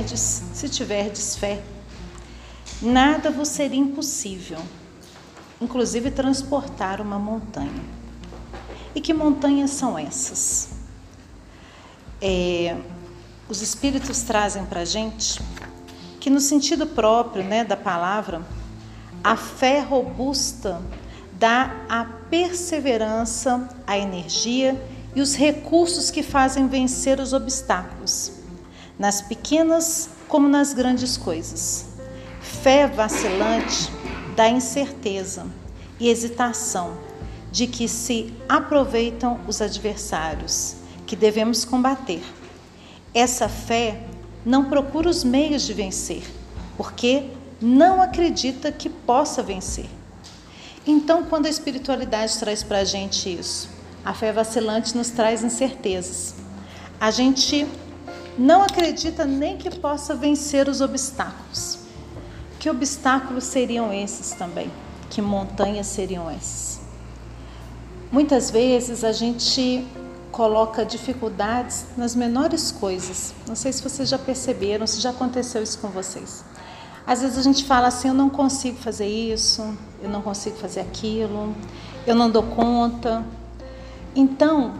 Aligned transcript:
tiverdes, 0.00 0.42
se 0.54 0.68
tiverdes 0.68 1.36
fé, 1.36 1.62
nada 2.80 3.30
vos 3.30 3.48
seria 3.48 3.78
impossível, 3.78 4.58
inclusive 5.60 6.10
transportar 6.10 7.00
uma 7.00 7.18
montanha. 7.18 7.82
E 8.94 9.00
que 9.00 9.12
montanhas 9.12 9.70
são 9.70 9.98
essas? 9.98 10.70
É, 12.20 12.76
os 13.48 13.62
Espíritos 13.62 14.22
trazem 14.22 14.64
para 14.64 14.80
a 14.80 14.84
gente 14.84 15.40
que, 16.18 16.30
no 16.30 16.40
sentido 16.40 16.86
próprio 16.86 17.44
né, 17.44 17.64
da 17.64 17.76
palavra, 17.76 18.42
a 19.22 19.36
fé 19.36 19.80
robusta 19.80 20.80
dá 21.32 21.84
a 21.88 22.04
perseverança, 22.04 23.68
a 23.86 23.96
energia 23.98 24.80
e 25.14 25.20
os 25.20 25.34
recursos 25.34 26.10
que 26.10 26.22
fazem 26.22 26.68
vencer 26.68 27.18
os 27.20 27.32
obstáculos, 27.32 28.39
nas 29.00 29.22
pequenas 29.22 30.10
como 30.28 30.46
nas 30.46 30.74
grandes 30.74 31.16
coisas. 31.16 31.86
Fé 32.38 32.86
vacilante 32.86 33.90
dá 34.36 34.50
incerteza 34.50 35.46
e 35.98 36.10
hesitação 36.10 36.98
de 37.50 37.66
que 37.66 37.88
se 37.88 38.30
aproveitam 38.46 39.40
os 39.48 39.62
adversários, 39.62 40.76
que 41.06 41.16
devemos 41.16 41.64
combater. 41.64 42.22
Essa 43.14 43.48
fé 43.48 44.02
não 44.44 44.66
procura 44.66 45.08
os 45.08 45.24
meios 45.24 45.62
de 45.62 45.72
vencer, 45.72 46.22
porque 46.76 47.30
não 47.58 48.02
acredita 48.02 48.70
que 48.70 48.90
possa 48.90 49.42
vencer. 49.42 49.86
Então, 50.86 51.24
quando 51.24 51.46
a 51.46 51.50
espiritualidade 51.50 52.38
traz 52.38 52.62
para 52.62 52.80
a 52.80 52.84
gente 52.84 53.32
isso, 53.32 53.70
a 54.04 54.12
fé 54.12 54.30
vacilante 54.30 54.94
nos 54.94 55.08
traz 55.08 55.42
incertezas. 55.42 56.34
A 57.00 57.10
gente 57.10 57.66
não 58.40 58.62
acredita 58.62 59.26
nem 59.26 59.58
que 59.58 59.68
possa 59.68 60.14
vencer 60.14 60.66
os 60.66 60.80
obstáculos. 60.80 61.80
Que 62.58 62.70
obstáculos 62.70 63.44
seriam 63.44 63.92
esses 63.92 64.30
também? 64.30 64.70
Que 65.10 65.20
montanhas 65.20 65.86
seriam 65.86 66.30
essas? 66.30 66.80
Muitas 68.10 68.50
vezes 68.50 69.04
a 69.04 69.12
gente 69.12 69.86
coloca 70.32 70.86
dificuldades 70.86 71.84
nas 71.98 72.14
menores 72.14 72.72
coisas. 72.72 73.34
Não 73.46 73.54
sei 73.54 73.74
se 73.74 73.82
vocês 73.82 74.08
já 74.08 74.18
perceberam, 74.18 74.86
se 74.86 75.00
já 75.00 75.10
aconteceu 75.10 75.62
isso 75.62 75.78
com 75.78 75.88
vocês. 75.88 76.42
Às 77.06 77.20
vezes 77.20 77.36
a 77.36 77.42
gente 77.42 77.64
fala 77.66 77.88
assim: 77.88 78.08
eu 78.08 78.14
não 78.14 78.30
consigo 78.30 78.78
fazer 78.78 79.06
isso, 79.06 79.76
eu 80.02 80.08
não 80.08 80.22
consigo 80.22 80.56
fazer 80.56 80.80
aquilo, 80.80 81.54
eu 82.06 82.14
não 82.14 82.30
dou 82.30 82.44
conta. 82.44 83.22
Então, 84.16 84.76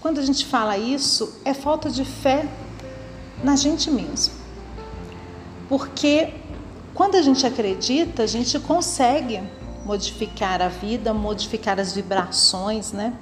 quando 0.00 0.18
a 0.18 0.22
gente 0.22 0.44
fala 0.46 0.76
isso, 0.76 1.40
é 1.44 1.54
falta 1.54 1.88
de 1.88 2.04
fé 2.04 2.48
na 3.44 3.56
gente 3.56 3.90
mesmo. 3.90 4.34
Porque 5.68 6.32
quando 6.94 7.16
a 7.16 7.22
gente 7.22 7.46
acredita, 7.46 8.22
a 8.22 8.26
gente 8.26 8.58
consegue 8.58 9.42
modificar 9.84 10.62
a 10.62 10.68
vida, 10.68 11.12
modificar 11.12 11.78
as 11.78 11.92
vibrações, 11.92 12.92
né? 12.92 13.12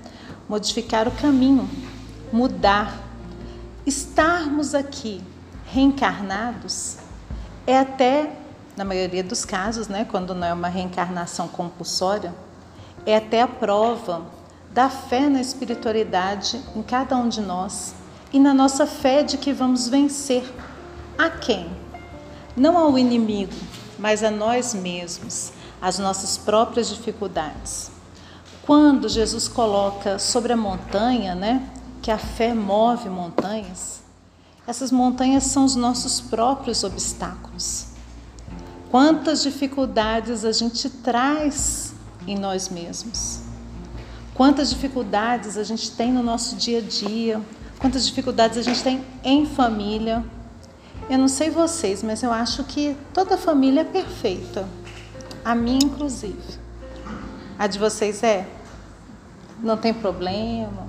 modificar 0.48 1.08
o 1.08 1.10
caminho, 1.10 1.68
mudar. 2.32 3.00
Estarmos 3.84 4.74
aqui 4.74 5.22
reencarnados 5.66 6.98
é 7.66 7.78
até, 7.78 8.30
na 8.76 8.84
maioria 8.84 9.24
dos 9.24 9.44
casos, 9.44 9.88
né, 9.88 10.06
quando 10.08 10.34
não 10.34 10.46
é 10.46 10.52
uma 10.52 10.68
reencarnação 10.68 11.48
compulsória, 11.48 12.34
é 13.06 13.16
até 13.16 13.42
a 13.42 13.48
prova 13.48 14.26
da 14.70 14.88
fé 14.88 15.28
na 15.28 15.40
espiritualidade 15.40 16.60
em 16.76 16.82
cada 16.82 17.16
um 17.16 17.28
de 17.28 17.40
nós 17.40 17.94
e 18.32 18.40
na 18.40 18.54
nossa 18.54 18.86
fé 18.86 19.22
de 19.22 19.36
que 19.36 19.52
vamos 19.52 19.88
vencer. 19.88 20.44
A 21.18 21.28
quem? 21.28 21.70
Não 22.56 22.78
ao 22.78 22.98
inimigo, 22.98 23.52
mas 23.98 24.24
a 24.24 24.30
nós 24.30 24.74
mesmos, 24.74 25.52
as 25.80 25.98
nossas 25.98 26.36
próprias 26.38 26.88
dificuldades. 26.88 27.90
Quando 28.64 29.08
Jesus 29.08 29.48
coloca 29.48 30.18
sobre 30.18 30.52
a 30.52 30.56
montanha, 30.56 31.34
né, 31.34 31.68
que 32.00 32.10
a 32.10 32.18
fé 32.18 32.54
move 32.54 33.08
montanhas, 33.08 34.00
essas 34.66 34.92
montanhas 34.92 35.44
são 35.44 35.64
os 35.64 35.74
nossos 35.74 36.20
próprios 36.20 36.84
obstáculos. 36.84 37.86
Quantas 38.90 39.42
dificuldades 39.42 40.44
a 40.44 40.52
gente 40.52 40.88
traz 40.88 41.92
em 42.26 42.38
nós 42.38 42.68
mesmos? 42.68 43.40
Quantas 44.34 44.70
dificuldades 44.70 45.56
a 45.56 45.64
gente 45.64 45.90
tem 45.90 46.12
no 46.12 46.22
nosso 46.22 46.56
dia 46.56 46.78
a 46.78 46.82
dia? 46.82 47.40
Quantas 47.82 48.06
dificuldades 48.06 48.56
a 48.56 48.62
gente 48.62 48.80
tem 48.80 49.04
em 49.24 49.44
família? 49.44 50.24
Eu 51.10 51.18
não 51.18 51.26
sei 51.26 51.50
vocês, 51.50 52.00
mas 52.00 52.22
eu 52.22 52.30
acho 52.32 52.62
que 52.62 52.96
toda 53.12 53.36
família 53.36 53.80
é 53.80 53.84
perfeita. 53.84 54.68
A 55.44 55.52
minha, 55.52 55.80
inclusive. 55.82 56.38
A 57.58 57.66
de 57.66 57.80
vocês 57.80 58.22
é? 58.22 58.46
Não 59.60 59.76
tem 59.76 59.92
problema, 59.92 60.86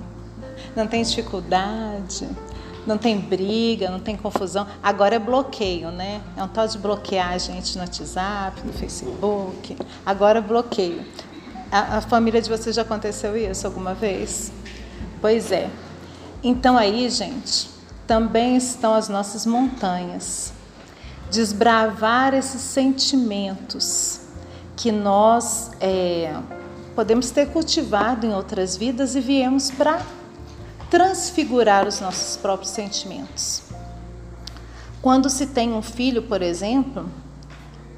não 0.76 0.86
tem 0.86 1.02
dificuldade, 1.02 2.28
não 2.86 2.96
tem 2.96 3.18
briga, 3.18 3.90
não 3.90 3.98
tem 3.98 4.16
confusão. 4.16 4.64
Agora 4.80 5.16
é 5.16 5.18
bloqueio, 5.18 5.90
né? 5.90 6.20
É 6.36 6.44
um 6.44 6.48
tal 6.48 6.68
de 6.68 6.78
bloquear 6.78 7.32
a 7.32 7.38
gente 7.38 7.74
no 7.74 7.80
WhatsApp, 7.80 8.64
no 8.64 8.72
Facebook. 8.72 9.76
Agora 10.06 10.38
é 10.38 10.42
bloqueio. 10.42 11.04
A, 11.72 11.96
a 11.96 12.00
família 12.00 12.40
de 12.40 12.48
vocês 12.48 12.76
já 12.76 12.82
aconteceu 12.82 13.36
isso 13.36 13.66
alguma 13.66 13.94
vez? 13.94 14.52
Pois 15.20 15.50
é. 15.50 15.68
Então 16.46 16.76
aí, 16.76 17.08
gente, 17.08 17.70
também 18.06 18.54
estão 18.54 18.92
as 18.92 19.08
nossas 19.08 19.46
montanhas. 19.46 20.52
Desbravar 21.30 22.34
esses 22.34 22.60
sentimentos 22.60 24.20
que 24.76 24.92
nós 24.92 25.70
é, 25.80 26.36
podemos 26.94 27.30
ter 27.30 27.48
cultivado 27.48 28.26
em 28.26 28.34
outras 28.34 28.76
vidas 28.76 29.16
e 29.16 29.20
viemos 29.20 29.70
para 29.70 30.02
transfigurar 30.90 31.88
os 31.88 31.98
nossos 31.98 32.36
próprios 32.36 32.72
sentimentos. 32.72 33.62
Quando 35.00 35.30
se 35.30 35.46
tem 35.46 35.72
um 35.72 35.80
filho, 35.80 36.24
por 36.24 36.42
exemplo, 36.42 37.08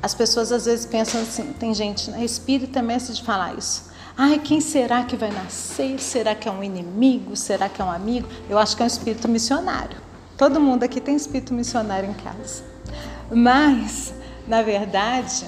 as 0.01 0.15
pessoas 0.15 0.53
às 0.53 0.67
vezes 0.67 0.87
pensam 0.87 1.21
assim, 1.21 1.53
tem 1.55 1.75
gente, 1.75 2.13
né, 2.13 2.25
espírita 2.25 2.79
é 2.79 2.83
mestre 2.83 3.13
de 3.13 3.25
falar 3.25 3.59
isso. 3.59 3.96
Ai, 4.19 4.39
quem 4.39 4.61
será 4.61 5.05
que 5.05 5.15
vai 5.15 5.31
nascer? 5.31 6.01
Será 6.01 6.35
que 6.35 6.49
é 6.49 6.51
um 6.51 6.65
inimigo? 6.65 7.37
Será 7.37 7.69
que 7.69 7.83
é 7.83 7.85
um 7.85 7.91
amigo? 7.91 8.27
Eu 8.49 8.59
acho 8.59 8.75
que 8.75 8.83
é 8.83 8.85
um 8.85 8.87
espírito 8.87 9.29
missionário. 9.29 9.99
Todo 10.39 10.59
mundo 10.59 10.85
aqui 10.85 11.01
tem 11.01 11.15
espírito 11.15 11.53
missionário 11.53 12.09
em 12.09 12.15
casa. 12.15 12.65
Mas, 13.31 14.15
na 14.49 14.63
verdade, 14.63 15.45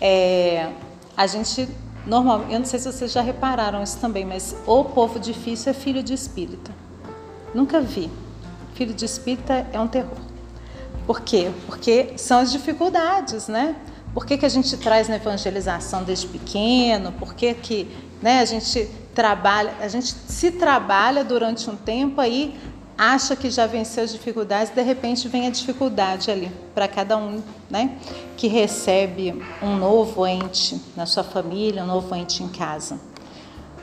é, 0.00 0.70
a 1.16 1.26
gente 1.26 1.68
normalmente, 2.06 2.52
eu 2.52 2.58
não 2.58 2.66
sei 2.66 2.78
se 2.78 2.92
vocês 2.92 3.12
já 3.12 3.20
repararam 3.20 3.82
isso 3.82 3.98
também, 3.98 4.24
mas 4.24 4.54
o 4.66 4.84
povo 4.84 5.18
difícil 5.18 5.70
é 5.70 5.74
filho 5.74 6.02
de 6.02 6.14
espírita. 6.14 6.72
Nunca 7.54 7.80
vi. 7.80 8.10
Filho 8.74 8.94
de 8.94 9.04
espírita 9.04 9.66
é 9.72 9.80
um 9.80 9.86
terror. 9.86 10.18
Por 11.06 11.20
quê? 11.20 11.50
Porque 11.66 12.12
são 12.16 12.38
as 12.38 12.52
dificuldades, 12.52 13.48
né? 13.48 13.76
Por 14.14 14.26
que, 14.26 14.36
que 14.36 14.46
a 14.46 14.48
gente 14.48 14.76
traz 14.76 15.08
na 15.08 15.16
evangelização 15.16 16.04
desde 16.04 16.26
pequeno? 16.26 17.12
Por 17.12 17.34
que, 17.34 17.54
que 17.54 17.88
né, 18.22 18.40
a 18.40 18.44
gente 18.44 18.88
trabalha, 19.14 19.74
a 19.80 19.88
gente 19.88 20.06
se 20.06 20.52
trabalha 20.52 21.24
durante 21.24 21.68
um 21.68 21.76
tempo 21.76 22.20
aí 22.20 22.54
acha 22.96 23.34
que 23.34 23.50
já 23.50 23.66
venceu 23.66 24.04
as 24.04 24.12
dificuldades, 24.12 24.72
de 24.72 24.82
repente 24.82 25.26
vem 25.28 25.46
a 25.46 25.50
dificuldade 25.50 26.30
ali 26.30 26.52
para 26.74 26.86
cada 26.86 27.16
um, 27.16 27.42
né? 27.68 27.98
Que 28.36 28.46
recebe 28.46 29.42
um 29.62 29.76
novo 29.76 30.26
ente 30.26 30.80
na 30.96 31.06
sua 31.06 31.24
família, 31.24 31.82
um 31.82 31.86
novo 31.86 32.14
ente 32.14 32.42
em 32.42 32.48
casa. 32.48 33.00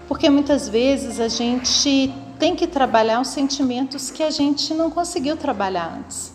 Porque 0.07 0.29
muitas 0.29 0.69
vezes 0.69 1.19
a 1.19 1.27
gente 1.27 2.13
tem 2.39 2.55
que 2.55 2.65
trabalhar 2.65 3.19
os 3.19 3.27
sentimentos 3.27 4.09
que 4.09 4.23
a 4.23 4.31
gente 4.31 4.73
não 4.73 4.89
conseguiu 4.89 5.35
trabalhar 5.35 5.99
antes. 5.99 6.33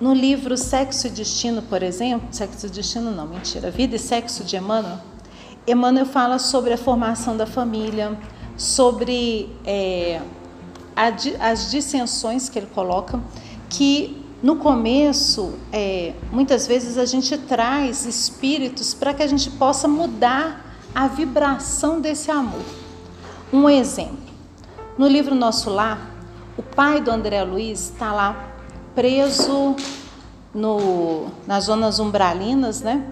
No 0.00 0.12
livro 0.12 0.56
Sexo 0.56 1.06
e 1.06 1.10
Destino, 1.10 1.62
por 1.62 1.82
exemplo, 1.82 2.28
Sexo 2.32 2.66
e 2.66 2.70
Destino 2.70 3.12
não, 3.12 3.28
mentira, 3.28 3.70
Vida 3.70 3.94
e 3.94 3.98
Sexo 3.98 4.42
de 4.42 4.56
Emmanuel, 4.56 4.98
Emmanuel 5.66 6.04
fala 6.04 6.38
sobre 6.38 6.74
a 6.74 6.78
formação 6.78 7.36
da 7.36 7.46
família, 7.46 8.18
sobre 8.56 9.48
é, 9.64 10.20
as 10.94 11.70
dissensões 11.70 12.48
que 12.48 12.58
ele 12.58 12.66
coloca, 12.66 13.18
que 13.70 14.22
no 14.42 14.56
começo, 14.56 15.54
é, 15.72 16.12
muitas 16.30 16.66
vezes 16.66 16.98
a 16.98 17.06
gente 17.06 17.36
traz 17.38 18.04
espíritos 18.04 18.92
para 18.92 19.14
que 19.14 19.22
a 19.22 19.26
gente 19.26 19.50
possa 19.52 19.88
mudar 19.88 20.76
a 20.94 21.08
vibração 21.08 21.98
desse 21.98 22.30
amor. 22.30 22.64
Um 23.50 23.68
exemplo: 23.68 24.18
no 24.98 25.08
livro 25.08 25.34
Nosso 25.34 25.70
Lar, 25.70 26.10
o 26.58 26.62
pai 26.62 27.00
do 27.00 27.10
André 27.10 27.42
Luiz 27.42 27.90
está 27.90 28.12
lá 28.12 28.50
preso 28.94 29.74
no, 30.54 31.28
nas 31.46 31.64
zonas 31.64 31.98
umbralinas, 31.98 32.82
né, 32.82 33.02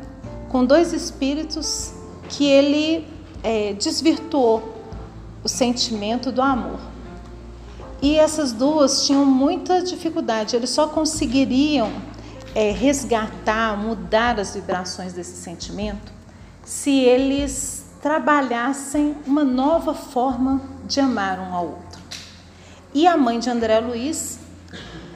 com 0.50 0.66
dois 0.66 0.92
espíritos 0.92 2.01
que 2.32 2.44
ele 2.44 3.06
é, 3.42 3.74
desvirtuou 3.74 4.76
o 5.44 5.48
sentimento 5.48 6.32
do 6.32 6.40
amor. 6.40 6.80
E 8.00 8.16
essas 8.16 8.52
duas 8.52 9.06
tinham 9.06 9.24
muita 9.24 9.82
dificuldade, 9.82 10.56
eles 10.56 10.70
só 10.70 10.88
conseguiriam 10.88 11.92
é, 12.54 12.72
resgatar, 12.72 13.76
mudar 13.76 14.40
as 14.40 14.54
vibrações 14.54 15.12
desse 15.12 15.36
sentimento 15.36 16.12
se 16.64 16.90
eles 16.90 17.84
trabalhassem 18.00 19.16
uma 19.26 19.44
nova 19.44 19.94
forma 19.94 20.60
de 20.84 21.00
amar 21.00 21.38
um 21.38 21.54
ao 21.54 21.66
outro. 21.66 22.00
E 22.94 23.06
a 23.06 23.16
mãe 23.16 23.38
de 23.38 23.50
André 23.50 23.78
Luiz 23.80 24.38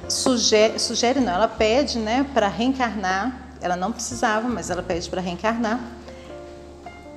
sugere, 0.08 0.78
sugere 0.78 1.20
não, 1.20 1.32
ela 1.32 1.48
pede 1.48 1.98
né, 1.98 2.26
para 2.34 2.48
reencarnar, 2.48 3.48
ela 3.60 3.76
não 3.76 3.90
precisava, 3.90 4.48
mas 4.48 4.70
ela 4.70 4.82
pede 4.82 5.08
para 5.08 5.20
reencarnar, 5.20 5.80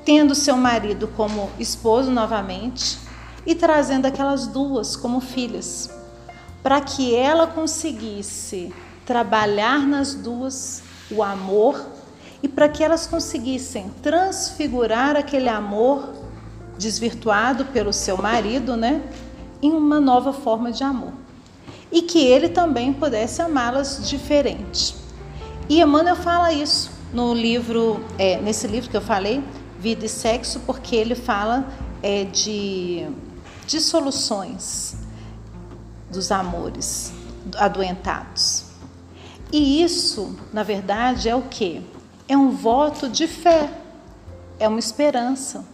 tendo 0.10 0.34
seu 0.34 0.58
marido 0.58 1.08
como 1.10 1.52
esposo 1.60 2.10
novamente 2.10 2.98
e 3.46 3.54
trazendo 3.54 4.08
aquelas 4.08 4.48
duas 4.48 4.96
como 4.96 5.20
filhas, 5.20 5.88
para 6.64 6.82
que 6.82 7.14
ela 7.14 7.46
conseguisse 7.46 8.74
trabalhar 9.06 9.86
nas 9.86 10.16
duas 10.16 10.82
o 11.12 11.22
amor 11.22 11.86
e 12.42 12.48
para 12.48 12.68
que 12.68 12.84
elas 12.84 13.06
conseguissem 13.06 13.92
transfigurar 14.02 15.16
aquele 15.16 15.48
amor 15.48 16.12
desvirtuado 16.76 17.66
pelo 17.66 17.94
seu 17.94 18.18
marido, 18.18 18.76
né, 18.76 19.04
em 19.62 19.72
uma 19.72 20.00
nova 20.00 20.34
forma 20.34 20.72
de 20.72 20.84
amor. 20.84 21.14
E 21.92 22.02
que 22.02 22.26
ele 22.26 22.50
também 22.50 22.92
pudesse 22.94 23.44
amá-las 23.44 24.10
diferente. 24.10 24.96
E 25.70 25.80
Emmanuel 25.80 26.16
fala 26.16 26.52
isso 26.52 26.90
no 27.14 27.32
livro, 27.32 28.04
é, 28.18 28.42
nesse 28.42 28.66
livro 28.66 28.90
que 28.90 28.98
eu 28.98 29.02
falei, 29.02 29.44
Vida 29.80 30.06
e 30.06 30.10
Sexo, 30.10 30.60
porque 30.66 30.96
ele 30.96 31.16
fala 31.16 31.66
é, 32.04 32.26
de 32.26 33.08
dissoluções 33.66 34.96
dos 36.12 36.32
amores 36.32 37.14
adoentados. 37.58 38.66
E 39.52 39.82
isso, 39.82 40.36
na 40.52 40.64
verdade, 40.64 41.30
é 41.30 41.36
o 41.36 41.44
que? 41.44 41.82
É 42.28 42.36
um 42.36 42.52
voto 42.52 43.08
de 43.08 43.26
fé, 43.26 43.72
é 44.60 44.68
uma 44.68 44.80
esperança. 44.80 45.66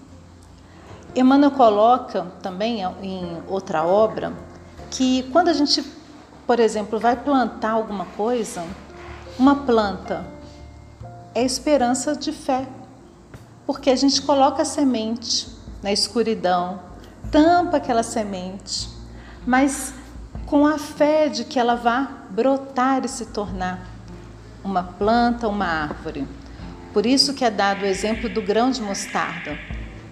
Emmanuel 1.15 1.51
coloca 1.51 2.27
também 2.41 2.83
em 3.01 3.41
outra 3.47 3.83
obra 3.83 4.33
que 4.91 5.23
quando 5.31 5.47
a 5.47 5.53
gente, 5.53 5.83
por 6.45 6.59
exemplo, 6.59 6.99
vai 6.99 7.15
plantar 7.15 7.71
alguma 7.71 8.05
coisa, 8.17 8.63
uma 9.37 9.55
planta 9.65 10.25
é 11.33 11.43
esperança 11.43 12.15
de 12.15 12.31
fé, 12.31 12.65
porque 13.65 13.89
a 13.89 13.95
gente 13.95 14.21
coloca 14.21 14.61
a 14.61 14.65
semente 14.65 15.47
na 15.81 15.91
escuridão, 15.91 16.79
tampa 17.31 17.77
aquela 17.77 18.03
semente, 18.03 18.89
mas 19.45 19.93
com 20.45 20.65
a 20.65 20.77
fé 20.77 21.27
de 21.27 21.43
que 21.43 21.59
ela 21.59 21.75
vá 21.75 22.09
brotar 22.29 23.03
e 23.03 23.07
se 23.07 23.27
tornar 23.27 23.87
uma 24.63 24.83
planta, 24.83 25.47
uma 25.47 25.65
árvore. 25.65 26.27
Por 26.93 27.05
isso 27.05 27.33
que 27.33 27.43
é 27.43 27.51
dado 27.51 27.83
o 27.83 27.85
exemplo 27.85 28.29
do 28.29 28.41
grão 28.41 28.71
de 28.71 28.81
mostarda, 28.81 29.57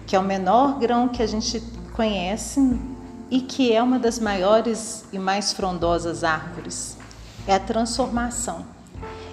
que 0.06 0.14
é 0.14 0.18
o 0.18 0.22
menor 0.22 0.78
grão 0.78 1.08
que 1.08 1.22
a 1.22 1.26
gente 1.26 1.60
conhece 1.92 2.60
e 3.30 3.40
que 3.40 3.72
é 3.72 3.82
uma 3.82 3.98
das 3.98 4.18
maiores 4.18 5.04
e 5.12 5.18
mais 5.18 5.52
frondosas 5.52 6.22
árvores. 6.22 6.96
É 7.46 7.54
a 7.54 7.60
transformação. 7.60 8.73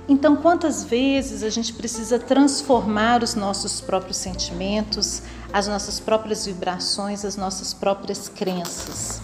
Então, 0.07 0.35
quantas 0.35 0.83
vezes 0.83 1.43
a 1.43 1.49
gente 1.49 1.73
precisa 1.73 2.19
transformar 2.19 3.23
os 3.23 3.35
nossos 3.35 3.79
próprios 3.79 4.17
sentimentos, 4.17 5.21
as 5.53 5.67
nossas 5.67 5.99
próprias 5.99 6.45
vibrações, 6.45 7.23
as 7.23 7.37
nossas 7.37 7.73
próprias 7.73 8.27
crenças? 8.27 9.21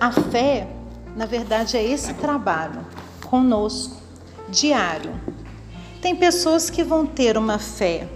A 0.00 0.10
fé 0.10 0.68
na 1.16 1.26
verdade, 1.26 1.76
é 1.76 1.82
esse 1.82 2.12
trabalho 2.14 2.84
conosco, 3.26 3.96
diário. 4.48 5.12
Tem 6.00 6.14
pessoas 6.14 6.68
que 6.68 6.82
vão 6.82 7.06
ter 7.06 7.38
uma 7.38 7.58
fé 7.58 8.08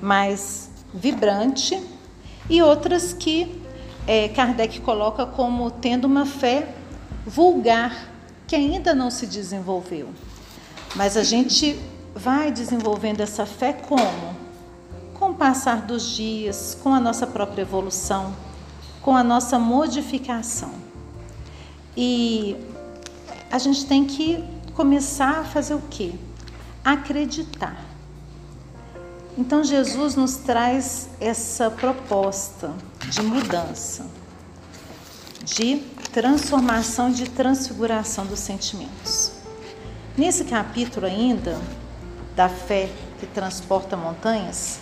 mais 0.00 0.70
vibrante 0.94 1.82
e 2.48 2.62
outras 2.62 3.12
que 3.12 3.60
é, 4.06 4.28
Kardec 4.28 4.80
coloca 4.80 5.26
como 5.26 5.70
tendo 5.70 6.04
uma 6.04 6.24
fé 6.24 6.74
vulgar, 7.26 8.08
que 8.46 8.54
ainda 8.56 8.94
não 8.94 9.10
se 9.10 9.26
desenvolveu. 9.26 10.10
Mas 10.94 11.16
a 11.16 11.22
gente 11.22 11.80
vai 12.14 12.52
desenvolvendo 12.52 13.20
essa 13.20 13.46
fé 13.46 13.72
como? 13.72 14.36
Com 15.14 15.30
o 15.30 15.34
passar 15.34 15.82
dos 15.82 16.14
dias, 16.14 16.76
com 16.82 16.92
a 16.92 17.00
nossa 17.00 17.26
própria 17.26 17.62
evolução, 17.62 18.34
com 19.00 19.16
a 19.16 19.24
nossa 19.24 19.58
modificação. 19.58 20.72
E 21.96 22.56
a 23.50 23.58
gente 23.58 23.86
tem 23.86 24.04
que 24.04 24.44
começar 24.74 25.40
a 25.40 25.44
fazer 25.44 25.74
o 25.74 25.82
quê? 25.90 26.12
Acreditar. 26.84 27.76
Então 29.36 29.64
Jesus 29.64 30.14
nos 30.14 30.36
traz 30.36 31.08
essa 31.18 31.70
proposta 31.70 32.70
de 33.08 33.22
mudança, 33.22 34.06
de 35.42 35.78
transformação, 36.12 37.10
de 37.10 37.30
transfiguração 37.30 38.26
dos 38.26 38.40
sentimentos. 38.40 39.41
Nesse 40.16 40.44
capítulo 40.44 41.06
ainda 41.06 41.58
da 42.36 42.46
fé 42.46 42.90
que 43.18 43.24
transporta 43.24 43.96
montanhas, 43.96 44.78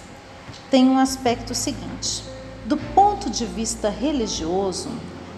tem 0.69 0.89
um 0.89 0.99
aspecto 0.99 1.55
seguinte: 1.55 2.25
do 2.65 2.77
ponto 2.77 3.31
de 3.31 3.47
vista 3.47 3.89
religioso, 3.89 4.91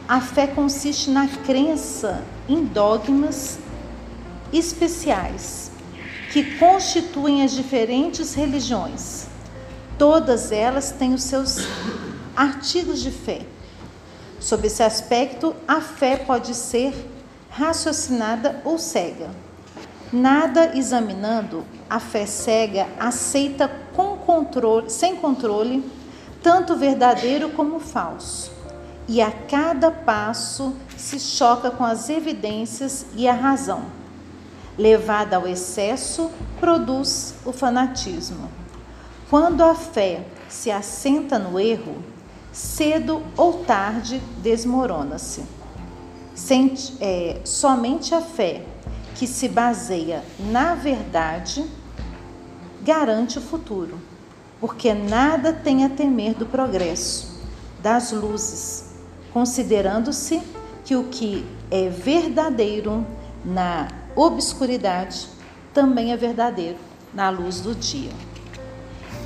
a 0.09 0.19
fé 0.19 0.47
consiste 0.47 1.11
na 1.11 1.29
crença 1.29 2.25
em 2.49 2.65
dogmas 2.65 3.59
especiais 4.51 5.71
que 6.33 6.57
constituem 6.57 7.43
as 7.43 7.53
diferentes 7.53 8.33
religiões. 8.33 9.27
Todas 9.99 10.51
elas 10.53 10.91
têm 10.91 11.13
os 11.13 11.23
seus 11.23 11.59
artigos 12.35 13.03
de 13.03 13.11
fé. 13.11 13.43
Sob 14.41 14.67
esse 14.67 14.83
aspecto, 14.83 15.55
a 15.69 15.83
fé 15.83 16.17
pode 16.17 16.55
ser 16.55 16.95
raciocinada 17.51 18.63
ou 18.65 18.79
cega. 18.79 19.42
Nada 20.13 20.77
examinando, 20.77 21.65
a 21.89 21.99
fé 21.99 22.27
cega 22.27 22.87
aceita 23.01 23.71
com 23.95 24.17
controle, 24.19 24.91
sem 24.91 25.17
controle, 25.17 25.91
tanto 26.43 26.77
verdadeiro 26.77 27.51
como 27.51 27.81
falso 27.81 28.53
e 29.09 29.21
a 29.21 29.31
cada 29.31 29.91
passo 29.91 30.75
se 30.97 31.19
choca 31.19 31.71
com 31.71 31.85
as 31.85 32.09
evidências 32.09 33.07
e 33.15 33.29
a 33.29 33.35
razão. 33.35 33.83
Levada 34.79 35.37
ao 35.37 35.47
excesso, 35.47 36.31
produz 36.59 37.35
o 37.45 37.53
fanatismo. 37.53 38.49
Quando 39.29 39.63
a 39.63 39.75
fé 39.75 40.25
se 40.49 40.71
assenta 40.71 41.39
no 41.39 41.59
erro, 41.59 42.03
cedo 42.53 43.23
ou 43.37 43.65
tarde 43.65 44.23
desmorona-se. 44.39 45.45
É, 47.01 47.41
somente 47.45 48.15
a 48.15 48.21
fé 48.21 48.63
que 49.15 49.27
se 49.27 49.49
baseia 49.49 50.23
na 50.39 50.75
verdade 50.75 51.65
garante 52.83 53.39
o 53.39 53.43
futuro, 53.43 53.99
porque 54.61 54.93
nada 54.93 55.53
tem 55.53 55.85
a 55.85 55.89
temer 55.89 56.35
do 56.35 56.47
progresso, 56.47 57.41
das 57.81 58.13
luzes, 58.13 58.95
considerando-se 59.33 60.43
que 60.85 60.97
o 60.97 61.05
que 61.05 61.45
é 61.71 61.89
verdadeiro 61.89 63.07
na 63.45 63.89
obscuridade 64.17 65.29
também 65.73 66.13
é 66.13 66.17
verdadeiro 66.17 66.79
na 67.15 67.31
luz 67.31 67.61
do 67.61 67.75
dia. 67.75 68.11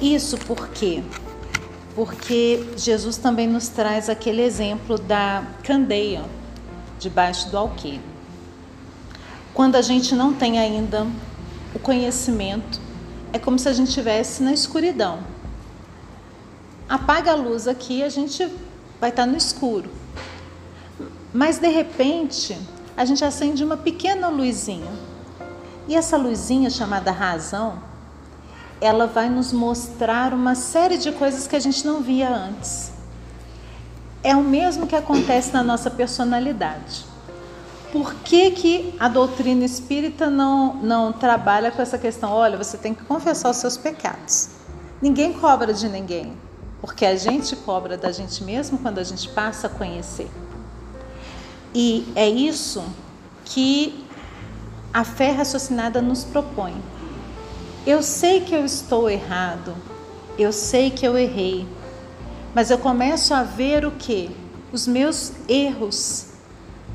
Isso 0.00 0.36
por 0.38 0.68
quê? 0.68 1.02
Porque 1.94 2.74
Jesus 2.76 3.16
também 3.16 3.46
nos 3.48 3.68
traz 3.68 4.10
aquele 4.10 4.42
exemplo 4.42 4.98
da 4.98 5.42
candeia 5.62 6.24
debaixo 6.98 7.50
do 7.50 7.56
alqueire. 7.56 8.15
Quando 9.56 9.76
a 9.76 9.80
gente 9.80 10.14
não 10.14 10.34
tem 10.34 10.58
ainda 10.58 11.06
o 11.74 11.78
conhecimento, 11.78 12.78
é 13.32 13.38
como 13.38 13.58
se 13.58 13.66
a 13.66 13.72
gente 13.72 13.88
estivesse 13.88 14.42
na 14.42 14.52
escuridão. 14.52 15.20
Apaga 16.86 17.32
a 17.32 17.34
luz 17.34 17.66
aqui, 17.66 18.02
a 18.02 18.10
gente 18.10 18.46
vai 19.00 19.08
estar 19.08 19.24
no 19.24 19.34
escuro. 19.34 19.90
Mas 21.32 21.58
de 21.58 21.68
repente, 21.68 22.54
a 22.94 23.06
gente 23.06 23.24
acende 23.24 23.64
uma 23.64 23.78
pequena 23.78 24.28
luzinha. 24.28 24.92
E 25.88 25.96
essa 25.96 26.18
luzinha 26.18 26.68
chamada 26.68 27.10
razão, 27.10 27.78
ela 28.78 29.06
vai 29.06 29.30
nos 29.30 29.54
mostrar 29.54 30.34
uma 30.34 30.54
série 30.54 30.98
de 30.98 31.12
coisas 31.12 31.46
que 31.46 31.56
a 31.56 31.60
gente 31.60 31.86
não 31.86 32.02
via 32.02 32.28
antes. 32.28 32.92
É 34.22 34.36
o 34.36 34.42
mesmo 34.42 34.86
que 34.86 34.94
acontece 34.94 35.50
na 35.50 35.62
nossa 35.62 35.90
personalidade. 35.90 37.15
Por 37.96 38.14
que, 38.16 38.50
que 38.50 38.94
a 39.00 39.08
doutrina 39.08 39.64
espírita 39.64 40.28
não, 40.28 40.74
não 40.74 41.14
trabalha 41.14 41.70
com 41.70 41.80
essa 41.80 41.96
questão? 41.96 42.30
Olha, 42.30 42.58
você 42.58 42.76
tem 42.76 42.92
que 42.92 43.02
confessar 43.04 43.48
os 43.48 43.56
seus 43.56 43.78
pecados. 43.78 44.50
Ninguém 45.00 45.32
cobra 45.32 45.72
de 45.72 45.88
ninguém 45.88 46.36
porque 46.78 47.06
a 47.06 47.16
gente 47.16 47.56
cobra 47.56 47.96
da 47.96 48.12
gente 48.12 48.44
mesmo 48.44 48.76
quando 48.76 48.98
a 48.98 49.02
gente 49.02 49.30
passa 49.30 49.66
a 49.66 49.70
conhecer. 49.70 50.30
E 51.74 52.06
é 52.14 52.28
isso 52.28 52.84
que 53.46 54.04
a 54.92 55.02
fé 55.02 55.30
raciocinada 55.30 56.02
nos 56.02 56.22
propõe. 56.22 56.76
Eu 57.86 58.02
sei 58.02 58.42
que 58.42 58.54
eu 58.54 58.66
estou 58.66 59.08
errado, 59.08 59.74
eu 60.38 60.52
sei 60.52 60.90
que 60.90 61.06
eu 61.06 61.16
errei, 61.16 61.66
mas 62.54 62.70
eu 62.70 62.76
começo 62.76 63.32
a 63.32 63.42
ver 63.42 63.86
o 63.86 63.92
que? 63.92 64.30
Os 64.70 64.86
meus 64.86 65.32
erros 65.48 66.25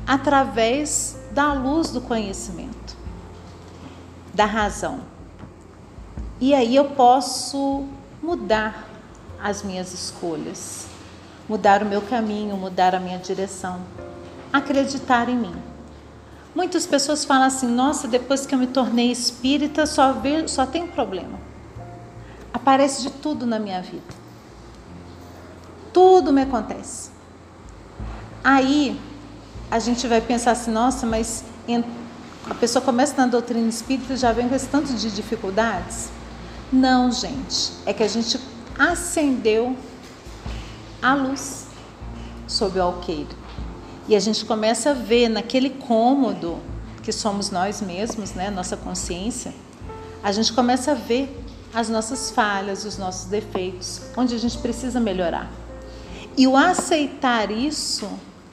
através 0.06 1.16
da 1.32 1.52
luz 1.52 1.90
do 1.90 2.00
conhecimento, 2.00 2.96
da 4.34 4.44
razão. 4.44 5.00
E 6.40 6.54
aí 6.54 6.74
eu 6.74 6.86
posso 6.86 7.84
mudar 8.22 8.88
as 9.42 9.62
minhas 9.62 9.92
escolhas, 9.92 10.86
mudar 11.48 11.82
o 11.82 11.86
meu 11.86 12.02
caminho, 12.02 12.56
mudar 12.56 12.94
a 12.94 13.00
minha 13.00 13.18
direção, 13.18 13.80
acreditar 14.52 15.28
em 15.28 15.36
mim. 15.36 15.54
Muitas 16.54 16.86
pessoas 16.86 17.24
falam 17.24 17.46
assim: 17.46 17.66
nossa, 17.68 18.06
depois 18.06 18.44
que 18.44 18.54
eu 18.54 18.58
me 18.58 18.66
tornei 18.66 19.10
espírita, 19.10 19.86
só, 19.86 20.14
só 20.46 20.66
tem 20.66 20.86
problema. 20.86 21.38
Aparece 22.52 23.02
de 23.02 23.10
tudo 23.10 23.46
na 23.46 23.58
minha 23.58 23.80
vida. 23.80 24.22
Tudo 25.92 26.32
me 26.32 26.42
acontece. 26.42 27.10
Aí 28.44 29.00
a 29.72 29.78
gente 29.78 30.06
vai 30.06 30.20
pensar 30.20 30.50
assim: 30.50 30.70
nossa, 30.70 31.06
mas 31.06 31.42
a 32.48 32.54
pessoa 32.54 32.84
começa 32.84 33.16
na 33.16 33.26
doutrina 33.26 33.66
espírita 33.66 34.12
e 34.12 34.16
já 34.18 34.30
vem 34.30 34.46
com 34.46 34.54
esse 34.54 34.66
tanto 34.68 34.92
de 34.92 35.10
dificuldades? 35.10 36.10
Não, 36.70 37.10
gente. 37.10 37.72
É 37.86 37.94
que 37.94 38.02
a 38.02 38.08
gente 38.08 38.38
acendeu 38.78 39.74
a 41.00 41.14
luz 41.14 41.68
sob 42.46 42.78
o 42.78 42.82
alqueire. 42.82 43.34
E 44.06 44.14
a 44.14 44.20
gente 44.20 44.44
começa 44.44 44.90
a 44.90 44.92
ver 44.92 45.30
naquele 45.30 45.70
cômodo 45.70 46.60
que 47.02 47.10
somos 47.10 47.50
nós 47.50 47.80
mesmos, 47.80 48.32
né, 48.32 48.50
nossa 48.50 48.76
consciência, 48.76 49.54
a 50.22 50.30
gente 50.32 50.52
começa 50.52 50.92
a 50.92 50.94
ver 50.94 51.44
as 51.72 51.88
nossas 51.88 52.30
falhas, 52.30 52.84
os 52.84 52.98
nossos 52.98 53.24
defeitos, 53.24 54.02
onde 54.16 54.34
a 54.34 54.38
gente 54.38 54.58
precisa 54.58 55.00
melhorar. 55.00 55.50
E 56.36 56.46
o 56.46 56.56
aceitar 56.56 57.50
isso 57.50 58.08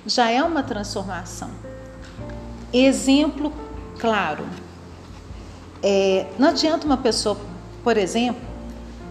já 0.06 0.30
é 0.30 0.42
uma 0.44 0.64
transformação. 0.64 1.50
Exemplo 2.72 3.54
claro. 4.00 4.46
É, 5.84 6.28
não 6.38 6.50
adianta 6.50 6.86
uma 6.86 6.98
pessoa, 6.98 7.40
por 7.84 7.98
exemplo, 7.98 8.42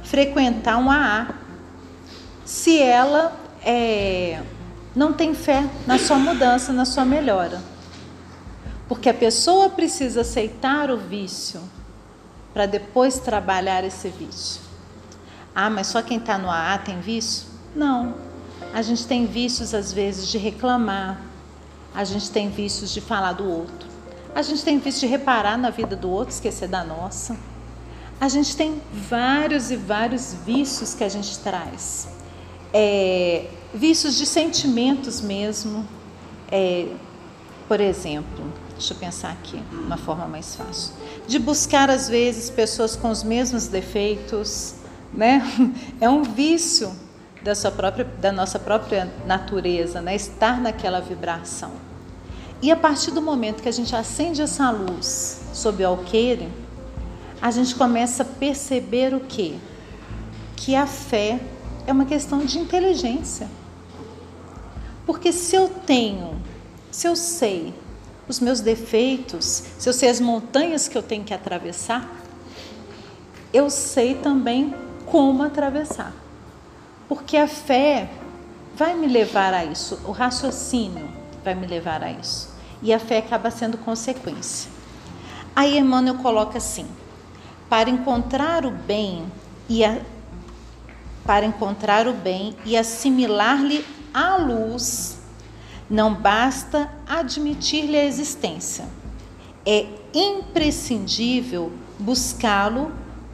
frequentar 0.02 0.78
um 0.78 0.90
AA 0.90 1.28
se 2.44 2.80
ela 2.80 3.36
é, 3.62 4.42
não 4.96 5.12
tem 5.12 5.34
fé 5.34 5.68
na 5.86 5.98
sua 5.98 6.18
mudança, 6.18 6.72
na 6.72 6.84
sua 6.84 7.04
melhora. 7.04 7.60
Porque 8.88 9.10
a 9.10 9.14
pessoa 9.14 9.68
precisa 9.68 10.22
aceitar 10.22 10.90
o 10.90 10.96
vício 10.96 11.60
para 12.54 12.64
depois 12.64 13.18
trabalhar 13.18 13.84
esse 13.84 14.08
vício. 14.08 14.62
Ah, 15.54 15.68
mas 15.68 15.88
só 15.88 16.00
quem 16.00 16.18
está 16.18 16.38
no 16.38 16.50
AA 16.50 16.78
tem 16.78 17.00
vício? 17.00 17.46
Não. 17.76 18.14
A 18.78 18.82
gente 18.82 19.08
tem 19.08 19.26
vícios 19.26 19.74
às 19.74 19.92
vezes 19.92 20.28
de 20.28 20.38
reclamar, 20.38 21.20
a 21.92 22.04
gente 22.04 22.30
tem 22.30 22.48
vícios 22.48 22.94
de 22.94 23.00
falar 23.00 23.32
do 23.32 23.44
outro, 23.44 23.88
a 24.32 24.40
gente 24.40 24.62
tem 24.62 24.78
vício 24.78 25.00
de 25.00 25.08
reparar 25.08 25.58
na 25.58 25.68
vida 25.68 25.96
do 25.96 26.08
outro, 26.08 26.32
esquecer 26.32 26.68
da 26.68 26.84
nossa. 26.84 27.36
A 28.20 28.28
gente 28.28 28.56
tem 28.56 28.80
vários 28.92 29.72
e 29.72 29.76
vários 29.76 30.32
vícios 30.46 30.94
que 30.94 31.02
a 31.02 31.08
gente 31.08 31.40
traz. 31.40 32.06
É, 32.72 33.48
vícios 33.74 34.16
de 34.16 34.24
sentimentos 34.24 35.20
mesmo. 35.20 35.84
É, 36.48 36.86
por 37.66 37.80
exemplo, 37.80 38.44
deixa 38.74 38.94
eu 38.94 38.98
pensar 38.98 39.32
aqui, 39.32 39.60
uma 39.72 39.96
forma 39.96 40.28
mais 40.28 40.54
fácil. 40.54 40.94
De 41.26 41.40
buscar, 41.40 41.90
às 41.90 42.08
vezes, 42.08 42.48
pessoas 42.48 42.94
com 42.94 43.10
os 43.10 43.24
mesmos 43.24 43.66
defeitos, 43.66 44.76
né? 45.12 45.42
É 46.00 46.08
um 46.08 46.22
vício 46.22 47.07
da, 47.48 47.54
sua 47.54 47.70
própria, 47.70 48.04
da 48.04 48.30
nossa 48.30 48.58
própria 48.58 49.10
natureza, 49.26 50.02
né? 50.02 50.14
Estar 50.14 50.60
naquela 50.60 51.00
vibração. 51.00 51.72
E 52.60 52.70
a 52.70 52.76
partir 52.76 53.10
do 53.10 53.22
momento 53.22 53.62
que 53.62 53.68
a 53.68 53.72
gente 53.72 53.96
acende 53.96 54.42
essa 54.42 54.70
luz 54.70 55.40
sob 55.54 55.82
o 55.82 55.88
alqueire, 55.88 56.48
a 57.40 57.50
gente 57.50 57.74
começa 57.74 58.22
a 58.22 58.26
perceber 58.26 59.14
o 59.14 59.20
quê? 59.20 59.54
Que 60.56 60.76
a 60.76 60.86
fé 60.86 61.40
é 61.86 61.92
uma 61.92 62.04
questão 62.04 62.40
de 62.40 62.58
inteligência. 62.58 63.48
Porque 65.06 65.32
se 65.32 65.56
eu 65.56 65.70
tenho, 65.86 66.36
se 66.90 67.06
eu 67.06 67.16
sei 67.16 67.72
os 68.28 68.40
meus 68.40 68.60
defeitos, 68.60 69.62
se 69.78 69.88
eu 69.88 69.92
sei 69.94 70.10
as 70.10 70.20
montanhas 70.20 70.86
que 70.86 70.98
eu 70.98 71.02
tenho 71.02 71.24
que 71.24 71.32
atravessar, 71.32 72.06
eu 73.54 73.70
sei 73.70 74.16
também 74.16 74.74
como 75.06 75.42
atravessar. 75.42 76.12
Porque 77.08 77.36
a 77.36 77.48
fé 77.48 78.10
vai 78.76 78.94
me 78.94 79.06
levar 79.06 79.54
a 79.54 79.64
isso, 79.64 79.98
o 80.04 80.12
raciocínio 80.12 81.08
vai 81.42 81.54
me 81.54 81.66
levar 81.66 82.02
a 82.02 82.10
isso. 82.10 82.54
E 82.82 82.92
a 82.92 82.98
fé 82.98 83.18
acaba 83.18 83.50
sendo 83.50 83.78
consequência. 83.78 84.70
Aí 85.56 85.78
Emmanuel 85.78 86.16
coloca 86.16 86.58
assim: 86.58 86.86
para 87.68 87.90
encontrar 87.90 88.64
o 88.64 88.70
bem 88.70 89.24
e 89.68 89.84
a, 89.84 89.98
para 91.24 91.44
encontrar 91.44 92.06
o 92.06 92.12
bem 92.12 92.54
e 92.64 92.76
assimilar-lhe 92.76 93.84
a 94.14 94.36
luz, 94.36 95.18
não 95.90 96.14
basta 96.14 96.90
admitir-lhe 97.06 97.96
a 97.96 98.04
existência. 98.04 98.86
É 99.66 99.86
imprescindível 100.14 101.72
buscá-lo 101.98 102.92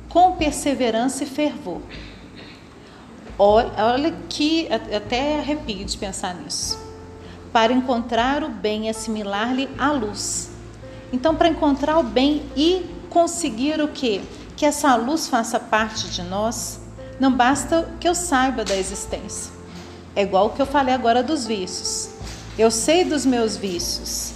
com 0.08 0.32
perseverança 0.32 1.24
e 1.24 1.26
fervor. 1.26 1.80
Olha 3.38 4.14
que 4.28 4.68
até 4.72 5.38
arrepio 5.38 5.84
de 5.84 5.96
pensar 5.96 6.34
nisso. 6.34 6.78
Para 7.52 7.72
encontrar 7.72 8.42
o 8.42 8.48
bem 8.48 8.86
e 8.86 8.88
assimilar-lhe 8.88 9.68
a 9.78 9.90
luz. 9.92 10.50
Então, 11.12 11.34
para 11.34 11.48
encontrar 11.48 11.98
o 11.98 12.02
bem 12.02 12.42
e 12.56 12.84
conseguir 13.10 13.80
o 13.80 13.88
que? 13.88 14.20
Que 14.56 14.66
essa 14.66 14.94
luz 14.96 15.28
faça 15.28 15.60
parte 15.60 16.08
de 16.08 16.22
nós, 16.22 16.80
não 17.20 17.32
basta 17.32 17.88
que 18.00 18.08
eu 18.08 18.14
saiba 18.14 18.64
da 18.64 18.76
existência. 18.76 19.52
É 20.16 20.22
igual 20.22 20.46
o 20.46 20.50
que 20.50 20.62
eu 20.62 20.66
falei 20.66 20.94
agora 20.94 21.22
dos 21.22 21.46
vícios. 21.46 22.10
Eu 22.58 22.70
sei 22.70 23.04
dos 23.04 23.24
meus 23.24 23.56
vícios, 23.56 24.32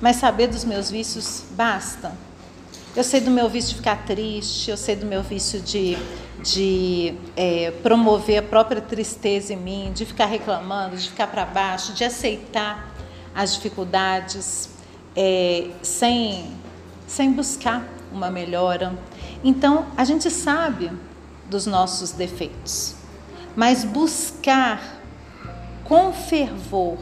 mas 0.00 0.16
saber 0.16 0.46
dos 0.46 0.64
meus 0.64 0.90
vícios 0.90 1.42
basta. 1.52 2.12
Eu 2.94 3.02
sei 3.02 3.20
do 3.20 3.30
meu 3.30 3.48
vício 3.48 3.70
de 3.70 3.76
ficar 3.76 4.04
triste, 4.04 4.70
eu 4.70 4.76
sei 4.76 4.94
do 4.96 5.06
meu 5.06 5.22
vício 5.22 5.60
de, 5.60 5.96
de 6.42 7.14
é, 7.36 7.70
promover 7.82 8.38
a 8.38 8.42
própria 8.42 8.80
tristeza 8.80 9.52
em 9.52 9.56
mim, 9.56 9.92
de 9.94 10.04
ficar 10.04 10.26
reclamando, 10.26 10.96
de 10.96 11.08
ficar 11.08 11.28
para 11.28 11.44
baixo, 11.44 11.92
de 11.92 12.04
aceitar 12.04 12.92
as 13.34 13.54
dificuldades 13.54 14.68
é, 15.16 15.70
sem, 15.82 16.52
sem 17.06 17.32
buscar 17.32 17.86
uma 18.12 18.30
melhora. 18.30 18.92
Então, 19.44 19.86
a 19.96 20.04
gente 20.04 20.30
sabe 20.30 20.90
dos 21.48 21.66
nossos 21.66 22.12
defeitos, 22.12 22.96
mas 23.54 23.84
buscar 23.84 25.00
com 25.84 26.12
fervor, 26.12 26.98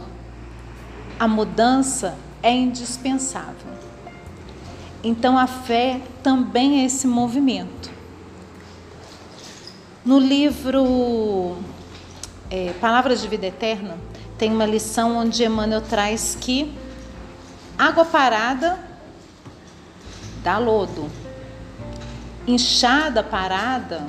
a 1.18 1.28
mudança 1.28 2.16
é 2.42 2.52
indispensável. 2.52 3.70
Então 5.02 5.38
a 5.38 5.46
fé 5.46 6.00
também 6.22 6.80
é 6.80 6.84
esse 6.84 7.06
movimento. 7.06 7.90
No 10.02 10.18
livro 10.18 11.58
é, 12.50 12.72
Palavras 12.80 13.20
de 13.20 13.28
Vida 13.28 13.46
Eterna, 13.46 13.98
tem 14.38 14.50
uma 14.50 14.64
lição 14.64 15.18
onde 15.18 15.44
Emmanuel 15.44 15.82
traz 15.82 16.34
que 16.40 16.74
água 17.76 18.06
parada 18.06 18.78
dá 20.42 20.56
lodo, 20.56 21.10
inchada 22.46 23.22
parada 23.22 24.06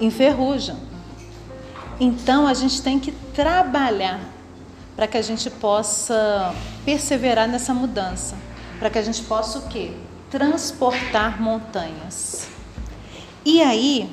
enferruja. 0.00 0.76
Então 2.00 2.46
a 2.46 2.54
gente 2.54 2.80
tem 2.80 2.98
que 2.98 3.12
trabalhar 3.12 4.18
para 4.96 5.06
que 5.06 5.18
a 5.18 5.22
gente 5.22 5.50
possa 5.50 6.54
perseverar 6.86 7.46
nessa 7.46 7.74
mudança, 7.74 8.34
para 8.78 8.88
que 8.88 8.98
a 8.98 9.02
gente 9.02 9.22
possa 9.24 9.58
o 9.58 9.68
quê? 9.68 9.92
Transportar 10.30 11.40
montanhas. 11.40 12.53
E 13.44 13.60
aí, 13.60 14.10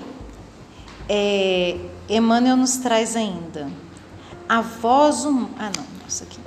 é, 1.07 1.77
Emmanuel 2.09 2.57
nos 2.57 2.77
traz 2.77 3.15
ainda 3.15 3.69
a 4.47 4.59
voz 4.59 5.25
hum... 5.25 5.47
ah 5.57 5.71
não, 5.75 5.85
isso 6.05 6.23
aqui. 6.23 6.39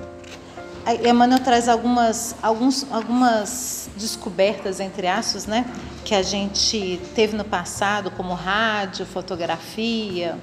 Emmanuel 1.08 1.40
traz 1.42 1.66
algumas, 1.66 2.36
alguns, 2.42 2.86
algumas 2.92 3.88
descobertas, 3.96 4.80
entre 4.80 5.06
aspas, 5.06 5.46
né, 5.46 5.64
que 6.04 6.14
a 6.14 6.22
gente 6.22 7.00
teve 7.14 7.34
no 7.34 7.44
passado, 7.44 8.10
como 8.10 8.34
rádio, 8.34 9.06
fotografia, 9.06 10.38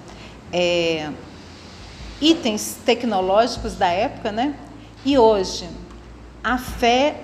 é, 0.51 1.12
itens 2.19 2.77
tecnológicos 2.83 3.75
da 3.75 3.89
época, 3.89 4.31
né? 4.31 4.55
E 5.05 5.15
hoje, 5.19 5.69
a 6.43 6.57
fé 6.57 7.21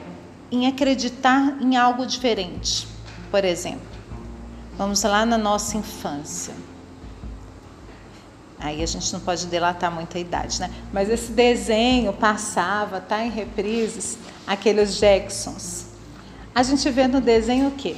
em 0.52 0.68
acreditar 0.68 1.58
em 1.60 1.76
algo 1.76 2.06
diferente. 2.06 2.88
Por 3.32 3.44
exemplo, 3.44 3.87
vamos 4.78 5.02
lá 5.04 5.26
na 5.26 5.38
nossa 5.38 5.78
infância. 5.78 6.54
Aí 8.60 8.82
a 8.82 8.86
gente 8.88 9.14
não 9.14 9.20
pode 9.20 9.46
delatar 9.48 9.92
muita 9.92 10.18
idade, 10.18 10.60
né? 10.60 10.72
Mas 10.92 11.10
esse 11.10 11.32
desenho 11.32 12.12
passava, 12.14 13.00
tá 13.00 13.24
em 13.24 13.30
reprises, 13.30 14.18
aqueles 14.48 14.98
Jacksons. 14.98 15.86
A 16.56 16.64
gente 16.64 16.90
vê 16.90 17.08
no 17.08 17.22
desenho 17.22 17.68
o 17.68 17.72
quê? 17.72 17.96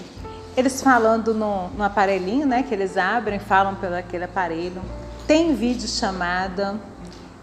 Eles 0.57 0.81
falando 0.81 1.33
no, 1.33 1.69
no 1.69 1.83
aparelhinho, 1.83 2.45
né? 2.45 2.63
Que 2.63 2.74
eles 2.74 2.98
abrem, 2.98 3.39
falam 3.39 3.75
pelo 3.75 3.95
aquele 3.95 4.25
aparelho. 4.25 4.81
Tem 5.25 5.55
vídeo 5.55 5.88
chamada. 5.88 6.77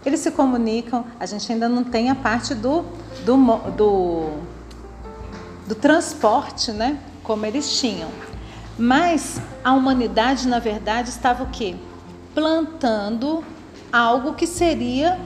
Eles 0.05 0.19
se 0.19 0.29
comunicam. 0.29 1.03
A 1.19 1.25
gente 1.25 1.51
ainda 1.51 1.67
não 1.67 1.83
tem 1.83 2.11
a 2.11 2.15
parte 2.15 2.53
do, 2.53 2.85
do, 3.25 3.35
do, 3.71 4.29
do 5.65 5.73
transporte, 5.73 6.71
né? 6.71 6.99
Como 7.23 7.43
eles 7.47 7.79
tinham. 7.79 8.09
Mas 8.77 9.41
a 9.63 9.73
humanidade, 9.73 10.47
na 10.47 10.59
verdade, 10.59 11.09
estava 11.09 11.43
o 11.43 11.49
quê? 11.49 11.75
Plantando 12.35 13.43
algo 13.91 14.33
que 14.33 14.45
seria 14.45 15.19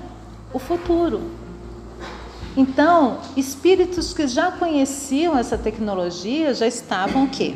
o 0.54 0.60
futuro. 0.60 1.32
Então, 2.56 3.20
espíritos 3.36 4.14
que 4.14 4.28
já 4.28 4.52
conheciam 4.52 5.38
essa 5.38 5.58
tecnologia 5.58 6.54
já 6.54 6.68
estavam 6.68 7.26
o 7.26 7.30
quê? 7.30 7.56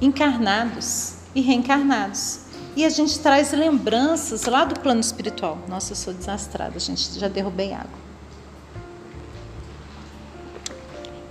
Encarnados 0.00 1.16
e 1.34 1.40
reencarnados. 1.40 2.40
E 2.76 2.84
a 2.84 2.88
gente 2.88 3.18
traz 3.20 3.52
lembranças 3.52 4.46
lá 4.46 4.64
do 4.64 4.78
plano 4.80 5.00
espiritual. 5.00 5.58
Nossa, 5.68 5.92
eu 5.92 5.96
sou 5.96 6.12
desastrada, 6.12 6.78
gente, 6.78 7.18
já 7.18 7.28
derrubei 7.28 7.72
água. 7.72 8.04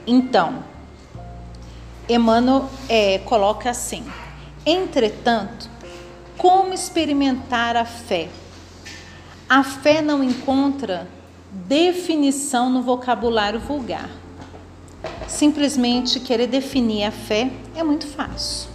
Então, 0.05 0.63
Emmanuel 2.07 2.69
é, 2.89 3.19
coloca 3.19 3.69
assim: 3.69 4.03
entretanto, 4.65 5.69
como 6.37 6.73
experimentar 6.73 7.75
a 7.75 7.85
fé? 7.85 8.29
A 9.47 9.63
fé 9.63 10.01
não 10.01 10.23
encontra 10.23 11.07
definição 11.51 12.69
no 12.69 12.81
vocabulário 12.81 13.59
vulgar. 13.59 14.09
Simplesmente 15.27 16.19
querer 16.19 16.47
definir 16.47 17.05
a 17.05 17.11
fé 17.11 17.51
é 17.75 17.83
muito 17.83 18.07
fácil. 18.07 18.69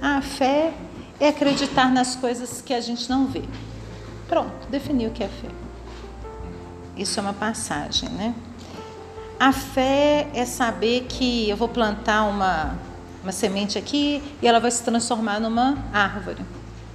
A 0.00 0.20
fé 0.20 0.72
é 1.18 1.28
acreditar 1.28 1.90
nas 1.90 2.14
coisas 2.14 2.60
que 2.60 2.74
a 2.74 2.80
gente 2.80 3.08
não 3.08 3.26
vê. 3.26 3.42
Pronto, 4.28 4.68
definiu 4.68 5.10
o 5.10 5.12
que 5.12 5.24
é 5.24 5.28
fé. 5.28 5.48
Isso 6.96 7.18
é 7.18 7.22
uma 7.22 7.32
passagem, 7.32 8.08
né? 8.10 8.34
A 9.38 9.52
fé 9.52 10.28
é 10.32 10.46
saber 10.46 11.06
que 11.08 11.48
eu 11.48 11.56
vou 11.58 11.68
plantar 11.68 12.24
uma, 12.24 12.78
uma 13.22 13.32
semente 13.32 13.76
aqui 13.76 14.22
e 14.40 14.48
ela 14.48 14.58
vai 14.58 14.70
se 14.70 14.82
transformar 14.82 15.38
numa 15.38 15.76
árvore. 15.92 16.42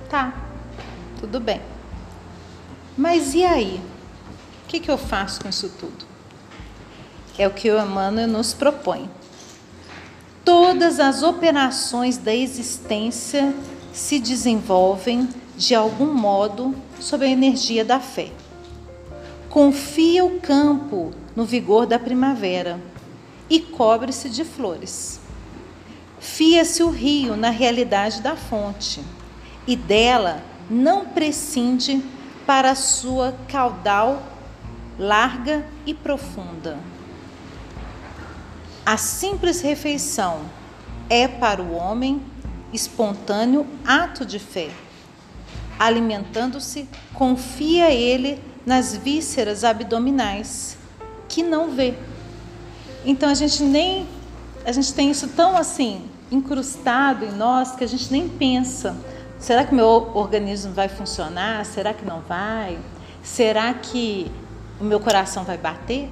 Tá, 0.09 0.33
tudo 1.19 1.39
bem. 1.39 1.61
Mas 2.97 3.35
e 3.35 3.43
aí? 3.43 3.79
O 4.63 4.67
que, 4.67 4.79
que 4.79 4.89
eu 4.89 4.97
faço 4.97 5.41
com 5.41 5.49
isso 5.49 5.69
tudo? 5.79 6.03
É 7.37 7.47
o 7.47 7.51
que 7.51 7.69
o 7.69 7.79
Emmanuel 7.79 8.27
nos 8.27 8.55
propõe. 8.55 9.07
Todas 10.43 10.99
as 10.99 11.21
operações 11.21 12.17
da 12.17 12.33
existência 12.33 13.53
se 13.93 14.19
desenvolvem 14.19 15.29
de 15.55 15.75
algum 15.75 16.11
modo 16.11 16.73
sob 16.99 17.23
a 17.23 17.29
energia 17.29 17.85
da 17.85 17.99
fé. 17.99 18.31
Confia 19.47 20.25
o 20.25 20.39
campo 20.39 21.13
no 21.35 21.45
vigor 21.45 21.85
da 21.85 21.97
primavera 21.97 22.79
e 23.49 23.59
cobre-se 23.59 24.29
de 24.29 24.43
flores. 24.43 25.19
Fia-se 26.19 26.83
o 26.83 26.89
rio 26.89 27.35
na 27.35 27.49
realidade 27.49 28.21
da 28.21 28.35
fonte 28.35 29.01
e 29.67 29.75
dela 29.75 30.43
não 30.69 31.05
prescinde 31.05 32.01
para 32.45 32.75
sua 32.75 33.35
caudal 33.47 34.23
larga 34.97 35.65
e 35.85 35.93
profunda. 35.93 36.77
A 38.85 38.97
simples 38.97 39.61
refeição 39.61 40.41
é 41.09 41.27
para 41.27 41.61
o 41.61 41.73
homem 41.73 42.21
espontâneo 42.71 43.65
ato 43.85 44.25
de 44.25 44.39
fé. 44.39 44.69
Alimentando-se, 45.79 46.87
confia 47.13 47.91
ele 47.91 48.41
nas 48.65 48.95
vísceras 48.95 49.63
abdominais 49.63 50.77
que 51.31 51.41
não 51.41 51.71
vê. 51.71 51.95
Então 53.05 53.29
a 53.29 53.33
gente 53.33 53.63
nem 53.63 54.05
a 54.65 54.71
gente 54.71 54.93
tem 54.93 55.09
isso 55.09 55.29
tão 55.29 55.57
assim 55.57 56.03
incrustado 56.29 57.25
em 57.25 57.31
nós 57.31 57.71
que 57.71 57.83
a 57.83 57.87
gente 57.87 58.11
nem 58.11 58.29
pensa. 58.29 58.95
Será 59.39 59.65
que 59.65 59.73
meu 59.73 59.87
organismo 60.13 60.71
vai 60.73 60.87
funcionar? 60.87 61.65
Será 61.65 61.93
que 61.93 62.05
não 62.05 62.21
vai? 62.21 62.77
Será 63.23 63.73
que 63.73 64.31
o 64.79 64.83
meu 64.83 64.99
coração 64.99 65.43
vai 65.43 65.57
bater? 65.57 66.09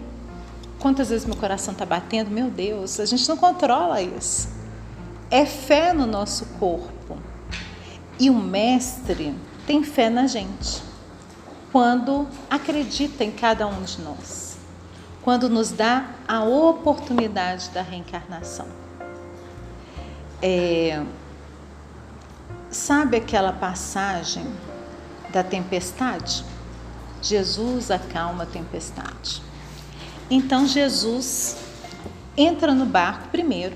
Quantas 0.79 1.09
vezes 1.09 1.27
meu 1.27 1.35
coração 1.35 1.73
está 1.73 1.85
batendo? 1.85 2.31
Meu 2.31 2.49
Deus, 2.49 2.99
a 2.99 3.05
gente 3.05 3.27
não 3.29 3.37
controla 3.37 4.01
isso. 4.01 4.49
É 5.29 5.45
fé 5.45 5.93
no 5.93 6.07
nosso 6.07 6.45
corpo. 6.59 7.17
E 8.17 8.29
o 8.29 8.33
Mestre 8.33 9.35
tem 9.67 9.83
fé 9.83 10.09
na 10.09 10.25
gente 10.25 10.81
quando 11.71 12.27
acredita 12.49 13.23
em 13.23 13.31
cada 13.31 13.67
um 13.67 13.83
de 13.83 14.01
nós 14.01 14.48
quando 15.23 15.49
nos 15.49 15.71
dá 15.71 16.09
a 16.27 16.43
oportunidade 16.43 17.69
da 17.69 17.81
reencarnação. 17.81 18.67
É, 20.41 21.03
sabe 22.69 23.17
aquela 23.17 23.51
passagem 23.51 24.45
da 25.31 25.43
tempestade? 25.43 26.45
Jesus 27.21 27.91
acalma 27.91 28.43
a 28.43 28.45
tempestade. 28.45 29.41
Então 30.29 30.65
Jesus 30.65 31.57
entra 32.37 32.73
no 32.73 32.85
barco 32.85 33.27
primeiro. 33.29 33.75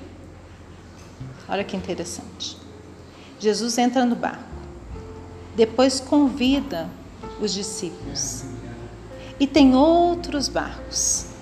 Olha 1.49 1.63
que 1.63 1.75
interessante. 1.75 2.57
Jesus 3.39 3.77
entra 3.77 4.05
no 4.05 4.15
barco. 4.15 4.43
Depois 5.55 5.99
convida 5.99 6.89
os 7.41 7.53
discípulos. 7.53 8.45
E 9.39 9.45
tem 9.45 9.75
outros 9.75 10.47
barcos. 10.47 11.32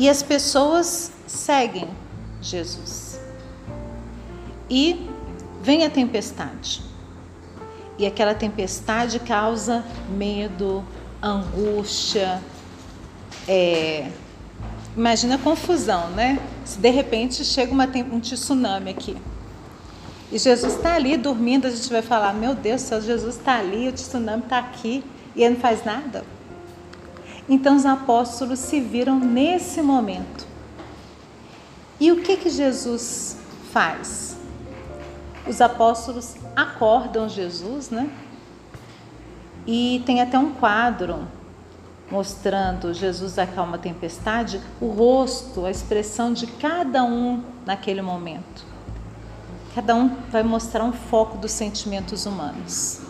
E 0.00 0.08
as 0.08 0.22
pessoas 0.22 1.12
seguem 1.26 1.86
Jesus. 2.40 3.20
E 4.70 5.06
vem 5.60 5.84
a 5.84 5.90
tempestade. 5.90 6.80
E 7.98 8.06
aquela 8.06 8.34
tempestade 8.34 9.18
causa 9.18 9.84
medo, 10.08 10.82
angústia. 11.22 12.42
É... 13.46 14.10
Imagina 14.96 15.34
a 15.34 15.38
confusão, 15.38 16.08
né? 16.12 16.38
Se 16.64 16.78
de 16.78 16.88
repente 16.88 17.44
chega 17.44 17.70
uma, 17.70 17.84
um 18.10 18.20
tsunami 18.20 18.92
aqui. 18.92 19.14
E 20.32 20.38
Jesus 20.38 20.76
está 20.76 20.94
ali 20.94 21.18
dormindo, 21.18 21.66
a 21.66 21.70
gente 21.70 21.90
vai 21.90 22.00
falar: 22.00 22.32
Meu 22.32 22.54
Deus, 22.54 22.80
se 22.80 22.98
Jesus 23.02 23.36
está 23.36 23.58
ali, 23.58 23.90
o 23.90 23.92
tsunami 23.92 24.44
está 24.44 24.60
aqui 24.60 25.04
e 25.36 25.44
ele 25.44 25.56
não 25.56 25.60
faz 25.60 25.84
nada. 25.84 26.24
Então 27.48 27.76
os 27.76 27.84
apóstolos 27.84 28.58
se 28.58 28.80
viram 28.80 29.18
nesse 29.18 29.82
momento. 29.82 30.46
E 31.98 32.12
o 32.12 32.22
que 32.22 32.36
que 32.36 32.48
Jesus 32.48 33.36
faz? 33.72 34.36
Os 35.46 35.60
apóstolos 35.60 36.36
acordam 36.54 37.28
Jesus, 37.28 37.90
né? 37.90 38.10
E 39.66 40.02
tem 40.06 40.20
até 40.20 40.38
um 40.38 40.52
quadro 40.52 41.26
mostrando 42.10 42.92
Jesus 42.92 43.38
acalma 43.38 43.76
a 43.76 43.78
tempestade, 43.78 44.60
o 44.80 44.88
rosto, 44.88 45.64
a 45.64 45.70
expressão 45.70 46.32
de 46.32 46.46
cada 46.46 47.04
um 47.04 47.42
naquele 47.64 48.02
momento. 48.02 48.66
Cada 49.74 49.94
um 49.94 50.16
vai 50.30 50.42
mostrar 50.42 50.82
um 50.82 50.92
foco 50.92 51.38
dos 51.38 51.52
sentimentos 51.52 52.26
humanos. 52.26 53.00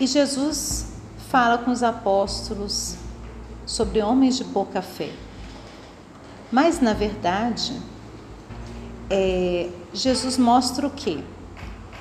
E 0.00 0.06
Jesus 0.06 0.88
fala 1.30 1.58
com 1.58 1.70
os 1.70 1.82
apóstolos 1.84 2.96
sobre 3.64 4.02
homens 4.02 4.36
de 4.36 4.44
pouca 4.44 4.82
fé. 4.82 5.12
Mas, 6.50 6.80
na 6.80 6.92
verdade, 6.92 7.80
é, 9.08 9.70
Jesus 9.94 10.36
mostra 10.36 10.84
o 10.88 10.90
quê? 10.90 11.22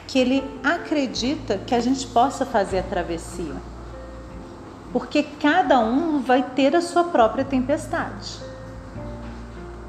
Que 0.08 0.18
ele 0.18 0.44
acredita 0.64 1.60
que 1.60 1.76
a 1.76 1.80
gente 1.80 2.08
possa 2.08 2.44
fazer 2.44 2.80
a 2.80 2.84
travessia. 2.84 3.54
Porque 4.92 5.22
cada 5.22 5.80
um 5.80 6.20
vai 6.20 6.42
ter 6.42 6.76
a 6.76 6.82
sua 6.82 7.04
própria 7.04 7.46
tempestade. 7.46 8.40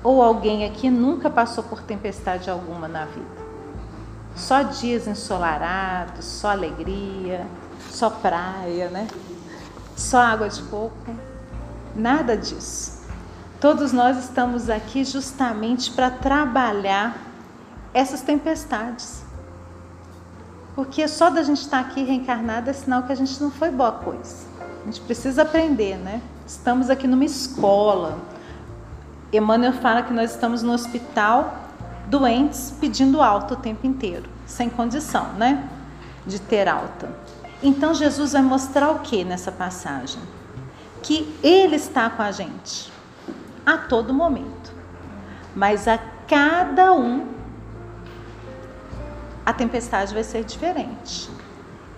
Ou 0.05 0.23
alguém 0.23 0.67
aqui 0.67 0.91
nunca 0.91 1.31
passou 1.31 1.65
por 1.65 1.81
tempestade 1.81 2.51
alguma 2.51 2.87
na 2.87 3.07
vida. 3.07 3.41
Só 4.37 4.61
dias 4.63 5.07
ensolarados, 5.07 6.27
só 6.27 6.51
alegria, 6.51 7.47
só 7.91 8.11
praia, 8.11 8.91
né? 8.91 9.09
Só 10.01 10.19
água 10.19 10.49
de 10.49 10.63
coco. 10.63 11.15
Nada 11.95 12.35
disso. 12.35 13.03
Todos 13.61 13.93
nós 13.93 14.17
estamos 14.17 14.71
aqui 14.71 15.05
justamente 15.05 15.91
para 15.91 16.11
trabalhar 16.11 17.19
essas 17.93 18.23
tempestades. 18.23 19.23
Porque 20.75 21.07
só 21.07 21.29
da 21.29 21.43
gente 21.43 21.61
estar 21.61 21.81
aqui 21.81 22.03
reencarnado 22.03 22.71
é 22.71 22.73
sinal 22.73 23.03
que 23.03 23.13
a 23.13 23.15
gente 23.15 23.41
não 23.43 23.51
foi 23.51 23.71
boa 23.71 23.93
coisa. 23.93 24.47
A 24.83 24.87
gente 24.87 25.03
precisa 25.03 25.43
aprender, 25.43 25.99
né? 25.99 26.23
Estamos 26.47 26.89
aqui 26.89 27.07
numa 27.07 27.27
escola. 27.27 28.19
Emmanuel 29.31 29.75
fala 29.75 30.03
que 30.03 30.15
nós 30.15 30.31
estamos 30.31 30.63
no 30.63 30.73
hospital 30.73 31.55
doentes 32.07 32.73
pedindo 32.81 33.21
alta 33.21 33.53
o 33.53 33.57
tempo 33.59 33.87
inteiro, 33.87 34.31
sem 34.47 34.71
condição, 34.71 35.35
né? 35.35 35.69
De 36.27 36.41
ter 36.41 36.67
alta. 36.69 37.11
Então 37.63 37.95
Jesus 37.95 38.33
vai 38.33 38.43
mostrar 38.43 38.91
o 38.91 39.01
que 39.01 39.25
nessa 39.25 39.53
passagem? 39.53 40.21
Que 41.03 41.35
Ele 41.43 41.77
está 41.77 42.09
com 42.09 42.23
a 42.23 42.31
gente 42.31 42.91
a 43.65 43.77
todo 43.77 44.15
momento, 44.15 44.73
mas 45.55 45.87
a 45.87 45.99
cada 46.27 46.93
um 46.93 47.27
a 49.45 49.53
tempestade 49.53 50.15
vai 50.15 50.25
ser 50.25 50.45
diferente. 50.45 51.29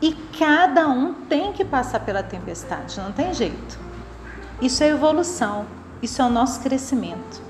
E 0.01 0.15
cada 0.37 0.89
um 0.89 1.15
tem 1.15 1.53
que 1.53 1.65
passar 1.65 2.01
pela 2.01 2.23
tempestade, 2.23 2.99
não 2.99 3.13
tem 3.13 3.33
jeito. 3.33 3.79
Isso 4.61 4.83
é 4.83 4.89
evolução, 4.89 5.67
isso 6.03 6.21
é 6.21 6.25
o 6.25 6.31
nosso 6.31 6.61
crescimento. 6.61 7.41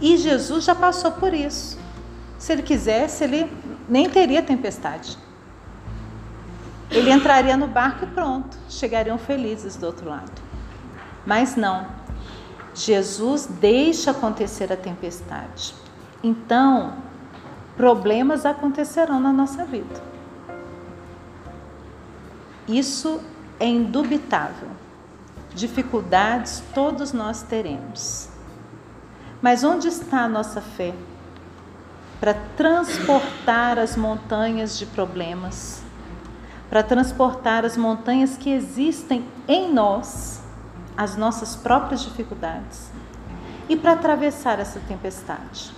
E 0.00 0.16
Jesus 0.16 0.64
já 0.64 0.74
passou 0.74 1.12
por 1.12 1.32
isso. 1.32 1.78
Se 2.38 2.52
ele 2.52 2.62
quisesse, 2.62 3.24
ele 3.24 3.52
nem 3.88 4.08
teria 4.08 4.42
tempestade. 4.42 5.18
Ele 6.90 7.10
entraria 7.10 7.56
no 7.56 7.66
barco 7.66 8.04
e 8.04 8.08
pronto, 8.08 8.56
chegariam 8.68 9.18
felizes 9.18 9.76
do 9.76 9.86
outro 9.86 10.08
lado. 10.08 10.32
Mas 11.26 11.56
não. 11.56 11.86
Jesus 12.74 13.46
deixa 13.46 14.12
acontecer 14.12 14.72
a 14.72 14.76
tempestade. 14.76 15.74
Então, 16.22 16.94
problemas 17.76 18.46
acontecerão 18.46 19.20
na 19.20 19.32
nossa 19.32 19.64
vida. 19.64 20.02
Isso 22.66 23.20
é 23.58 23.66
indubitável. 23.66 24.68
Dificuldades 25.54 26.62
todos 26.74 27.12
nós 27.12 27.42
teremos. 27.42 28.28
Mas 29.40 29.64
onde 29.64 29.88
está 29.88 30.22
a 30.22 30.28
nossa 30.28 30.60
fé? 30.60 30.94
Para 32.20 32.34
transportar 32.56 33.78
as 33.78 33.96
montanhas 33.96 34.78
de 34.78 34.86
problemas, 34.86 35.77
para 36.68 36.82
transportar 36.82 37.64
as 37.64 37.76
montanhas 37.76 38.36
que 38.36 38.50
existem 38.50 39.24
em 39.46 39.72
nós, 39.72 40.40
as 40.96 41.16
nossas 41.16 41.56
próprias 41.56 42.02
dificuldades, 42.02 42.90
e 43.68 43.76
para 43.76 43.92
atravessar 43.92 44.58
essa 44.58 44.80
tempestade. 44.80 45.72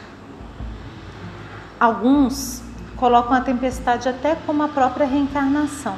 Alguns 1.78 2.62
colocam 2.96 3.34
a 3.34 3.40
tempestade 3.40 4.08
até 4.08 4.34
como 4.34 4.62
a 4.62 4.68
própria 4.68 5.06
reencarnação. 5.06 5.96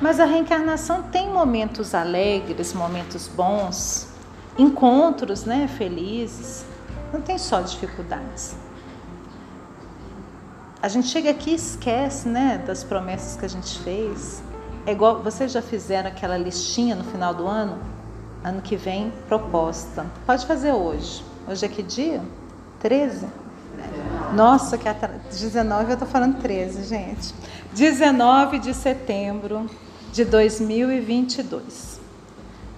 Mas 0.00 0.20
a 0.20 0.24
reencarnação 0.24 1.02
tem 1.02 1.28
momentos 1.28 1.94
alegres, 1.94 2.72
momentos 2.72 3.28
bons, 3.28 4.08
encontros, 4.56 5.44
né, 5.44 5.68
felizes. 5.68 6.64
Não 7.12 7.20
tem 7.20 7.36
só 7.36 7.60
dificuldades. 7.60 8.56
A 10.80 10.86
gente 10.86 11.08
chega 11.08 11.30
aqui 11.30 11.50
e 11.50 11.54
esquece, 11.54 12.28
né, 12.28 12.62
das 12.64 12.84
promessas 12.84 13.36
que 13.36 13.44
a 13.44 13.48
gente 13.48 13.80
fez. 13.80 14.40
É 14.86 14.92
igual, 14.92 15.20
vocês 15.20 15.50
já 15.50 15.60
fizeram 15.60 16.08
aquela 16.08 16.38
listinha 16.38 16.94
no 16.94 17.02
final 17.02 17.34
do 17.34 17.48
ano? 17.48 17.76
Ano 18.44 18.62
que 18.62 18.76
vem, 18.76 19.12
proposta. 19.26 20.06
Pode 20.24 20.46
fazer 20.46 20.72
hoje. 20.72 21.24
Hoje 21.48 21.66
é 21.66 21.68
que 21.68 21.82
dia? 21.82 22.22
13? 22.78 23.26
Nossa, 24.34 24.78
que 24.78 24.88
atra... 24.88 25.20
19 25.28 25.90
eu 25.90 25.96
tô 25.96 26.06
falando 26.06 26.40
13, 26.40 26.84
gente. 26.84 27.34
19 27.72 28.60
de 28.60 28.72
setembro 28.72 29.68
de 30.12 30.24
2022. 30.24 32.00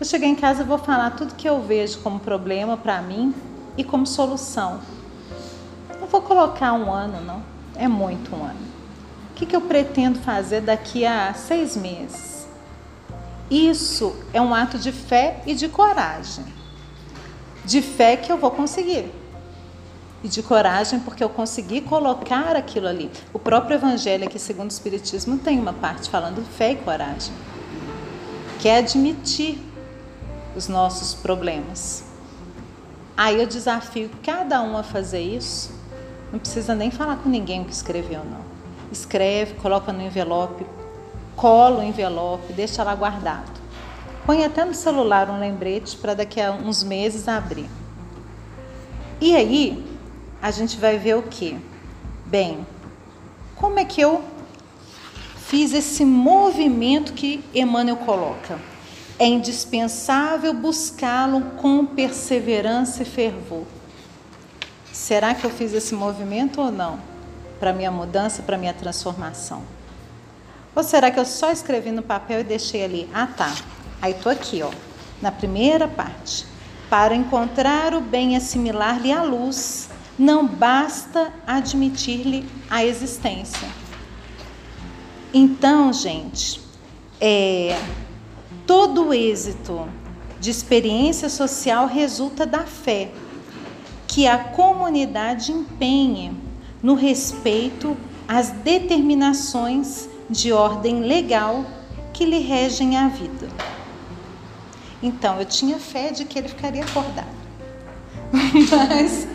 Eu 0.01 0.07
cheguei 0.07 0.31
em 0.31 0.37
casa 0.37 0.63
e 0.63 0.65
vou 0.65 0.79
falar 0.79 1.11
tudo 1.11 1.35
que 1.35 1.47
eu 1.47 1.61
vejo 1.61 1.99
como 1.99 2.19
problema 2.19 2.79
para 2.79 3.03
mim 3.03 3.35
e 3.77 3.85
como 3.85 4.07
solução. 4.07 4.81
Não 6.01 6.07
vou 6.07 6.23
colocar 6.23 6.73
um 6.73 6.91
ano, 6.91 7.21
não. 7.21 7.50
É 7.81 7.89
muito 7.89 8.37
um 8.37 8.45
ano. 8.45 8.61
O 9.31 9.35
que, 9.35 9.47
que 9.47 9.57
eu 9.57 9.63
pretendo 9.63 10.19
fazer 10.19 10.61
daqui 10.61 11.07
a 11.07 11.33
seis 11.33 11.75
meses? 11.75 12.47
Isso 13.51 14.15
é 14.35 14.41
um 14.41 14.55
ato 14.55 14.79
de 14.79 14.93
fé 14.93 15.43
e 15.47 15.55
de 15.55 15.67
coragem. 15.67 16.45
De 17.65 17.81
fé 17.81 18.19
que 18.19 18.31
eu 18.31 18.37
vou 18.37 18.51
conseguir 18.51 19.11
e 20.23 20.29
de 20.29 20.43
coragem 20.43 21.01
porque 21.01 21.25
eu 21.25 21.31
consegui 21.31 21.81
colocar 21.81 22.55
aquilo 22.55 22.87
ali. 22.87 23.11
O 23.33 23.39
próprio 23.39 23.77
Evangelho 23.77 24.25
aqui, 24.25 24.39
segundo 24.39 24.71
o 24.71 24.73
Espiritismo, 24.73 25.39
tem 25.39 25.59
uma 25.59 25.73
parte 25.73 26.11
falando 26.11 26.45
fé 26.45 26.73
e 26.73 26.77
coragem, 26.77 27.33
que 28.59 28.69
é 28.69 28.77
admitir 28.77 29.59
os 30.55 30.69
nossos 30.69 31.15
problemas. 31.15 32.05
Aí 33.17 33.41
eu 33.41 33.47
desafio 33.47 34.11
cada 34.23 34.61
um 34.61 34.77
a 34.77 34.83
fazer 34.83 35.23
isso. 35.23 35.80
Não 36.33 36.39
precisa 36.39 36.75
nem 36.75 36.91
falar 36.91 37.17
com 37.17 37.29
ninguém 37.29 37.63
o 37.63 37.65
que 37.65 37.73
escreveu, 37.73 38.25
não. 38.25 38.41
Escreve, 38.93 39.55
coloca 39.55 39.93
no 39.93 40.03
envelope, 40.03 40.65
cola 41.35 41.81
o 41.81 41.83
envelope, 41.83 42.53
deixa 42.53 42.83
lá 42.85 42.95
guardado. 42.95 43.61
Põe 44.25 44.45
até 44.45 44.65
no 44.65 44.75
celular 44.75 45.29
um 45.29 45.41
lembrete 45.41 45.97
para 45.97 46.15
daqui 46.15 46.41
a 46.41 46.53
uns 46.53 46.85
meses 46.85 47.27
abrir. 47.27 47.69
E 49.21 49.35
aí, 49.35 49.85
a 50.41 50.51
gente 50.51 50.77
vai 50.77 50.99
ver 50.99 51.17
o 51.17 51.23
que? 51.23 51.59
Bem, 52.27 52.67
como 53.57 53.79
é 53.79 53.85
que 53.85 54.01
eu 54.01 54.23
fiz 55.37 55.73
esse 55.75 56.05
movimento 56.05 57.13
que 57.13 57.45
Emmanuel 57.55 57.97
coloca? 57.97 58.59
É 59.19 59.27
indispensável 59.27 60.55
buscá-lo 60.55 61.43
com 61.59 61.85
perseverança 61.85 63.03
e 63.03 63.05
fervor. 63.05 63.65
Será 65.01 65.35
que 65.35 65.47
eu 65.47 65.51
fiz 65.51 65.73
esse 65.73 65.95
movimento 65.95 66.61
ou 66.61 66.71
não? 66.71 67.01
Para 67.59 67.73
minha 67.73 67.91
mudança, 67.91 68.43
para 68.43 68.59
minha 68.59 68.75
transformação? 68.75 69.63
Ou 70.77 70.85
será 70.85 71.11
que 71.11 71.19
eu 71.19 71.25
só 71.25 71.51
escrevi 71.51 71.91
no 71.91 72.03
papel 72.03 72.41
e 72.41 72.45
deixei 72.45 72.85
ali? 72.85 73.09
Ah, 73.13 73.27
tá. 73.27 73.51
Aí 74.03 74.13
tô 74.13 74.29
aqui, 74.29 74.63
ó, 74.63 74.71
na 75.21 75.33
primeira 75.33 75.89
parte. 75.89 76.45
Para 76.91 77.15
encontrar 77.15 77.95
o 77.95 78.03
bem 78.03 78.37
assimilar-lhe 78.37 79.11
a 79.11 79.23
luz, 79.23 79.89
não 80.19 80.47
basta 80.47 81.33
admitir-lhe 81.47 82.47
a 82.69 82.85
existência. 82.85 83.69
Então, 85.33 85.95
gente, 85.95 86.61
é, 87.19 87.75
todo 88.67 89.07
o 89.07 89.15
êxito 89.15 89.89
de 90.39 90.51
experiência 90.51 91.31
social 91.31 91.87
resulta 91.87 92.45
da 92.45 92.65
fé 92.65 93.11
que 94.11 94.27
a 94.27 94.37
comunidade 94.39 95.53
empenhe 95.53 96.37
no 96.83 96.95
respeito 96.95 97.97
às 98.27 98.51
determinações 98.51 100.09
de 100.29 100.51
ordem 100.53 100.99
legal 100.99 101.65
que 102.13 102.25
lhe 102.25 102.41
regem 102.41 102.97
a 102.97 103.07
vida. 103.07 103.49
Então, 105.01 105.39
eu 105.39 105.45
tinha 105.45 105.79
fé 105.79 106.11
de 106.11 106.25
que 106.25 106.41
ele 106.41 106.49
ficaria 106.49 106.83
acordado. 106.83 107.29
Mas 108.33 109.29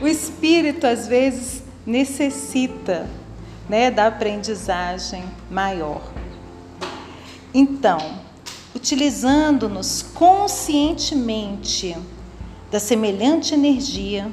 o 0.00 0.08
espírito 0.08 0.86
às 0.86 1.06
vezes 1.06 1.62
necessita 1.84 3.06
né, 3.68 3.90
da 3.90 4.06
aprendizagem 4.06 5.24
maior. 5.50 6.00
Então, 7.52 7.98
utilizando-nos 8.74 10.00
conscientemente 10.00 11.94
da 12.72 12.80
semelhante 12.80 13.52
energia, 13.52 14.32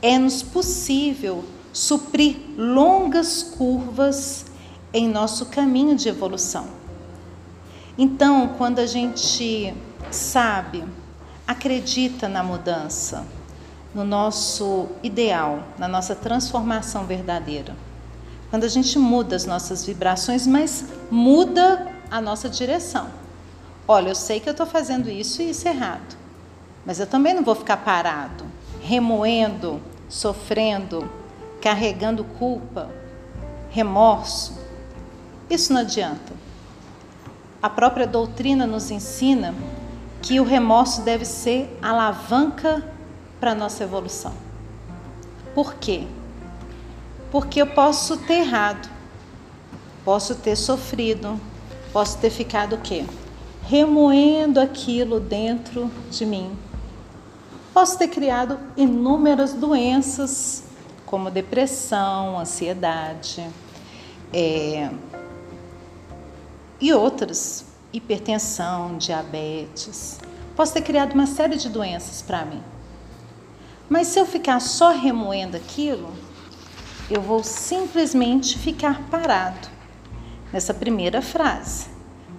é-nos 0.00 0.42
possível 0.42 1.44
suprir 1.70 2.38
longas 2.56 3.42
curvas 3.42 4.46
em 4.90 5.06
nosso 5.06 5.46
caminho 5.46 5.94
de 5.94 6.08
evolução. 6.08 6.66
Então, 7.98 8.54
quando 8.56 8.78
a 8.78 8.86
gente 8.86 9.74
sabe, 10.10 10.82
acredita 11.46 12.26
na 12.26 12.42
mudança, 12.42 13.26
no 13.94 14.02
nosso 14.02 14.88
ideal, 15.02 15.62
na 15.78 15.86
nossa 15.86 16.14
transformação 16.14 17.04
verdadeira. 17.04 17.76
Quando 18.48 18.64
a 18.64 18.68
gente 18.68 18.98
muda 18.98 19.36
as 19.36 19.44
nossas 19.44 19.84
vibrações, 19.84 20.46
mas 20.46 20.86
muda 21.10 21.86
a 22.10 22.20
nossa 22.20 22.48
direção. 22.48 23.08
Olha, 23.86 24.08
eu 24.08 24.14
sei 24.14 24.40
que 24.40 24.48
eu 24.48 24.52
estou 24.52 24.66
fazendo 24.66 25.10
isso 25.10 25.42
e 25.42 25.50
isso 25.50 25.68
é 25.68 25.72
errado, 25.72 26.23
mas 26.86 27.00
eu 27.00 27.06
também 27.06 27.34
não 27.34 27.42
vou 27.42 27.54
ficar 27.54 27.78
parado, 27.78 28.44
remoendo, 28.82 29.80
sofrendo, 30.08 31.10
carregando 31.60 32.24
culpa, 32.24 32.90
remorso. 33.70 34.58
Isso 35.48 35.72
não 35.72 35.80
adianta. 35.80 36.32
A 37.62 37.70
própria 37.70 38.06
doutrina 38.06 38.66
nos 38.66 38.90
ensina 38.90 39.54
que 40.20 40.38
o 40.38 40.44
remorso 40.44 41.02
deve 41.02 41.24
ser 41.24 41.78
alavanca 41.80 42.84
para 43.40 43.52
a 43.52 43.54
nossa 43.54 43.84
evolução. 43.84 44.34
Por 45.54 45.74
quê? 45.74 46.06
Porque 47.30 47.60
eu 47.60 47.66
posso 47.66 48.16
ter 48.18 48.40
errado, 48.40 48.88
posso 50.04 50.34
ter 50.34 50.56
sofrido, 50.56 51.40
posso 51.92 52.18
ter 52.18 52.30
ficado 52.30 52.74
o 52.74 52.80
quê? 52.80 53.04
Remoendo 53.62 54.60
aquilo 54.60 55.18
dentro 55.18 55.90
de 56.10 56.26
mim. 56.26 56.56
Posso 57.74 57.98
ter 57.98 58.06
criado 58.06 58.56
inúmeras 58.76 59.52
doenças, 59.52 60.62
como 61.04 61.28
depressão, 61.28 62.38
ansiedade, 62.38 63.44
é, 64.32 64.92
e 66.80 66.92
outras, 66.92 67.66
hipertensão, 67.92 68.96
diabetes. 68.96 70.20
Posso 70.54 70.72
ter 70.72 70.82
criado 70.82 71.14
uma 71.14 71.26
série 71.26 71.56
de 71.56 71.68
doenças 71.68 72.22
para 72.22 72.44
mim. 72.44 72.62
Mas 73.88 74.06
se 74.06 74.20
eu 74.20 74.24
ficar 74.24 74.60
só 74.60 74.92
remoendo 74.92 75.56
aquilo, 75.56 76.12
eu 77.10 77.20
vou 77.20 77.42
simplesmente 77.42 78.56
ficar 78.56 79.02
parado 79.10 79.68
nessa 80.52 80.72
primeira 80.72 81.20
frase. 81.20 81.88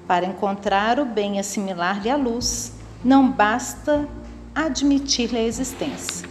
Para 0.07 0.25
encontrar 0.25 0.97
o 0.97 1.05
bem 1.05 1.39
assimilar-lhe 1.39 2.09
a 2.09 2.15
luz, 2.15 2.71
não 3.03 3.29
basta 3.29 4.07
admitir-lhe 4.55 5.37
a 5.37 5.43
existência. 5.43 6.27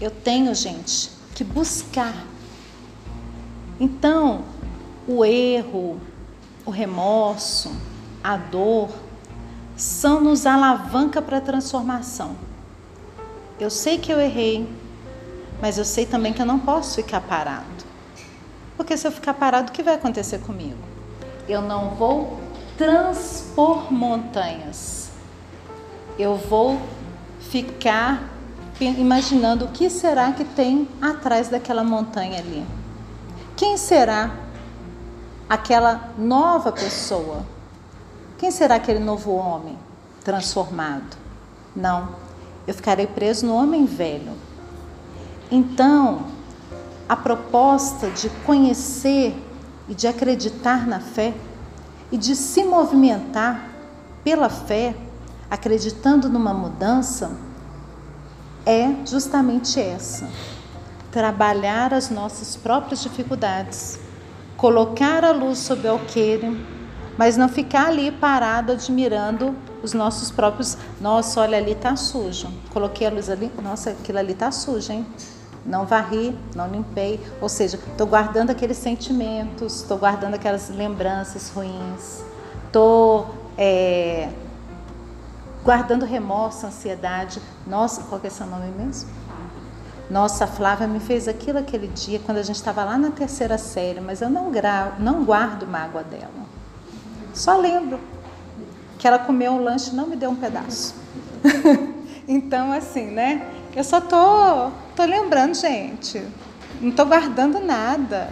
Eu 0.00 0.10
tenho, 0.10 0.54
gente, 0.54 1.10
que 1.34 1.42
buscar. 1.42 2.14
Então, 3.80 4.44
o 5.08 5.24
erro, 5.24 6.00
o 6.64 6.70
remorso, 6.70 7.74
a 8.22 8.36
dor, 8.36 8.90
são 9.76 10.20
nos 10.20 10.46
alavanca 10.46 11.20
para 11.20 11.38
a 11.38 11.40
transformação. 11.40 12.36
Eu 13.58 13.70
sei 13.70 13.98
que 13.98 14.12
eu 14.12 14.20
errei, 14.20 14.68
mas 15.60 15.78
eu 15.78 15.84
sei 15.84 16.06
também 16.06 16.32
que 16.32 16.40
eu 16.40 16.46
não 16.46 16.58
posso 16.58 16.96
ficar 16.96 17.20
parado. 17.20 17.66
Porque 18.76 18.96
se 18.96 19.06
eu 19.06 19.12
ficar 19.12 19.34
parado, 19.34 19.70
o 19.70 19.72
que 19.72 19.82
vai 19.82 19.94
acontecer 19.94 20.38
comigo? 20.38 20.78
Eu 21.48 21.62
não 21.62 21.90
vou 21.90 22.40
transpor 22.76 23.92
montanhas. 23.92 25.10
Eu 26.18 26.36
vou 26.36 26.80
ficar 27.52 28.30
imaginando 28.80 29.66
o 29.66 29.68
que 29.68 29.90
será 29.90 30.32
que 30.32 30.42
tem 30.42 30.88
atrás 31.02 31.50
daquela 31.50 31.84
montanha 31.84 32.38
ali. 32.38 32.64
Quem 33.54 33.76
será 33.76 34.34
aquela 35.50 36.14
nova 36.16 36.72
pessoa? 36.72 37.44
Quem 38.38 38.50
será 38.50 38.76
aquele 38.76 39.00
novo 39.00 39.32
homem 39.32 39.78
transformado? 40.24 41.14
Não, 41.76 42.08
eu 42.66 42.72
ficarei 42.72 43.06
preso 43.06 43.44
no 43.44 43.54
homem 43.54 43.84
velho. 43.84 44.32
Então, 45.50 46.22
a 47.06 47.14
proposta 47.14 48.08
de 48.08 48.30
conhecer 48.46 49.36
e 49.90 49.94
de 49.94 50.08
acreditar 50.08 50.86
na 50.86 51.00
fé 51.00 51.34
e 52.10 52.16
de 52.16 52.34
se 52.34 52.64
movimentar 52.64 53.68
pela 54.24 54.48
fé, 54.48 54.94
acreditando 55.52 56.30
numa 56.30 56.54
mudança, 56.54 57.30
é 58.64 58.88
justamente 59.04 59.78
essa: 59.78 60.26
trabalhar 61.10 61.92
as 61.92 62.08
nossas 62.08 62.56
próprias 62.56 63.02
dificuldades, 63.02 64.00
colocar 64.56 65.22
a 65.22 65.30
luz 65.30 65.58
sobre 65.58 65.88
o 65.88 65.90
alqueire, 65.90 66.58
mas 67.18 67.36
não 67.36 67.50
ficar 67.50 67.88
ali 67.88 68.10
parado 68.10 68.72
admirando 68.72 69.54
os 69.82 69.92
nossos 69.92 70.30
próprios. 70.30 70.78
Nossa, 70.98 71.42
olha 71.42 71.58
ali 71.58 71.74
tá 71.74 71.96
sujo. 71.96 72.48
Coloquei 72.70 73.06
a 73.06 73.10
luz 73.10 73.28
ali, 73.28 73.52
nossa, 73.62 73.90
aquilo 73.90 74.18
ali 74.18 74.32
tá 74.32 74.50
sujo, 74.50 74.90
hein? 74.90 75.06
Não 75.66 75.84
varri, 75.84 76.34
não 76.56 76.66
limpei. 76.66 77.20
Ou 77.42 77.48
seja, 77.50 77.76
estou 77.76 78.06
guardando 78.06 78.48
aqueles 78.48 78.78
sentimentos, 78.78 79.82
estou 79.82 79.98
guardando 79.98 80.32
aquelas 80.32 80.70
lembranças 80.70 81.50
ruins, 81.50 82.24
estou 82.66 83.34
é, 83.58 84.30
guardando 85.64 86.04
remorso, 86.04 86.66
ansiedade. 86.66 87.40
Nossa, 87.66 88.02
qual 88.02 88.20
que 88.20 88.26
é 88.26 88.30
seu 88.30 88.46
nome 88.46 88.70
mesmo? 88.76 89.10
Nossa, 90.10 90.44
a 90.44 90.46
Flávia 90.46 90.86
me 90.86 91.00
fez 91.00 91.26
aquilo 91.26 91.58
aquele 91.58 91.88
dia, 91.88 92.18
quando 92.18 92.38
a 92.38 92.42
gente 92.42 92.56
estava 92.56 92.84
lá 92.84 92.98
na 92.98 93.10
terceira 93.10 93.56
série, 93.56 94.00
mas 94.00 94.20
eu 94.20 94.28
não, 94.28 94.52
não 94.98 95.24
guardo 95.24 95.66
mágoa 95.66 96.02
dela. 96.02 96.30
Só 97.32 97.56
lembro 97.56 97.98
que 98.98 99.06
ela 99.08 99.18
comeu 99.18 99.52
um 99.52 99.62
lanche 99.62 99.90
e 99.90 99.94
não 99.94 100.06
me 100.06 100.16
deu 100.16 100.30
um 100.30 100.36
pedaço. 100.36 100.94
então, 102.28 102.70
assim, 102.72 103.06
né? 103.06 103.48
Eu 103.74 103.82
só 103.82 104.00
tô, 104.00 104.70
tô 104.94 105.04
lembrando, 105.04 105.54
gente. 105.54 106.22
Não 106.80 106.92
tô 106.92 107.06
guardando 107.06 107.58
nada. 107.58 108.28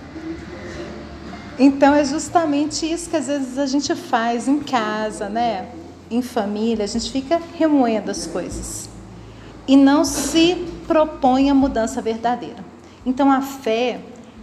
Então 1.59 1.95
é 1.95 2.05
justamente 2.05 2.91
isso 2.91 3.09
que 3.09 3.17
às 3.17 3.27
vezes 3.27 3.59
a 3.59 3.67
gente 3.67 3.95
faz 3.95 4.49
em 4.49 4.61
casa, 4.61 5.29
né? 5.29 5.69
Em 6.11 6.23
família, 6.23 6.85
a 6.85 6.89
gente 6.89 7.11
fica 7.11 7.41
remoendo 7.57 8.11
as 8.11 8.27
coisas 8.27 8.89
e 9.67 9.77
não 9.77 10.05
se 10.05 10.57
propõe 10.87 11.49
a 11.49 11.55
mudança 11.55 12.03
verdadeira. 12.03 12.65
Então 13.07 13.31
a 13.31 13.41
fé 13.41 14.01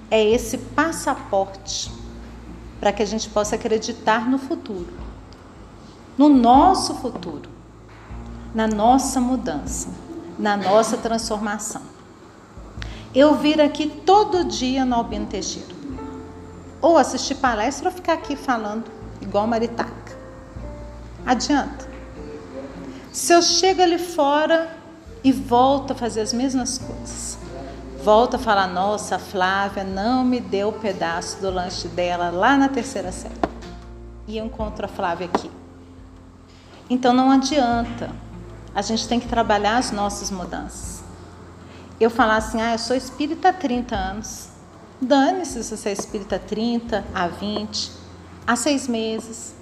é 0.10 0.24
esse 0.24 0.58
passaporte 0.58 1.92
para 2.80 2.94
que 2.94 3.04
a 3.04 3.06
gente 3.06 3.30
possa 3.30 3.56
acreditar 3.56 4.30
no 4.30 4.38
futuro, 4.38 4.94
no 6.18 6.30
nosso 6.30 6.96
futuro, 6.96 7.50
na 8.56 8.68
nossa 8.68 9.20
mudança, 9.20 9.90
na 10.40 10.56
nossa 10.56 10.96
transformação. 10.98 11.82
Eu 13.14 13.36
vir 13.36 13.60
aqui 13.60 13.88
todo 14.06 14.46
dia 14.46 14.86
no 14.86 14.96
Albino 14.96 15.26
Teixeira, 15.26 15.76
ou 16.82 16.98
assistir 16.98 17.36
palestra 17.36 17.90
ou 17.90 17.96
ficar 17.96 18.14
aqui 18.14 18.36
falando 18.36 18.86
igual 19.22 19.48
Maritaca. 19.48 19.97
Adianta. 21.28 21.86
Se 23.12 23.34
eu 23.34 23.42
chego 23.42 23.82
ali 23.82 23.98
fora 23.98 24.72
e 25.22 25.34
volto 25.34 25.92
a 25.92 25.96
fazer 25.96 26.22
as 26.22 26.32
mesmas 26.32 26.78
coisas, 26.78 27.38
volto 28.02 28.38
a 28.38 28.40
falar: 28.40 28.66
nossa, 28.68 29.18
a 29.18 29.20
Flávia 29.20 29.84
não 29.84 30.24
me 30.24 30.40
deu 30.40 30.70
o 30.70 30.74
pedaço 30.74 31.42
do 31.42 31.52
lanche 31.52 31.90
dela 31.90 32.30
lá 32.30 32.56
na 32.56 32.70
terceira 32.70 33.12
série. 33.12 33.36
E 34.26 34.38
eu 34.38 34.46
encontro 34.46 34.86
a 34.86 34.88
Flávia 34.88 35.26
aqui. 35.28 35.52
Então 36.90 37.14
não 37.14 37.30
adianta. 37.30 38.10
A 38.74 38.82
gente 38.82 39.06
tem 39.06 39.20
que 39.20 39.28
trabalhar 39.28 39.78
as 39.78 39.92
nossas 39.92 40.32
mudanças. 40.32 41.04
Eu 42.00 42.10
falar 42.10 42.38
assim: 42.38 42.62
ah, 42.62 42.72
eu 42.72 42.80
sou 42.80 42.96
espírita 42.96 43.50
há 43.50 43.54
30 43.54 43.94
anos. 43.94 44.48
Dane-se 45.02 45.62
se 45.62 45.76
você 45.76 45.90
é 45.90 45.92
espírita 45.92 46.38
há 46.38 46.40
30, 46.40 47.04
há 47.14 47.28
20, 47.28 47.92
há 48.48 48.56
seis 48.56 48.88
meses. 48.88 49.57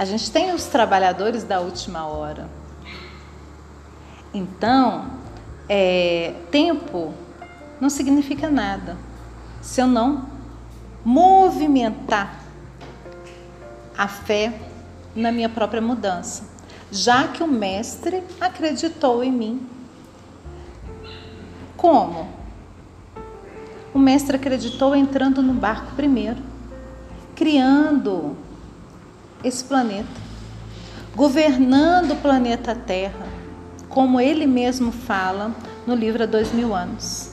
A 0.00 0.06
gente 0.06 0.30
tem 0.30 0.54
os 0.54 0.64
trabalhadores 0.64 1.44
da 1.44 1.60
última 1.60 2.06
hora. 2.06 2.48
Então, 4.32 5.10
é, 5.68 6.36
tempo 6.50 7.12
não 7.78 7.90
significa 7.90 8.48
nada 8.48 8.96
se 9.60 9.78
eu 9.78 9.86
não 9.86 10.24
movimentar 11.04 12.40
a 13.94 14.08
fé 14.08 14.58
na 15.14 15.30
minha 15.30 15.50
própria 15.50 15.82
mudança, 15.82 16.44
já 16.90 17.28
que 17.28 17.42
o 17.42 17.46
Mestre 17.46 18.22
acreditou 18.40 19.22
em 19.22 19.30
mim. 19.30 19.68
Como? 21.76 22.26
O 23.92 23.98
Mestre 23.98 24.36
acreditou 24.36 24.96
entrando 24.96 25.42
no 25.42 25.52
barco 25.52 25.94
primeiro, 25.94 26.42
criando 27.36 28.48
esse 29.42 29.64
planeta, 29.64 30.08
governando 31.14 32.12
o 32.12 32.16
planeta 32.16 32.74
Terra, 32.74 33.26
como 33.88 34.20
ele 34.20 34.46
mesmo 34.46 34.92
fala 34.92 35.54
no 35.86 35.94
livro 35.94 36.22
Há 36.22 36.26
Dois 36.26 36.52
Mil 36.52 36.74
Anos. 36.74 37.30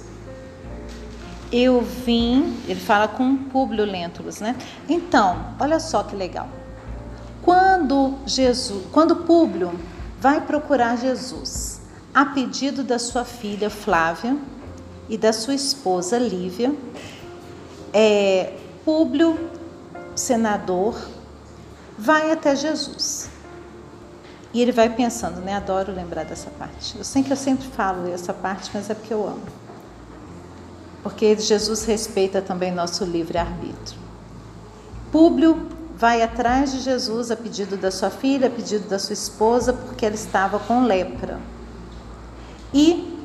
Eu 1.51 1.81
vim, 1.81 2.57
ele 2.67 2.79
fala 2.79 3.07
com 3.07 3.37
Públio 3.37 3.85
Lentulus, 3.85 4.39
né? 4.39 4.55
Então, 4.89 5.53
olha 5.59 5.79
só 5.79 6.03
que 6.03 6.15
legal. 6.15 6.49
Quando 7.41 8.15
Jesus, 8.25 8.83
quando 8.91 9.17
Públio 9.17 9.79
vai 10.19 10.41
procurar 10.41 10.97
Jesus, 10.97 11.81
a 12.13 12.25
pedido 12.25 12.83
da 12.83 12.99
sua 12.99 13.23
filha 13.23 13.69
Flávia 13.69 14.35
e 15.07 15.17
da 15.17 15.31
sua 15.31 15.53
esposa 15.53 16.17
Lívia, 16.17 16.73
é, 17.93 18.53
Públio, 18.83 19.39
senador, 20.15 20.99
vai 21.97 22.31
até 22.31 22.55
Jesus. 22.55 23.29
E 24.53 24.61
ele 24.61 24.71
vai 24.71 24.89
pensando, 24.89 25.41
né? 25.41 25.55
Adoro 25.55 25.91
lembrar 25.91 26.23
dessa 26.23 26.49
parte. 26.51 26.97
Eu 26.97 27.03
sei 27.03 27.23
que 27.23 27.31
eu 27.31 27.37
sempre 27.37 27.67
falo 27.67 28.11
essa 28.11 28.33
parte, 28.33 28.71
mas 28.73 28.89
é 28.89 28.93
porque 28.93 29.13
eu 29.13 29.27
amo. 29.27 29.41
Porque 31.03 31.37
Jesus 31.37 31.83
respeita 31.85 32.41
também 32.41 32.71
nosso 32.71 33.03
livre-arbítrio. 33.03 33.99
Públio 35.11 35.67
vai 35.95 36.21
atrás 36.21 36.71
de 36.71 36.79
Jesus 36.79 37.31
a 37.31 37.35
pedido 37.35 37.75
da 37.75 37.91
sua 37.91 38.09
filha, 38.09 38.47
a 38.47 38.49
pedido 38.49 38.87
da 38.87 38.99
sua 38.99 39.13
esposa, 39.13 39.73
porque 39.73 40.05
ela 40.05 40.15
estava 40.15 40.59
com 40.59 40.83
lepra. 40.85 41.39
E 42.73 43.17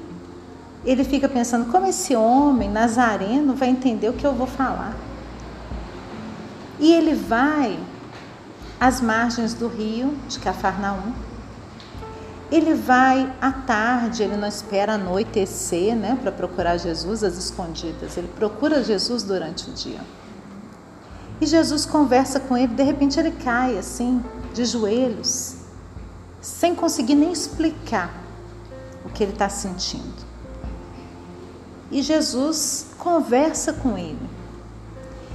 ele 0.85 1.05
fica 1.05 1.29
pensando: 1.29 1.71
como 1.71 1.87
esse 1.87 2.15
homem 2.17 2.71
nazareno 2.71 3.55
vai 3.55 3.69
entender 3.69 4.09
o 4.09 4.13
que 4.13 4.27
eu 4.27 4.33
vou 4.33 4.47
falar? 4.47 4.97
E 6.79 6.93
ele 6.93 7.15
vai 7.15 7.79
às 8.83 9.01
margens 9.01 9.55
do 9.55 9.69
rio 9.69 10.13
de 10.29 10.41
Cafarnaum. 10.41 11.13
Ele 12.51 12.75
vai 12.75 13.33
à 13.41 13.53
tarde, 13.53 14.25
ele 14.25 14.37
não 14.37 14.49
espera 14.49 14.95
anoitecer, 14.95 15.95
né, 15.95 16.19
para 16.21 16.33
procurar 16.33 16.79
Jesus 16.79 17.23
às 17.23 17.39
escondidas. 17.39 18.17
Ele 18.17 18.27
procura 18.27 18.83
Jesus 18.83 19.23
durante 19.23 19.71
o 19.71 19.73
dia. 19.73 20.01
E 21.41 21.47
Jesus 21.47 21.87
conversa 21.87 22.41
com 22.41 22.59
ele, 22.59 22.75
de 22.75 22.83
repente 22.83 23.21
ele 23.21 23.31
cai 23.31 23.79
assim, 23.79 24.21
de 24.53 24.65
joelhos, 24.65 25.59
sem 26.41 26.75
conseguir 26.75 27.15
nem 27.15 27.31
explicar 27.31 28.13
o 29.05 29.11
que 29.11 29.23
ele 29.23 29.33
está 29.33 29.49
sentindo. 29.49 30.27
E 31.89 32.03
Jesus 32.03 32.89
conversa 32.99 33.73
com 33.75 33.97
ele 33.97 34.32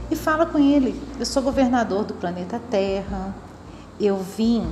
e 0.10 0.16
fala 0.16 0.46
com 0.46 0.58
ele: 0.58 1.00
Eu 1.20 1.26
sou 1.26 1.42
governador 1.44 2.04
do 2.04 2.14
planeta 2.14 2.62
Terra, 2.70 3.34
eu 4.00 4.18
vim 4.18 4.68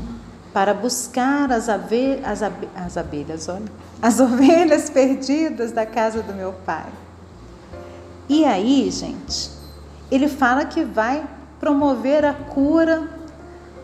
para 0.53 0.73
buscar 0.73 1.51
as, 1.51 1.67
abe 1.67 2.21
as, 2.23 2.41
abe 2.41 2.69
as 2.75 2.97
abelhas, 2.97 3.49
olha, 3.49 3.65
as 4.01 4.19
ovelhas 4.21 4.89
perdidas 4.89 5.71
da 5.71 5.85
casa 5.85 6.21
do 6.21 6.33
meu 6.33 6.53
pai. 6.65 6.87
E 8.29 8.45
aí, 8.45 8.89
gente, 8.89 9.51
ele 10.09 10.27
fala 10.27 10.65
que 10.65 10.83
vai 10.83 11.27
promover 11.59 12.23
a 12.23 12.33
cura 12.33 13.09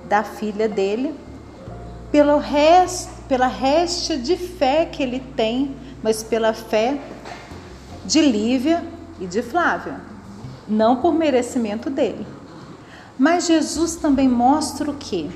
da 0.08 0.24
filha 0.24 0.68
dele 0.68 1.14
pelo 2.12 2.38
resto, 2.38 3.10
pela 3.28 3.48
resta 3.48 4.18
de 4.18 4.36
fé 4.36 4.86
que 4.86 5.02
ele 5.02 5.20
tem, 5.36 5.76
mas 6.04 6.24
pela 6.24 6.54
fé 6.54 7.00
de 8.06 8.22
Lívia 8.22 8.84
e 9.20 9.26
de 9.26 9.42
Flávia, 9.42 10.02
não 10.72 10.96
por 10.96 11.14
merecimento 11.14 11.90
dele. 11.90 12.26
Mas 13.20 13.46
Jesus 13.46 13.98
também 13.98 14.28
mostra 14.28 14.90
o 14.90 14.96
que? 14.96 15.30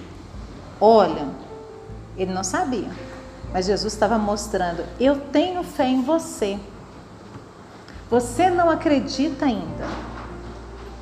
Olha, 0.80 1.28
ele 2.18 2.34
não 2.34 2.44
sabia, 2.44 2.90
mas 3.54 3.66
Jesus 3.66 3.94
estava 3.94 4.18
mostrando: 4.18 4.84
eu 5.00 5.18
tenho 5.20 5.64
fé 5.64 5.88
em 5.88 6.02
você. 6.02 6.58
Você 8.10 8.50
não 8.50 8.70
acredita 8.70 9.46
ainda, 9.46 9.88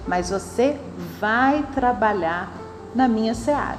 mas 0.07 0.29
você 0.29 0.79
vai 1.19 1.63
trabalhar 1.73 2.51
na 2.95 3.07
minha 3.07 3.35
seara. 3.35 3.77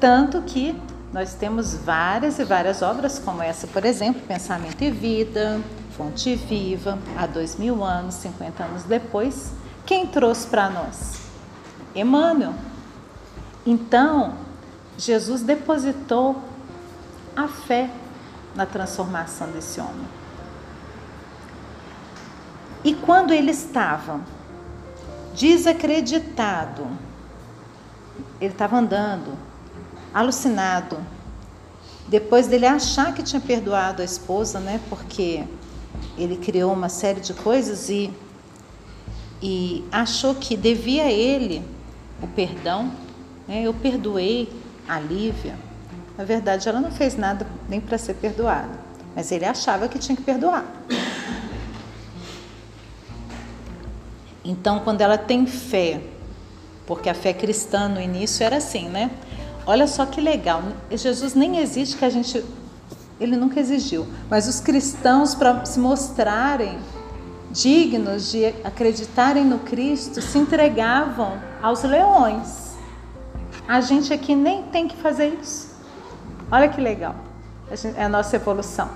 Tanto 0.00 0.42
que 0.42 0.78
nós 1.12 1.34
temos 1.34 1.74
várias 1.74 2.38
e 2.38 2.44
várias 2.44 2.82
obras 2.82 3.18
como 3.18 3.42
essa, 3.42 3.66
por 3.66 3.84
exemplo, 3.84 4.22
Pensamento 4.26 4.82
e 4.82 4.90
Vida, 4.90 5.60
Fonte 5.96 6.34
Viva, 6.34 6.98
há 7.16 7.26
dois 7.26 7.56
mil 7.56 7.84
anos, 7.84 8.14
50 8.16 8.64
anos 8.64 8.82
depois. 8.84 9.52
Quem 9.86 10.06
trouxe 10.06 10.46
para 10.46 10.68
nós? 10.68 11.20
Emmanuel. 11.94 12.54
Então, 13.66 14.34
Jesus 14.98 15.42
depositou 15.42 16.36
a 17.36 17.48
fé 17.48 17.90
na 18.54 18.66
transformação 18.66 19.50
desse 19.50 19.80
homem. 19.80 20.06
E 22.84 22.94
quando 22.94 23.32
ele 23.32 23.50
estava 23.50 24.20
desacreditado. 25.34 26.86
Ele 28.40 28.52
estava 28.52 28.76
andando, 28.76 29.36
alucinado. 30.12 30.98
Depois 32.08 32.46
dele 32.46 32.66
achar 32.66 33.12
que 33.12 33.22
tinha 33.22 33.40
perdoado 33.40 34.02
a 34.02 34.04
esposa, 34.04 34.60
né? 34.60 34.80
Porque 34.88 35.44
ele 36.16 36.36
criou 36.36 36.72
uma 36.72 36.88
série 36.88 37.20
de 37.20 37.32
coisas 37.34 37.88
e, 37.88 38.10
e 39.42 39.84
achou 39.90 40.34
que 40.34 40.56
devia 40.56 41.04
a 41.04 41.12
ele 41.12 41.62
o 42.22 42.26
perdão. 42.26 42.92
Né? 43.46 43.62
Eu 43.62 43.74
perdoei 43.74 44.48
a 44.88 44.98
Lívia. 45.00 45.56
Na 46.16 46.24
verdade, 46.24 46.68
ela 46.68 46.80
não 46.80 46.90
fez 46.90 47.16
nada 47.16 47.46
nem 47.68 47.80
para 47.80 47.98
ser 47.98 48.14
perdoada, 48.14 48.70
mas 49.16 49.32
ele 49.32 49.44
achava 49.44 49.88
que 49.88 49.98
tinha 49.98 50.14
que 50.14 50.22
perdoar. 50.22 50.64
Então, 54.44 54.80
quando 54.80 55.00
ela 55.00 55.16
tem 55.16 55.46
fé, 55.46 56.00
porque 56.86 57.08
a 57.08 57.14
fé 57.14 57.32
cristã 57.32 57.88
no 57.88 58.00
início 58.00 58.44
era 58.44 58.58
assim, 58.58 58.88
né? 58.88 59.10
Olha 59.66 59.86
só 59.86 60.04
que 60.04 60.20
legal. 60.20 60.62
Jesus 60.90 61.34
nem 61.34 61.58
existe 61.58 61.96
que 61.96 62.04
a 62.04 62.10
gente. 62.10 62.44
Ele 63.20 63.36
nunca 63.36 63.60
exigiu. 63.60 64.06
Mas 64.28 64.48
os 64.48 64.60
cristãos, 64.60 65.34
para 65.34 65.64
se 65.64 65.78
mostrarem 65.78 66.78
dignos 67.50 68.30
de 68.30 68.46
acreditarem 68.64 69.44
no 69.44 69.60
Cristo, 69.60 70.20
se 70.20 70.38
entregavam 70.38 71.38
aos 71.62 71.82
leões. 71.84 72.74
A 73.68 73.80
gente 73.80 74.12
aqui 74.12 74.34
nem 74.34 74.64
tem 74.64 74.88
que 74.88 74.96
fazer 74.96 75.38
isso. 75.40 75.74
Olha 76.50 76.68
que 76.68 76.80
legal. 76.80 77.14
A 77.70 77.76
gente, 77.76 77.96
é 77.96 78.04
a 78.04 78.08
nossa 78.08 78.36
evolução. 78.36 78.90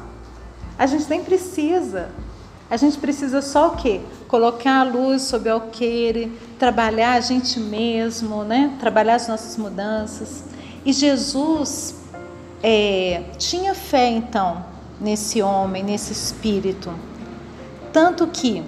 A 0.78 0.86
gente 0.86 1.08
nem 1.08 1.22
precisa. 1.22 2.10
A 2.70 2.76
gente 2.76 2.98
precisa 2.98 3.40
só 3.40 3.68
o 3.68 3.76
quê? 3.76 4.00
colocar 4.28 4.80
a 4.80 4.82
luz 4.84 5.22
sobre 5.22 5.48
o 5.48 5.54
alqueire, 5.54 6.30
trabalhar 6.58 7.14
a 7.14 7.20
gente 7.20 7.58
mesmo, 7.58 8.44
né? 8.44 8.76
trabalhar 8.78 9.14
as 9.14 9.26
nossas 9.26 9.56
mudanças. 9.56 10.44
E 10.84 10.92
Jesus 10.92 11.94
é, 12.62 13.24
tinha 13.38 13.74
fé 13.74 14.08
então 14.08 14.64
nesse 15.00 15.42
homem, 15.42 15.82
nesse 15.82 16.12
espírito. 16.12 16.92
Tanto 17.92 18.26
que 18.26 18.64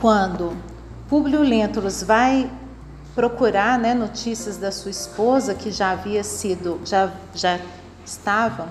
quando 0.00 0.56
Públio 1.08 1.40
Lentulus 1.40 2.02
vai 2.02 2.50
procurar 3.14 3.78
né, 3.78 3.94
notícias 3.94 4.56
da 4.56 4.70
sua 4.70 4.90
esposa, 4.90 5.54
que 5.54 5.70
já 5.70 5.92
havia 5.92 6.22
sido, 6.22 6.80
já, 6.84 7.10
já 7.34 7.58
estava 8.04 8.68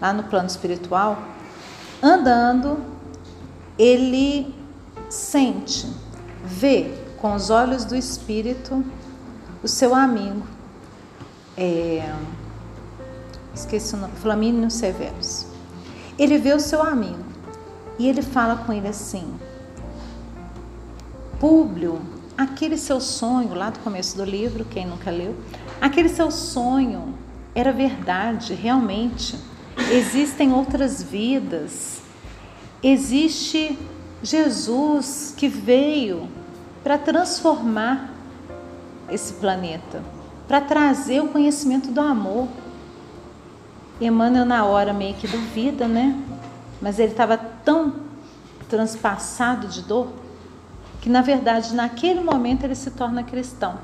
lá 0.00 0.12
no 0.12 0.24
plano 0.24 0.48
espiritual, 0.48 1.22
andando, 2.02 2.78
ele 3.78 4.52
sente, 5.08 5.86
vê 6.44 6.92
com 7.18 7.34
os 7.34 7.50
olhos 7.50 7.84
do 7.84 7.94
Espírito 7.94 8.84
o 9.62 9.68
seu 9.68 9.94
amigo, 9.94 10.42
é, 11.56 12.12
esqueci 13.54 13.94
o 13.94 13.98
nome, 13.98 14.14
Flamínio 14.16 14.70
Severus. 14.70 15.46
Ele 16.18 16.38
vê 16.38 16.52
o 16.52 16.60
seu 16.60 16.82
amigo 16.82 17.24
e 17.98 18.08
ele 18.08 18.22
fala 18.22 18.56
com 18.56 18.72
ele 18.72 18.88
assim: 18.88 19.24
Públio, 21.38 22.00
aquele 22.36 22.76
seu 22.76 23.00
sonho 23.00 23.54
lá 23.54 23.70
do 23.70 23.78
começo 23.80 24.16
do 24.16 24.24
livro, 24.24 24.64
quem 24.64 24.86
nunca 24.86 25.10
leu, 25.10 25.34
aquele 25.80 26.08
seu 26.08 26.30
sonho 26.30 27.14
era 27.54 27.72
verdade, 27.72 28.54
realmente. 28.54 29.36
Existem 29.90 30.52
outras 30.52 31.02
vidas, 31.02 32.00
existe 32.82 33.78
Jesus 34.22 35.34
que 35.36 35.48
veio 35.48 36.28
para 36.82 36.98
transformar 36.98 38.12
esse 39.10 39.34
planeta, 39.34 40.02
para 40.46 40.60
trazer 40.60 41.20
o 41.20 41.28
conhecimento 41.28 41.90
do 41.90 42.00
amor. 42.00 42.48
Emmanuel, 44.06 44.44
na 44.44 44.64
hora, 44.64 44.92
meio 44.92 45.14
que 45.14 45.28
duvida, 45.28 45.86
né? 45.86 46.20
Mas 46.80 46.98
ele 46.98 47.12
estava 47.12 47.36
tão 47.36 47.94
transpassado 48.68 49.66
de 49.68 49.82
dor 49.82 50.08
que, 51.00 51.08
na 51.08 51.20
verdade, 51.20 51.74
naquele 51.74 52.20
momento 52.20 52.64
ele 52.64 52.74
se 52.74 52.90
torna 52.90 53.22
cristão. 53.22 53.78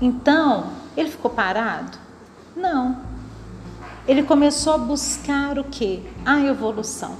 Então, 0.00 0.70
ele 0.96 1.10
ficou 1.10 1.30
parado? 1.30 1.98
Não. 2.56 2.98
Ele 4.06 4.22
começou 4.22 4.74
a 4.74 4.78
buscar 4.78 5.58
o 5.58 5.64
que? 5.64 6.02
A 6.24 6.40
evolução. 6.40 7.16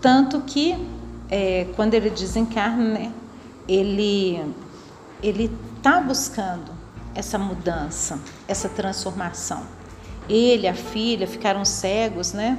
Tanto 0.00 0.40
que 0.40 0.76
é, 1.30 1.68
quando 1.76 1.94
ele 1.94 2.10
desencarna, 2.10 2.84
né, 2.84 3.12
ele 3.68 4.44
ele 5.22 5.56
está 5.76 6.00
buscando 6.00 6.81
essa 7.14 7.38
mudança, 7.38 8.18
essa 8.48 8.68
transformação. 8.68 9.62
Ele, 10.28 10.68
a 10.68 10.74
filha, 10.74 11.26
ficaram 11.26 11.64
cegos, 11.64 12.32
né, 12.32 12.58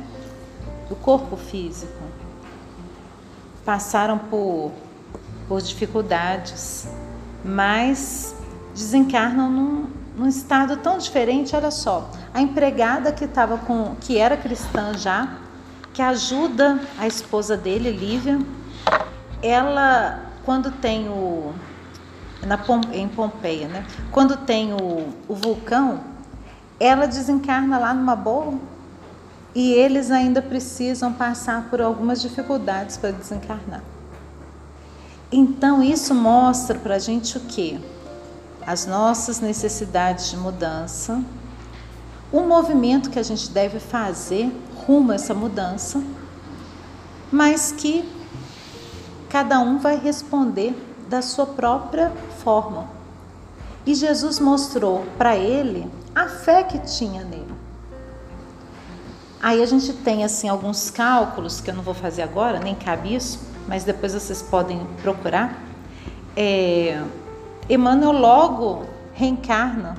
do 0.90 0.96
corpo 0.96 1.36
físico. 1.36 2.02
Passaram 3.66 4.18
por, 4.18 4.72
por 5.48 5.62
dificuldades, 5.62 6.88
mas 7.44 8.36
desencarnam 8.74 9.50
num, 9.50 9.88
num 10.18 10.28
estado 10.28 10.78
tão 10.78 10.98
diferente. 10.98 11.56
Olha 11.56 11.72
só, 11.72 12.10
a 12.34 12.42
empregada 12.42 13.12
que 13.12 13.26
estava 13.26 13.58
com, 13.58 13.96
que 14.02 14.18
era 14.18 14.36
cristã 14.36 14.94
já, 14.98 15.38
que 15.94 16.02
ajuda 16.02 16.82
a 16.98 17.08
esposa 17.08 17.56
dele, 17.56 17.92
Lívia. 17.92 18.40
Ela 19.42 20.20
quando 20.46 20.72
tem 20.72 21.08
o 21.08 21.54
na, 22.46 22.60
em 22.94 23.08
Pompeia, 23.08 23.68
né? 23.68 23.86
Quando 24.12 24.38
tem 24.38 24.74
o, 24.74 25.08
o 25.28 25.36
vulcão, 25.36 26.02
ela 26.80 27.06
desencarna 27.06 27.78
lá 27.78 27.94
numa 27.94 28.16
boa 28.16 28.60
e 29.56 29.72
eles 29.72 30.12
ainda 30.12 30.42
precisam 30.42 31.14
passar 31.14 31.70
por 31.70 31.82
algumas 31.82 32.22
dificuldades 32.22 32.98
para 32.98 33.12
desencarnar. 33.12 33.84
Então 35.32 35.82
isso 35.82 36.14
mostra 36.14 36.78
para 36.78 36.96
a 36.96 37.00
gente 37.00 37.38
o 37.38 37.42
que? 37.42 37.80
As 38.66 38.86
nossas 38.86 39.40
necessidades 39.40 40.30
de 40.30 40.38
mudança, 40.38 41.22
o 42.32 42.42
movimento 42.42 43.10
que 43.10 43.20
a 43.20 43.24
gente 43.24 43.50
deve 43.50 43.80
fazer 43.80 44.52
rumo 44.86 45.12
a 45.12 45.16
essa 45.16 45.34
mudança, 45.34 46.02
mas 47.32 47.72
que 47.72 48.08
cada 49.30 49.60
um 49.60 49.80
vai 49.80 49.98
responder 49.98 50.76
da 51.14 51.22
sua 51.22 51.46
própria 51.46 52.12
forma. 52.44 52.88
E 53.86 53.94
Jesus 53.94 54.40
mostrou 54.40 55.06
para 55.16 55.36
ele 55.36 55.88
a 56.16 56.28
fé 56.28 56.64
que 56.64 56.80
tinha 56.80 57.24
nele. 57.24 57.54
Aí 59.40 59.62
a 59.62 59.66
gente 59.68 59.94
tem 59.94 60.24
assim 60.24 60.50
alguns 60.50 60.90
cálculos 60.90 61.62
que 61.62 61.70
eu 61.70 61.76
não 61.76 61.84
vou 61.84 61.94
fazer 61.94 62.24
agora, 62.24 62.60
nem 62.60 62.74
cabe 62.74 63.14
isso, 63.14 63.40
mas 63.68 63.84
depois 63.84 64.14
vocês 64.14 64.42
podem 64.42 64.84
procurar. 65.04 65.62
É, 66.36 67.00
Emmanuel 67.70 68.14
logo 68.14 68.88
reencarna, 69.14 69.96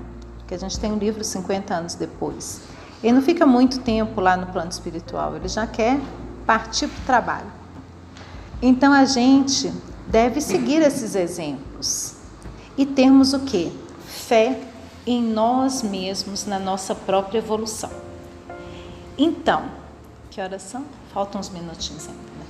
que 0.49 0.55
a 0.55 0.59
gente 0.59 0.81
tem 0.81 0.91
um 0.91 0.99
livro 0.99 1.23
50 1.23 1.73
anos 1.73 1.95
depois. 1.95 2.61
Ele 3.05 3.12
não 3.12 3.23
fica 3.23 3.47
muito 3.47 3.79
tempo 3.79 4.21
lá 4.21 4.37
no 4.37 4.47
plano 4.47 4.71
espiritual, 4.71 5.37
ele 5.37 5.47
já 5.47 5.65
quer 5.65 6.01
partir 6.45 6.89
para 6.89 7.03
o 7.03 7.07
trabalho. 7.07 7.53
Então 8.61 8.93
a 8.93 9.05
gente 9.05 9.73
deve 10.15 10.41
seguir 10.41 10.81
esses 10.81 11.17
exemplos 11.17 12.15
e 12.79 12.87
termos 12.87 13.33
o 13.33 13.41
que? 13.41 13.73
Fé 14.07 14.61
em 15.05 15.21
nós 15.21 15.83
mesmos, 15.83 16.47
na 16.47 16.57
nossa 16.57 16.95
própria 16.95 17.39
evolução. 17.39 17.91
Então, 19.19 19.65
que 20.31 20.41
horas 20.41 20.62
são? 20.62 20.85
Faltam 21.12 21.41
uns 21.41 21.51
minutinhos 21.51 22.07
ainda. 22.07 22.21
Né? 22.21 22.47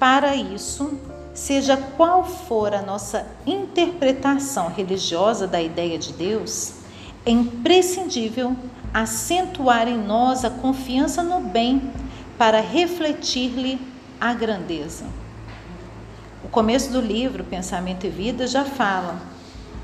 Para 0.00 0.34
isso, 0.34 0.98
seja 1.32 1.76
qual 1.76 2.24
for 2.24 2.74
a 2.74 2.82
nossa 2.82 3.24
interpretação 3.46 4.68
religiosa 4.68 5.46
da 5.46 5.62
ideia 5.62 5.96
de 5.96 6.12
Deus, 6.12 6.72
é 7.24 7.30
imprescindível 7.30 8.56
acentuar 8.92 9.86
em 9.86 9.96
nós 9.96 10.44
a 10.44 10.50
confiança 10.50 11.22
no 11.22 11.40
bem 11.40 11.88
para 12.36 12.60
refletir-lhe 12.60 13.80
a 14.20 14.34
grandeza. 14.34 15.04
O 16.46 16.48
começo 16.48 16.92
do 16.92 17.00
livro, 17.00 17.42
Pensamento 17.42 18.06
e 18.06 18.08
Vida, 18.08 18.46
já 18.46 18.64
fala 18.64 19.20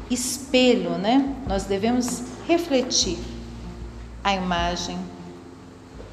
espelho, 0.09 0.91
né? 0.91 1.35
Nós 1.45 1.65
devemos 1.65 2.23
refletir 2.47 3.19
a 4.23 4.33
imagem 4.33 4.97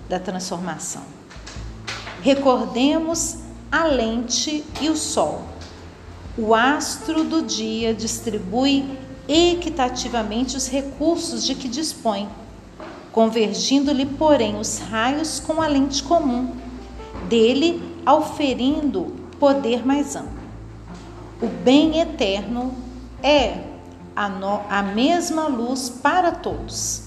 da 0.10 0.20
transformação. 0.20 1.04
Recordemos 2.24 3.38
a 3.72 3.86
lente 3.86 4.66
e 4.82 4.90
o 4.90 4.98
sol. 4.98 5.44
O 6.36 6.56
astro 6.56 7.24
do 7.24 7.44
dia 7.44 7.94
distribui 7.94 8.98
equitativamente 9.28 10.58
os 10.58 10.68
recursos 10.68 11.46
de 11.46 11.54
que 11.54 11.68
dispõe, 11.68 12.28
convergindo-lhe, 13.12 14.08
porém, 14.08 14.60
os 14.60 14.80
raios 14.80 15.40
com 15.40 15.62
a 15.62 15.68
lente 15.68 16.02
comum, 16.02 16.56
dele 17.30 17.84
auferindo 18.04 19.14
poder 19.40 19.86
mais 19.86 20.16
amplo. 20.16 20.39
O 21.42 21.48
bem 21.48 22.00
eterno 22.00 22.74
é 23.24 23.64
a, 24.14 24.28
no, 24.28 24.62
a 24.70 24.84
mesma 24.84 25.48
luz 25.48 25.90
para 25.90 26.34
todos, 26.34 27.04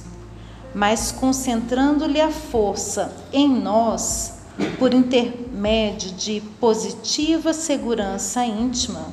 mas 0.74 1.12
concentrando-lhe 1.12 2.20
a 2.20 2.30
força 2.30 3.14
em 3.30 3.46
nós, 3.46 4.40
por 4.78 4.94
intermédio 4.94 6.12
de 6.12 6.40
positiva 6.58 7.52
segurança 7.52 8.44
íntima, 8.44 9.06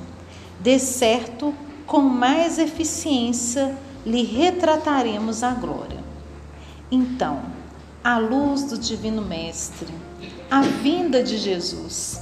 de 0.62 0.80
certo, 0.80 1.54
com 1.86 2.02
mais 2.02 2.58
eficiência 2.58 3.78
lhe 4.06 4.24
retrataremos 4.24 5.44
a 5.44 5.54
glória. 5.54 6.00
Então, 6.90 7.42
a 8.04 8.18
luz 8.18 8.64
do 8.64 8.78
Divino 8.78 9.22
Mestre, 9.22 9.88
a 10.50 10.62
vinda 10.62 11.22
de 11.22 11.38
Jesus, 11.38 12.22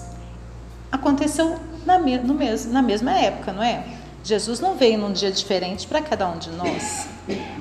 aconteceu 0.91 1.59
na, 1.87 1.97
no 1.97 2.33
mesmo, 2.33 2.73
na 2.73 2.81
mesma 2.81 3.11
época, 3.11 3.51
não 3.51 3.63
é? 3.63 3.83
Jesus 4.23 4.59
não 4.59 4.75
veio 4.75 4.99
num 4.99 5.13
dia 5.13 5.31
diferente 5.31 5.87
para 5.87 6.01
cada 6.01 6.29
um 6.29 6.37
de 6.37 6.49
nós, 6.51 7.07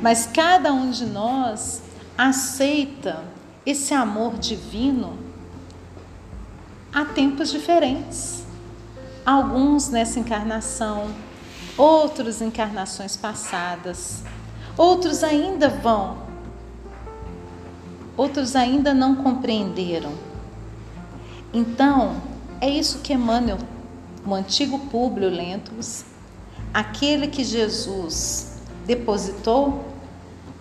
mas 0.02 0.26
cada 0.26 0.72
um 0.72 0.90
de 0.90 1.06
nós 1.06 1.80
aceita 2.18 3.22
esse 3.64 3.94
amor 3.94 4.36
divino 4.36 5.16
a 6.92 7.04
tempos 7.04 7.50
diferentes. 7.50 8.44
Alguns 9.24 9.90
nessa 9.90 10.18
encarnação, 10.18 11.10
outros 11.76 12.40
encarnações 12.40 13.16
passadas, 13.16 14.22
outros 14.76 15.22
ainda 15.22 15.68
vão, 15.68 16.18
outros 18.16 18.56
ainda 18.56 18.92
não 18.92 19.16
compreenderam. 19.16 20.12
Então, 21.52 22.16
é 22.60 22.68
isso 22.68 23.00
que 23.00 23.12
Emmanuel, 23.12 23.58
o 24.32 24.34
antigo 24.34 24.78
Públio 24.78 25.28
Lentulus, 25.28 26.04
aquele 26.72 27.28
que 27.28 27.44
Jesus 27.44 28.58
depositou 28.84 29.84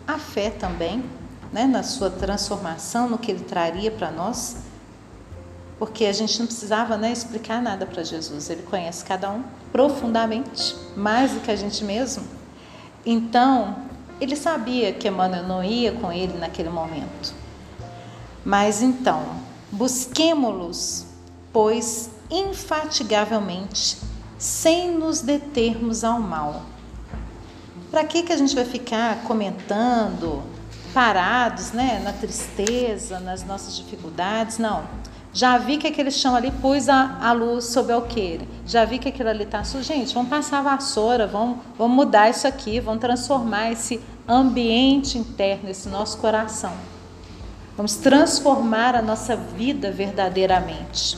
a 0.08 0.18
fé 0.18 0.50
também, 0.50 1.04
né, 1.52 1.66
na 1.66 1.84
sua 1.84 2.10
transformação, 2.10 3.10
no 3.10 3.18
que 3.18 3.32
ele 3.32 3.44
traria 3.44 3.90
para 3.90 4.12
nós, 4.12 4.58
porque 5.80 6.06
a 6.06 6.14
gente 6.14 6.40
não 6.40 6.46
precisava 6.46 6.98
né, 6.98 7.12
explicar 7.12 7.62
nada 7.62 7.86
para 7.86 8.04
Jesus, 8.04 8.50
ele 8.50 8.64
conhece 8.64 9.04
cada 9.04 9.30
um 9.32 9.44
profundamente, 9.72 10.76
mais 10.96 11.32
do 11.32 11.40
que 11.40 11.52
a 11.52 11.56
gente 11.56 11.84
mesmo. 11.84 12.24
Então, 13.06 13.76
ele 14.20 14.36
sabia 14.36 14.94
que 14.94 15.08
Emmanuel 15.08 15.44
não 15.44 15.64
ia 15.64 15.92
com 15.92 16.12
ele 16.12 16.38
naquele 16.38 16.70
momento. 16.70 17.34
Mas 18.44 18.82
então, 18.82 19.24
busquemos-los, 19.72 21.06
pois 21.52 22.10
infatigavelmente 22.30 23.98
sem 24.38 24.92
nos 24.92 25.22
determos 25.22 26.04
ao 26.04 26.20
mal. 26.20 26.64
Para 27.90 28.04
que, 28.04 28.24
que 28.24 28.34
a 28.34 28.38
gente 28.38 28.54
vai 28.54 28.66
ficar 28.66 29.24
comentando, 29.24 30.44
parados 30.94 31.72
né, 31.72 32.02
na 32.04 32.12
tristeza, 32.12 33.20
nas 33.20 33.46
nossas 33.46 33.76
dificuldades? 33.76 34.58
Não. 34.58 34.84
Já 35.34 35.58
vi 35.58 35.78
que 35.78 35.88
aquele 35.88 36.12
chão 36.12 36.36
ali 36.36 36.50
pôs 36.50 36.88
a, 36.88 37.18
a 37.22 37.34
luz 37.34 37.66
sobre 37.66 37.92
o 37.92 37.96
alqueire. 37.96 38.48
Já 38.66 38.86
vi 38.86 39.00
que 39.00 39.10
aquilo 39.10 39.30
ali 39.30 39.44
está 39.44 39.64
sujo. 39.64 39.84
Gente, 39.84 40.14
vamos 40.14 40.30
passar 40.30 40.60
a 40.60 40.62
vassoura, 40.62 41.28
vamos, 41.28 41.58
vamos 41.78 41.96
mudar 41.96 42.30
isso 42.30 42.48
aqui, 42.48 42.80
vamos 42.80 43.02
transformar 43.02 43.72
esse 43.72 44.00
ambiente 44.28 45.18
interno, 45.18 45.70
esse 45.70 45.90
nosso 45.90 46.18
coração. 46.20 46.74
Vamos 47.76 47.96
transformar 47.96 48.96
a 48.96 49.02
nossa 49.02 49.36
vida 49.36 49.92
verdadeiramente. 49.92 51.18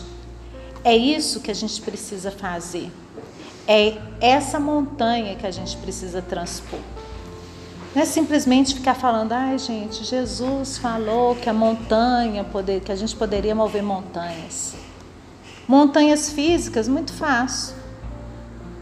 É 0.88 0.96
isso 0.96 1.42
que 1.42 1.52
a 1.52 1.54
gente 1.54 1.82
precisa 1.82 2.32
fazer. 2.32 2.90
É 3.68 3.98
essa 4.22 4.58
montanha 4.58 5.36
que 5.36 5.46
a 5.46 5.52
gente 5.52 5.76
precisa 5.76 6.22
transpor. 6.22 6.80
Não 7.94 8.04
é 8.04 8.06
simplesmente 8.06 8.74
ficar 8.74 8.94
falando, 8.94 9.34
ai 9.34 9.60
gente, 9.60 10.06
Jesus 10.06 10.78
falou 10.78 11.36
que 11.36 11.50
a 11.50 11.54
montanha, 11.54 12.42
poder, 12.46 12.80
que 12.80 12.90
a 12.90 12.96
gente 12.96 13.14
poderia 13.18 13.54
mover 13.54 13.84
montanhas. 13.84 14.76
Montanhas 15.68 16.32
físicas, 16.32 16.88
muito 16.88 17.12
fácil. 17.12 17.76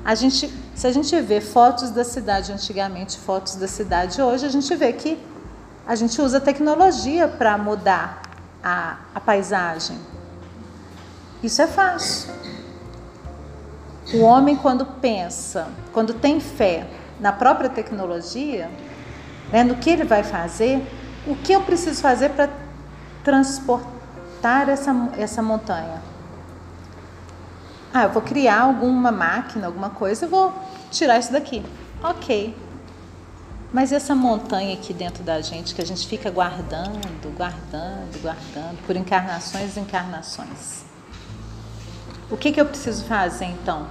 A 0.03 0.13
gente, 0.13 0.53
se 0.75 0.85
a 0.85 0.91
gente 0.91 1.19
vê 1.21 1.41
fotos 1.41 1.89
da 1.89 2.03
cidade 2.03 2.51
antigamente, 2.51 3.17
fotos 3.17 3.55
da 3.55 3.67
cidade 3.67 4.21
hoje, 4.21 4.45
a 4.45 4.49
gente 4.49 4.75
vê 4.75 4.93
que 4.93 5.17
a 5.87 5.95
gente 5.95 6.21
usa 6.21 6.39
tecnologia 6.39 7.27
para 7.27 7.57
mudar 7.57 8.21
a, 8.63 8.97
a 9.15 9.19
paisagem. 9.19 9.97
Isso 11.45 11.61
é 11.61 11.67
fácil. 11.67 12.33
O 14.15 14.21
homem, 14.21 14.55
quando 14.55 14.83
pensa, 14.83 15.67
quando 15.93 16.11
tem 16.15 16.39
fé 16.39 16.87
na 17.19 17.31
própria 17.31 17.69
tecnologia, 17.69 18.67
né, 19.51 19.63
no 19.63 19.75
que 19.75 19.91
ele 19.91 20.05
vai 20.05 20.23
fazer, 20.23 20.81
o 21.27 21.35
que 21.35 21.53
eu 21.53 21.61
preciso 21.61 22.01
fazer 22.01 22.29
para 22.29 22.49
transportar 23.23 24.69
essa, 24.69 24.91
essa 25.19 25.43
montanha? 25.43 26.01
Ah, 27.93 28.05
eu 28.05 28.09
vou 28.09 28.23
criar 28.23 28.61
alguma 28.61 29.11
máquina, 29.11 29.67
alguma 29.67 29.91
coisa, 29.91 30.25
eu 30.25 30.29
vou 30.29 30.51
tirar 30.89 31.19
isso 31.19 31.31
daqui. 31.31 31.63
Ok. 32.03 32.57
Mas 33.71 33.91
essa 33.91 34.15
montanha 34.15 34.73
aqui 34.73 34.93
dentro 34.93 35.23
da 35.23 35.39
gente, 35.41 35.75
que 35.75 35.81
a 35.81 35.85
gente 35.85 36.07
fica 36.07 36.31
guardando, 36.31 37.29
guardando, 37.37 38.19
guardando, 38.19 38.83
por 38.87 38.95
encarnações 38.95 39.77
e 39.77 39.79
encarnações. 39.79 40.84
O 42.35 42.37
que, 42.37 42.51
que 42.51 42.59
eu 42.59 42.65
preciso 42.65 43.05
fazer 43.05 43.45
então? 43.45 43.87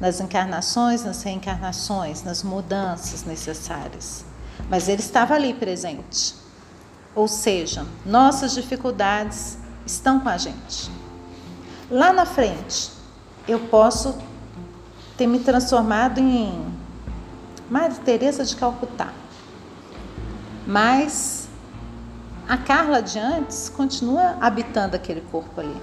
nas 0.00 0.20
encarnações, 0.20 1.04
nas 1.04 1.22
reencarnações, 1.22 2.22
nas 2.22 2.42
mudanças 2.42 3.24
necessárias. 3.24 4.24
Mas 4.68 4.88
ele 4.88 5.00
estava 5.00 5.34
ali 5.34 5.54
presente. 5.54 6.34
Ou 7.14 7.28
seja, 7.28 7.84
nossas 8.06 8.52
dificuldades 8.52 9.58
estão 9.84 10.20
com 10.20 10.28
a 10.28 10.38
gente. 10.38 10.90
Lá 11.90 12.12
na 12.12 12.24
frente, 12.24 12.90
eu 13.46 13.60
posso 13.60 14.16
ter 15.16 15.26
me 15.26 15.40
transformado 15.40 16.18
em 16.18 16.72
Maria 17.68 17.98
Teresa 17.98 18.44
de 18.44 18.56
Calcutá. 18.56 19.12
Mas 20.66 21.41
a 22.48 22.56
Carla 22.56 23.00
de 23.00 23.18
antes 23.18 23.68
continua 23.68 24.36
habitando 24.40 24.96
aquele 24.96 25.20
corpo 25.20 25.60
ali. 25.60 25.76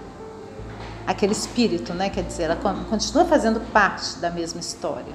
Aquele 1.07 1.31
espírito, 1.31 1.93
né? 1.93 2.09
Quer 2.09 2.23
dizer, 2.23 2.43
ela 2.43 2.55
continua 2.89 3.25
fazendo 3.25 3.59
parte 3.71 4.17
da 4.19 4.29
mesma 4.29 4.59
história. 4.59 5.13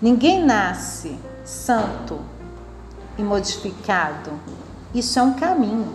Ninguém 0.00 0.44
nasce 0.44 1.16
santo 1.44 2.20
e 3.16 3.22
modificado. 3.22 4.32
Isso 4.94 5.18
é 5.18 5.22
um 5.22 5.34
caminho. 5.34 5.92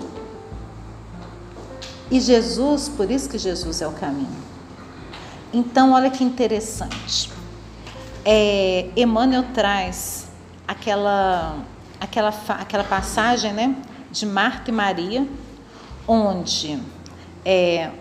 E 2.09 2.19
Jesus, 2.19 2.87
por 2.87 3.09
isso 3.09 3.27
que 3.27 3.37
Jesus 3.37 3.81
é 3.81 3.87
o 3.87 3.91
caminho. 3.91 4.45
Então, 5.51 5.91
olha 5.91 6.09
que 6.09 6.23
interessante. 6.23 7.31
É, 8.23 8.89
Emmanuel 8.95 9.45
traz 9.53 10.27
aquela, 10.67 11.57
aquela, 11.99 12.33
aquela 12.59 12.83
passagem 12.83 13.53
né, 13.53 13.75
de 14.15 14.25
Marta 14.25 14.71
e 14.71 14.73
Maria, 14.73 15.27
onde 16.07 16.81
é, 17.43 17.91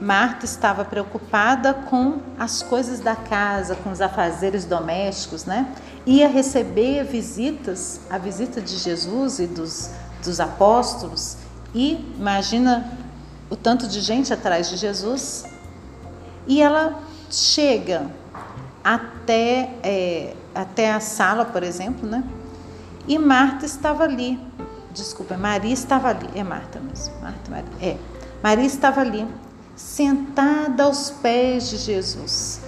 Marta 0.00 0.44
estava 0.44 0.84
preocupada 0.84 1.72
com 1.72 2.18
as 2.36 2.60
coisas 2.60 2.98
da 2.98 3.14
casa, 3.14 3.76
com 3.76 3.92
os 3.92 4.00
afazeres 4.00 4.64
domésticos, 4.64 5.44
né? 5.44 5.72
Ia 6.04 6.26
receber 6.26 7.04
visitas, 7.04 8.00
a 8.10 8.18
visita 8.18 8.60
de 8.60 8.76
Jesus 8.76 9.38
e 9.38 9.46
dos, 9.46 9.90
dos 10.24 10.40
apóstolos, 10.40 11.36
e 11.72 12.04
imagina 12.18 12.98
o 13.48 13.54
tanto 13.54 13.86
de 13.86 14.00
gente 14.00 14.32
atrás 14.32 14.68
de 14.68 14.76
Jesus. 14.76 15.44
E 16.48 16.60
ela 16.60 17.00
chega 17.30 18.10
até, 18.82 19.70
é, 19.84 20.34
até 20.52 20.92
a 20.92 20.98
sala, 20.98 21.44
por 21.44 21.62
exemplo, 21.62 22.08
né? 22.08 22.24
E 23.06 23.16
Marta 23.18 23.64
estava 23.64 24.02
ali. 24.02 24.48
Desculpa, 24.92 25.36
Maria 25.36 25.72
estava 25.72 26.08
ali. 26.08 26.28
É 26.34 26.42
Marta 26.42 26.80
mesmo. 26.80 27.14
Marta, 27.20 27.50
Maria. 27.50 27.70
É. 27.80 27.96
Maria 28.42 28.66
estava 28.66 29.00
ali 29.00 29.26
sentada 29.76 30.84
aos 30.84 31.10
pés 31.10 31.70
de 31.70 31.76
Jesus. 31.76 32.60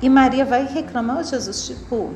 E 0.00 0.08
Maria 0.08 0.44
vai 0.44 0.66
reclamar 0.66 1.18
a 1.18 1.22
Jesus, 1.22 1.66
tipo, 1.66 2.12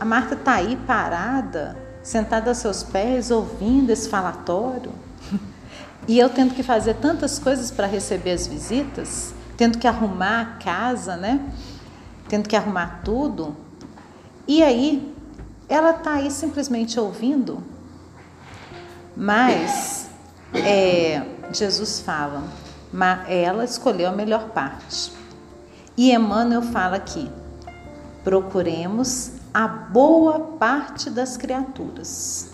a 0.00 0.04
Marta 0.04 0.34
está 0.34 0.54
aí 0.54 0.76
parada, 0.86 1.76
sentada 2.02 2.50
aos 2.50 2.58
seus 2.58 2.82
pés, 2.82 3.30
ouvindo 3.30 3.90
esse 3.90 4.08
falatório. 4.08 4.92
E 6.08 6.18
eu 6.18 6.28
tendo 6.28 6.54
que 6.54 6.62
fazer 6.62 6.94
tantas 6.94 7.38
coisas 7.38 7.70
para 7.70 7.86
receber 7.86 8.32
as 8.32 8.46
visitas, 8.46 9.34
tendo 9.56 9.78
que 9.78 9.86
arrumar 9.86 10.40
a 10.40 10.44
casa, 10.64 11.14
né? 11.14 11.40
Tendo 12.26 12.48
que 12.48 12.56
arrumar 12.56 13.02
tudo. 13.04 13.54
E 14.48 14.62
aí, 14.62 15.14
ela 15.70 15.92
está 15.92 16.14
aí 16.14 16.30
simplesmente 16.32 16.98
ouvindo, 16.98 17.62
mas 19.16 20.08
é, 20.52 21.22
Jesus 21.52 22.00
fala, 22.00 22.42
ela 23.28 23.64
escolheu 23.64 24.08
a 24.08 24.12
melhor 24.12 24.48
parte. 24.48 25.12
E 25.96 26.12
Emmanuel 26.12 26.62
fala 26.62 26.96
aqui: 26.96 27.30
procuremos 28.24 29.30
a 29.54 29.68
boa 29.68 30.40
parte 30.58 31.08
das 31.08 31.36
criaturas, 31.36 32.50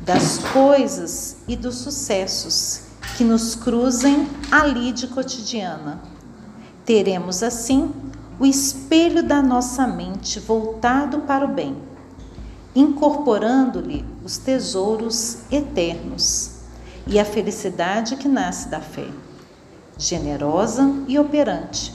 das 0.00 0.38
coisas 0.38 1.36
e 1.46 1.54
dos 1.54 1.76
sucessos 1.76 2.84
que 3.18 3.24
nos 3.24 3.54
cruzem 3.54 4.26
ali 4.50 4.90
de 4.92 5.06
cotidiana. 5.08 6.00
Teremos 6.86 7.42
assim 7.42 7.92
o 8.40 8.46
espelho 8.46 9.22
da 9.22 9.42
nossa 9.42 9.86
mente 9.86 10.40
voltado 10.40 11.20
para 11.20 11.44
o 11.44 11.48
bem, 11.48 11.76
incorporando-lhe 12.74 14.04
os 14.24 14.38
tesouros 14.38 15.38
eternos 15.50 16.52
e 17.06 17.18
a 17.18 17.24
felicidade 17.24 18.16
que 18.16 18.28
nasce 18.28 18.68
da 18.68 18.80
fé, 18.80 19.08
generosa 19.98 20.90
e 21.06 21.18
operante, 21.18 21.92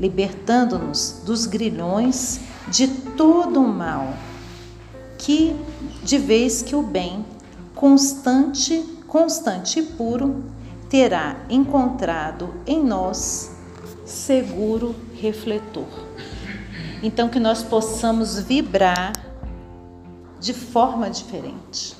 libertando-nos 0.00 1.22
dos 1.24 1.46
grilhões 1.46 2.40
de 2.68 2.88
todo 2.88 3.60
o 3.60 3.68
mal, 3.68 4.14
que 5.18 5.54
de 6.02 6.18
vez 6.18 6.62
que 6.62 6.74
o 6.74 6.82
bem, 6.82 7.24
constante, 7.74 8.84
constante 9.06 9.80
e 9.80 9.82
puro, 9.82 10.44
terá 10.88 11.36
encontrado 11.50 12.54
em 12.66 12.82
nós 12.82 13.50
seguro 14.04 14.94
refletor. 15.14 15.88
Então 17.02 17.28
que 17.28 17.40
nós 17.40 17.62
possamos 17.62 18.38
vibrar 18.38 19.12
de 20.40 20.52
forma 20.52 21.10
diferente. 21.10 21.94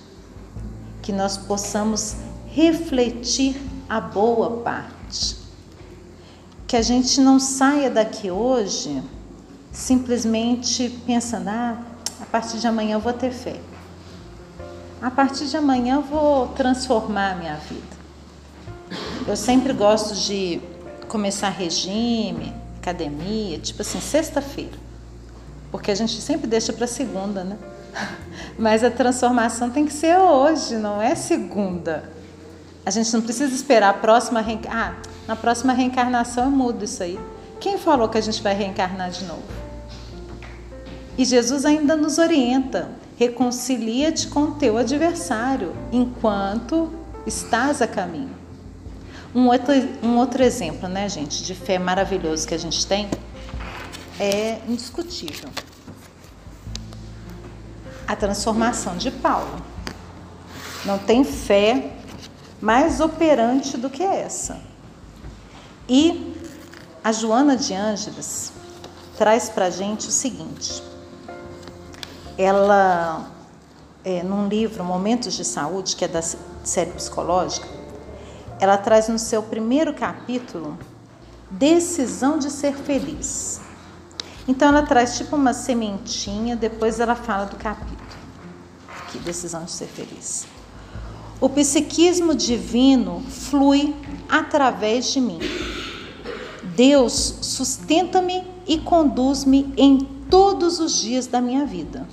Que 1.03 1.13
nós 1.13 1.37
possamos 1.37 2.17
refletir 2.49 3.61
a 3.89 4.01
boa 4.01 4.63
parte. 4.63 5.37
Que 6.67 6.77
a 6.77 6.83
gente 6.83 7.21
não 7.21 7.39
saia 7.39 7.91
daqui 7.91 8.31
hoje 8.31 9.03
simplesmente 9.73 10.89
pensando, 11.07 11.49
ah, 11.49 11.79
a 12.21 12.25
partir 12.27 12.59
de 12.59 12.67
amanhã 12.67 12.95
eu 12.95 13.01
vou 13.01 13.13
ter 13.13 13.31
fé. 13.31 13.61
A 15.01 15.11
partir 15.11 15.47
de 15.47 15.57
amanhã 15.57 15.97
eu 15.97 16.03
vou 16.03 16.49
transformar 16.49 17.33
a 17.33 17.35
minha 17.37 17.57
vida. 17.57 17.97
Eu 19.29 19.37
sempre 19.37 19.73
gosto 19.73 20.15
de 20.15 20.61
começar 21.09 21.51
regime, 21.51 22.55
academia, 22.79 23.59
tipo 23.59 23.83
assim, 23.83 24.01
sexta-feira. 24.01 24.79
Porque 25.71 25.91
a 25.91 25.95
gente 25.95 26.21
sempre 26.21 26.47
deixa 26.47 26.73
para 26.73 26.87
segunda, 26.87 27.45
né? 27.45 27.59
Mas 28.59 28.83
a 28.83 28.91
transformação 28.91 29.71
tem 29.71 29.87
que 29.87 29.93
ser 29.93 30.17
hoje, 30.17 30.77
não 30.77 31.01
é 31.01 31.15
segunda. 31.15 32.11
A 32.85 32.91
gente 32.91 33.13
não 33.13 33.23
precisa 33.23 33.55
esperar 33.55 33.91
a 33.91 33.95
próxima 33.95 34.41
reencarnação. 34.41 34.95
Ah, 34.95 35.17
na 35.27 35.35
próxima 35.35 35.73
reencarnação 35.73 36.45
eu 36.45 36.51
mudo 36.51 36.85
isso 36.85 37.03
aí. 37.03 37.19
Quem 37.59 37.79
falou 37.79 38.09
que 38.09 38.17
a 38.17 38.21
gente 38.21 38.43
vai 38.43 38.55
reencarnar 38.55 39.11
de 39.11 39.25
novo? 39.25 39.43
E 41.19 41.25
Jesus 41.25 41.65
ainda 41.65 41.97
nos 41.97 42.19
orienta: 42.19 42.91
reconcilia-te 43.19 44.29
com 44.29 44.53
teu 44.53 44.79
adversário 44.79 45.75
enquanto 45.91 46.93
estás 47.27 47.83
a 47.83 47.87
caminho. 47.87 48.37
Um 49.35 49.49
outro, 49.49 49.75
um 50.03 50.17
outro 50.17 50.43
exemplo, 50.43 50.89
né, 50.89 51.09
gente, 51.09 51.43
de 51.43 51.55
fé 51.55 51.79
maravilhoso 51.79 52.47
que 52.47 52.55
a 52.55 52.59
gente 52.59 52.87
tem 52.87 53.09
é 54.19 54.61
indiscutível. 54.67 55.49
A 58.07 58.15
transformação 58.15 58.97
de 58.97 59.11
Paulo. 59.11 59.57
Não 60.85 60.99
tem 60.99 61.25
fé 61.25 61.93
mais 62.61 63.01
operante 63.01 63.77
do 63.77 63.91
que 63.91 64.03
essa. 64.03 64.61
E 65.89 66.35
a 67.03 67.13
Joana 67.13 67.57
de 67.57 67.75
Ângeles 67.75 68.53
traz 69.17 69.49
para 69.49 69.67
a 69.67 69.71
gente 69.71 70.09
o 70.09 70.13
seguinte: 70.13 70.83
ela, 72.39 73.31
é, 74.05 74.23
num 74.23 74.49
livro 74.49 74.85
Momentos 74.85 75.35
de 75.35 75.45
Saúde, 75.45 75.97
que 75.97 76.05
é 76.05 76.09
da 76.09 76.23
série 76.23 76.91
psicológica, 76.91 77.67
ela 78.59 78.77
traz 78.77 79.09
no 79.09 79.19
seu 79.19 79.43
primeiro 79.43 79.93
capítulo 79.95 80.79
decisão 81.51 82.39
de 82.39 82.51
ser 82.51 82.75
feliz. 82.75 83.61
Então 84.49 84.69
ela 84.69 84.83
traz 84.83 85.17
tipo 85.17 85.35
uma 85.35 85.53
sementinha, 85.53 86.55
depois 86.55 87.01
ela 87.01 87.15
fala 87.15 87.47
do 87.47 87.57
capítulo. 87.57 87.97
Que 89.11 89.19
decisão 89.19 89.65
de 89.65 89.73
ser 89.73 89.87
feliz. 89.87 90.47
O 91.41 91.49
psiquismo 91.49 92.35
divino 92.35 93.23
flui 93.29 93.95
através 94.29 95.13
de 95.13 95.21
mim. 95.21 95.39
Deus 96.77 97.39
sustenta-me 97.43 98.43
e 98.67 98.79
conduz-me 98.79 99.73
em 99.77 99.99
todos 100.31 100.81
os 100.81 101.01
dias 101.01 101.27
da 101.27 101.41
minha 101.41 101.65
vida. 101.65 102.07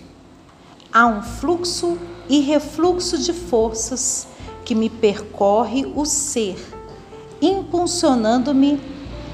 Há 0.92 1.08
um 1.08 1.22
fluxo 1.22 1.98
e 2.30 2.40
refluxo 2.40 3.18
de 3.18 3.34
forças 3.34 4.28
que 4.64 4.76
me 4.76 4.90
percorre 4.90 5.86
o 5.96 6.06
ser, 6.06 6.58
impulsionando-me 7.42 8.80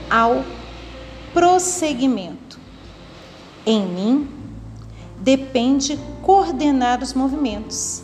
ao 0.09 0.43
prosseguimento. 1.33 2.38
Em 3.71 3.85
mim 3.85 4.27
depende 5.19 5.99
coordenar 6.23 7.03
os 7.03 7.13
movimentos, 7.13 8.01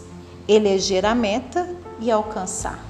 eleger 0.48 1.04
a 1.08 1.16
meta 1.16 1.76
e 2.00 2.12
alcançar. 2.12 2.86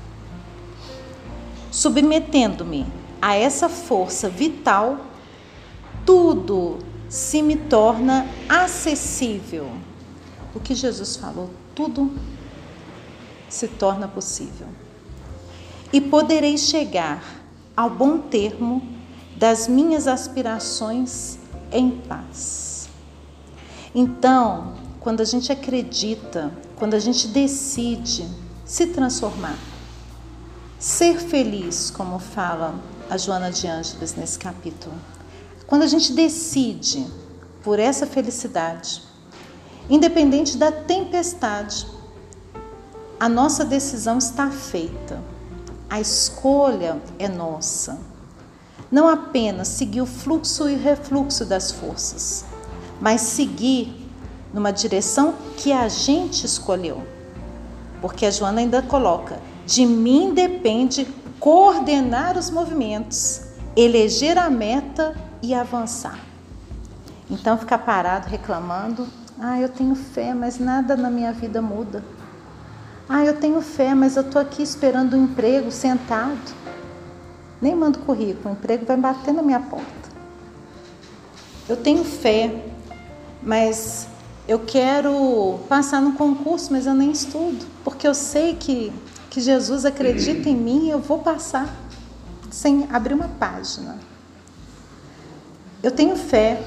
Submetendo-me 1.71 2.85
a 3.21 3.33
essa 3.33 3.69
força 3.69 4.27
vital, 4.27 4.97
tudo 6.05 6.79
se 7.07 7.41
me 7.41 7.55
torna 7.55 8.27
acessível. 8.49 9.71
O 10.53 10.59
que 10.59 10.75
Jesus 10.75 11.15
falou, 11.15 11.49
tudo 11.73 12.11
se 13.47 13.69
torna 13.69 14.05
possível. 14.05 14.67
E 15.93 16.01
poderei 16.01 16.57
chegar 16.57 17.23
ao 17.73 17.89
bom 17.89 18.17
termo 18.17 18.85
das 19.37 19.65
minhas 19.65 20.09
aspirações 20.09 21.39
em 21.71 21.91
paz. 21.91 22.64
Então, 23.97 24.73
quando 24.99 25.21
a 25.21 25.23
gente 25.23 25.53
acredita, 25.53 26.51
quando 26.75 26.95
a 26.95 26.99
gente 26.99 27.29
decide 27.29 28.27
se 28.65 28.87
transformar, 28.87 29.57
ser 30.77 31.17
feliz, 31.17 31.91
como 31.91 32.19
fala 32.19 32.75
a 33.09 33.15
Joana 33.15 33.49
de 33.49 33.65
Ângeles 33.67 34.13
nesse 34.15 34.37
capítulo, 34.37 34.93
quando 35.65 35.83
a 35.83 35.87
gente 35.87 36.11
decide 36.11 37.07
por 37.63 37.79
essa 37.79 38.05
felicidade, 38.05 39.01
independente 39.89 40.57
da 40.57 40.73
tempestade, 40.73 41.87
a 43.17 43.29
nossa 43.29 43.63
decisão 43.63 44.17
está 44.17 44.51
feita. 44.51 45.23
A 45.89 46.01
escolha 46.01 47.01
é 47.17 47.29
nossa. 47.29 47.97
Não 48.91 49.07
apenas 49.07 49.69
seguir 49.69 50.01
o 50.01 50.05
fluxo 50.05 50.67
e 50.67 50.75
refluxo 50.75 51.45
das 51.45 51.71
forças, 51.71 52.43
mas 52.99 53.21
seguir 53.21 54.05
numa 54.53 54.71
direção 54.71 55.35
que 55.57 55.71
a 55.71 55.87
gente 55.87 56.45
escolheu. 56.45 57.03
Porque 58.01 58.25
a 58.25 58.31
Joana 58.31 58.61
ainda 58.61 58.81
coloca: 58.81 59.39
de 59.65 59.85
mim 59.85 60.33
depende 60.33 61.05
coordenar 61.39 62.37
os 62.37 62.49
movimentos, 62.49 63.41
eleger 63.75 64.37
a 64.37 64.49
meta 64.49 65.15
e 65.41 65.53
avançar. 65.53 66.19
Então, 67.29 67.57
ficar 67.57 67.79
parado 67.79 68.29
reclamando: 68.29 69.07
ah, 69.39 69.59
eu 69.59 69.69
tenho 69.69 69.95
fé, 69.95 70.33
mas 70.33 70.59
nada 70.59 70.95
na 70.95 71.09
minha 71.09 71.33
vida 71.33 71.61
muda. 71.61 72.03
Ah, 73.07 73.23
eu 73.23 73.37
tenho 73.37 73.61
fé, 73.61 73.93
mas 73.93 74.15
eu 74.15 74.23
estou 74.23 74.41
aqui 74.41 74.63
esperando 74.63 75.15
um 75.15 75.25
emprego, 75.25 75.71
sentado. 75.71 76.55
Nem 77.61 77.75
mando 77.75 77.99
currículo, 77.99 78.49
o 78.49 78.57
emprego 78.57 78.85
vai 78.85 78.97
bater 78.97 79.33
na 79.33 79.41
minha 79.41 79.59
porta. 79.59 79.85
Eu 81.67 81.77
tenho 81.77 82.03
fé, 82.03 82.63
mas 83.45 84.07
eu 84.47 84.59
quero 84.59 85.59
passar 85.69 86.01
no 86.01 86.13
concurso, 86.13 86.73
mas 86.73 86.85
eu 86.85 86.93
nem 86.93 87.11
estudo, 87.11 87.65
porque 87.83 88.07
eu 88.07 88.13
sei 88.13 88.55
que, 88.55 88.91
que 89.29 89.39
Jesus 89.39 89.85
acredita 89.85 90.49
em 90.49 90.55
mim 90.55 90.87
e 90.87 90.89
eu 90.89 90.99
vou 90.99 91.19
passar 91.19 91.73
sem 92.49 92.87
abrir 92.91 93.13
uma 93.13 93.27
página. 93.27 93.97
Eu 95.83 95.91
tenho 95.91 96.15
fé, 96.15 96.61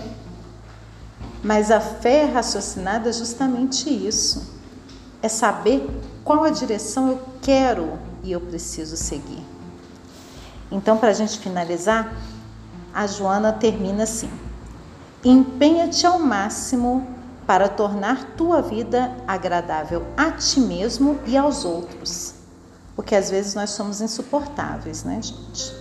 mas 1.43 1.71
a 1.71 1.81
fé 1.81 2.25
raciocinada 2.25 3.11
é 3.11 3.13
justamente 3.13 3.91
isso 3.91 4.59
é 5.23 5.29
saber 5.29 5.89
qual 6.25 6.45
a 6.45 6.51
direção 6.51 7.09
eu 7.11 7.23
quero 7.43 7.99
e 8.23 8.33
eu 8.33 8.41
preciso 8.41 8.97
seguir. 8.97 9.45
Então, 10.71 10.99
para 10.99 11.09
a 11.09 11.13
gente 11.13 11.39
finalizar, 11.39 12.15
a 12.95 13.07
Joana 13.07 13.53
termina 13.53 14.05
assim: 14.05 14.31
empenha-te 15.25 16.07
ao 16.07 16.19
máximo 16.19 17.07
para 17.47 17.69
tornar 17.69 18.37
tua 18.37 18.61
vida 18.61 19.17
agradável 19.27 20.05
a 20.17 20.31
ti 20.33 20.61
mesmo 20.61 21.19
e 21.27 21.37
aos 21.37 21.65
outros. 21.65 22.35
Porque 22.95 23.15
às 23.15 23.31
vezes 23.31 23.55
nós 23.55 23.71
somos 23.71 24.01
insuportáveis, 24.01 25.05
né, 25.05 25.21
gente? 25.23 25.75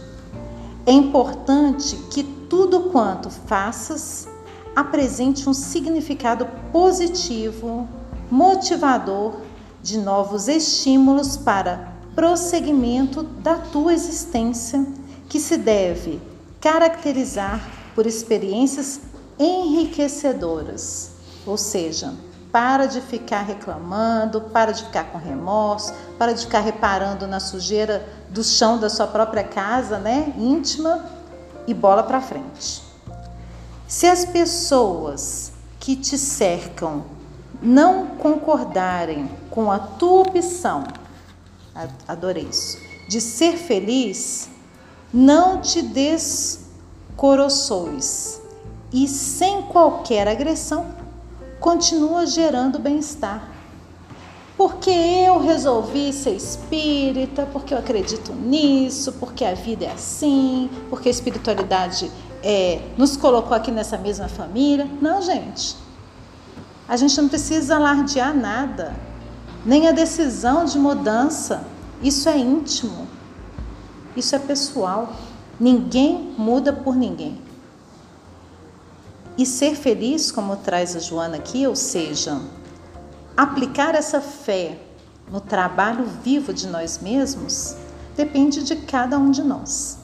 É 0.85 0.91
importante 0.91 1.97
que 2.09 2.23
tudo 2.23 2.89
quanto 2.91 3.29
faças 3.29 4.27
apresente 4.75 5.49
um 5.49 5.53
significado 5.53 6.47
positivo 6.71 7.87
motivador 8.29 9.41
de 9.81 9.97
novos 9.97 10.47
estímulos 10.47 11.35
para 11.35 11.93
prosseguimento 12.15 13.23
da 13.23 13.55
tua 13.55 13.93
existência, 13.93 14.85
que 15.29 15.39
se 15.39 15.57
deve 15.57 16.21
caracterizar 16.59 17.61
por 17.93 18.05
experiências 18.05 18.99
enriquecedoras. 19.39 21.11
Ou 21.45 21.57
seja, 21.57 22.13
para 22.51 22.85
de 22.85 23.01
ficar 23.01 23.41
reclamando, 23.41 24.41
para 24.41 24.71
de 24.71 24.83
ficar 24.83 25.05
com 25.05 25.17
remorso, 25.17 25.91
para 26.17 26.33
de 26.33 26.45
ficar 26.45 26.59
reparando 26.61 27.27
na 27.27 27.39
sujeira 27.39 28.07
do 28.29 28.43
chão 28.43 28.77
da 28.79 28.89
sua 28.89 29.07
própria 29.07 29.43
casa, 29.43 29.99
né, 29.99 30.33
íntima, 30.37 31.05
e 31.67 31.73
bola 31.73 32.03
para 32.03 32.21
frente. 32.21 32.81
Se 33.87 34.07
as 34.07 34.25
pessoas 34.25 35.51
que 35.79 35.95
te 35.95 36.17
cercam 36.17 37.05
não 37.61 38.07
concordarem 38.07 39.29
com 39.49 39.71
a 39.71 39.79
tua 39.79 40.21
opção, 40.21 40.83
adorei 42.07 42.47
isso, 42.49 42.77
de 43.09 43.21
ser 43.21 43.57
feliz, 43.57 44.49
não 45.13 45.61
te 45.61 45.81
descoroçoes 45.81 48.41
e 48.91 49.07
sem 49.07 49.63
qualquer 49.63 50.27
agressão, 50.27 50.85
continua 51.59 52.25
gerando 52.25 52.79
bem-estar. 52.79 53.49
Porque 54.55 54.89
eu 54.89 55.39
resolvi 55.39 56.11
ser 56.11 56.31
espírita, 56.31 57.47
porque 57.51 57.73
eu 57.73 57.77
acredito 57.77 58.33
nisso, 58.33 59.13
porque 59.13 59.45
a 59.45 59.53
vida 59.53 59.85
é 59.85 59.91
assim, 59.91 60.69
porque 60.89 61.09
a 61.09 61.11
espiritualidade 61.11 62.11
é, 62.43 62.81
nos 62.97 63.15
colocou 63.15 63.55
aqui 63.55 63.69
nessa 63.69 63.97
mesma 63.97 64.27
família. 64.27 64.87
Não, 64.99 65.21
gente. 65.21 65.75
A 66.87 66.95
gente 66.95 67.19
não 67.21 67.27
precisa 67.27 67.75
alardear 67.75 68.35
nada, 68.35 68.95
nem 69.65 69.87
a 69.87 69.91
decisão 69.91 70.63
de 70.65 70.79
mudança. 70.79 71.65
Isso 72.01 72.29
é 72.29 72.37
íntimo, 72.37 73.07
isso 74.15 74.35
é 74.35 74.39
pessoal. 74.39 75.13
Ninguém 75.59 76.33
muda 76.37 76.71
por 76.71 76.95
ninguém. 76.95 77.46
E 79.37 79.45
ser 79.45 79.75
feliz, 79.75 80.31
como 80.31 80.55
traz 80.55 80.95
a 80.95 80.99
Joana 80.99 81.37
aqui, 81.37 81.67
ou 81.67 81.75
seja, 81.75 82.41
aplicar 83.35 83.93
essa 83.93 84.19
fé 84.19 84.79
no 85.31 85.39
trabalho 85.39 86.05
vivo 86.23 86.51
de 86.51 86.65
nós 86.67 86.99
mesmos, 86.99 87.75
depende 88.15 88.63
de 88.63 88.77
cada 88.77 89.19
um 89.19 89.29
de 89.29 89.43
nós. 89.43 89.99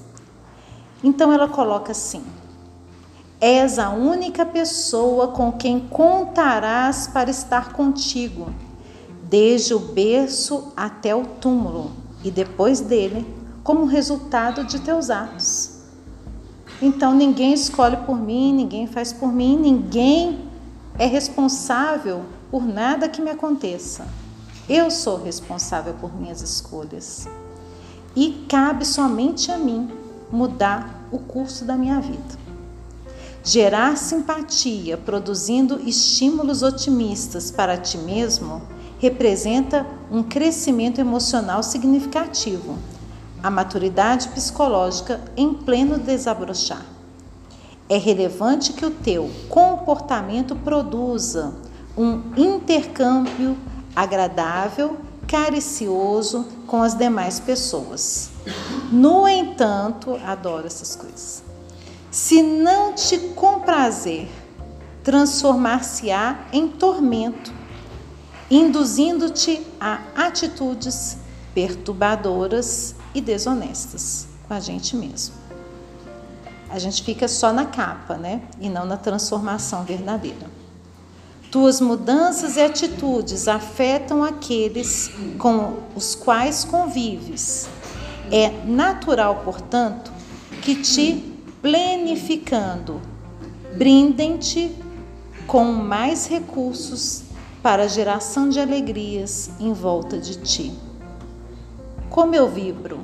Então 1.03 1.33
ela 1.33 1.47
coloca 1.47 1.91
assim: 1.91 2.23
És 3.41 3.79
a 3.79 3.89
única 3.89 4.45
pessoa 4.45 5.29
com 5.29 5.51
quem 5.51 5.79
contarás 5.79 7.07
para 7.07 7.31
estar 7.31 7.73
contigo, 7.73 8.53
desde 9.23 9.73
o 9.73 9.79
berço 9.79 10.71
até 10.77 11.15
o 11.15 11.25
túmulo 11.25 11.91
e 12.23 12.29
depois 12.29 12.79
dele, 12.79 13.25
como 13.63 13.85
resultado 13.85 14.63
de 14.63 14.79
teus 14.79 15.09
atos. 15.09 15.72
Então 16.85 17.15
ninguém 17.15 17.53
escolhe 17.53 17.95
por 17.95 18.19
mim, 18.19 18.53
ninguém 18.53 18.87
faz 18.87 19.13
por 19.13 19.31
mim, 19.31 19.57
ninguém 19.57 20.41
é 20.99 21.05
responsável 21.05 22.25
por 22.51 22.61
nada 22.61 23.07
que 23.07 23.21
me 23.21 23.29
aconteça. 23.29 24.05
Eu 24.67 24.91
sou 24.91 25.23
responsável 25.23 25.93
por 25.93 26.13
minhas 26.13 26.41
escolhas. 26.41 27.25
E 28.13 28.45
cabe 28.49 28.83
somente 28.85 29.49
a 29.49 29.57
mim 29.57 29.89
mudar 30.29 31.07
o 31.09 31.19
curso 31.19 31.63
da 31.63 31.77
minha 31.77 32.01
vida. 32.01 32.37
Gerar 33.41 33.95
simpatia, 33.95 34.97
produzindo 34.97 35.79
estímulos 35.87 36.63
otimistas 36.63 37.49
para 37.49 37.77
ti 37.77 37.97
mesmo, 37.97 38.61
representa 38.99 39.87
um 40.11 40.21
crescimento 40.21 40.99
emocional 40.99 41.63
significativo, 41.63 42.77
a 43.43 43.51
maturidade 43.51 44.29
psicológica 44.29 45.19
em 45.35 45.53
pleno 45.53 45.99
desabrochar. 45.99 46.85
É 47.89 47.97
relevante 47.97 48.71
que 48.71 48.85
o 48.85 48.89
teu 48.89 49.29
comportamento 49.49 50.55
produza 50.55 51.53
um 51.97 52.21
intercâmbio 52.37 53.57
agradável 53.93 54.97
caricioso 55.27 56.47
com 56.65 56.81
as 56.81 56.93
demais 56.93 57.39
pessoas. 57.39 58.29
No 58.89 59.27
entanto, 59.27 60.17
adoro 60.25 60.65
essas 60.65 60.95
coisas. 60.95 61.43
Se 62.09 62.41
não 62.41 62.93
te 62.93 63.17
comprazer, 63.35 64.29
transformar-se-á 65.03 66.47
em 66.53 66.67
tormento, 66.67 67.51
induzindo-te 68.49 69.65
a 69.79 69.99
atitudes 70.15 71.17
perturbadoras 71.53 72.95
e 73.13 73.21
desonestas 73.21 74.27
com 74.47 74.53
a 74.53 74.59
gente 74.59 74.95
mesmo. 74.95 75.35
A 76.69 76.79
gente 76.79 77.03
fica 77.03 77.27
só 77.27 77.53
na 77.53 77.65
capa, 77.65 78.15
né? 78.15 78.41
E 78.59 78.67
não 78.67 78.85
na 78.85 78.97
transformação 78.97 79.83
verdadeira. 79.83 80.49
Tuas 81.51 81.79
mudanças 81.79 82.57
e 82.57 82.61
atitudes 82.61 83.47
afetam 83.47 84.23
aqueles 84.23 85.11
com 85.37 85.77
os 85.95 86.15
quais 86.15 86.63
convives. 86.63 87.69
É 88.31 88.49
natural, 88.65 89.41
portanto, 89.45 90.11
que 90.63 90.75
te 90.75 91.31
planificando, 91.61 92.99
brindem-te 93.77 94.75
com 95.45 95.65
mais 95.65 96.25
recursos 96.25 97.21
para 97.61 97.83
a 97.83 97.87
geração 97.87 98.49
de 98.49 98.59
alegrias 98.59 99.51
em 99.59 99.71
volta 99.73 100.17
de 100.17 100.37
ti. 100.37 100.73
Como 102.13 102.35
eu 102.35 102.47
vibro, 102.47 102.99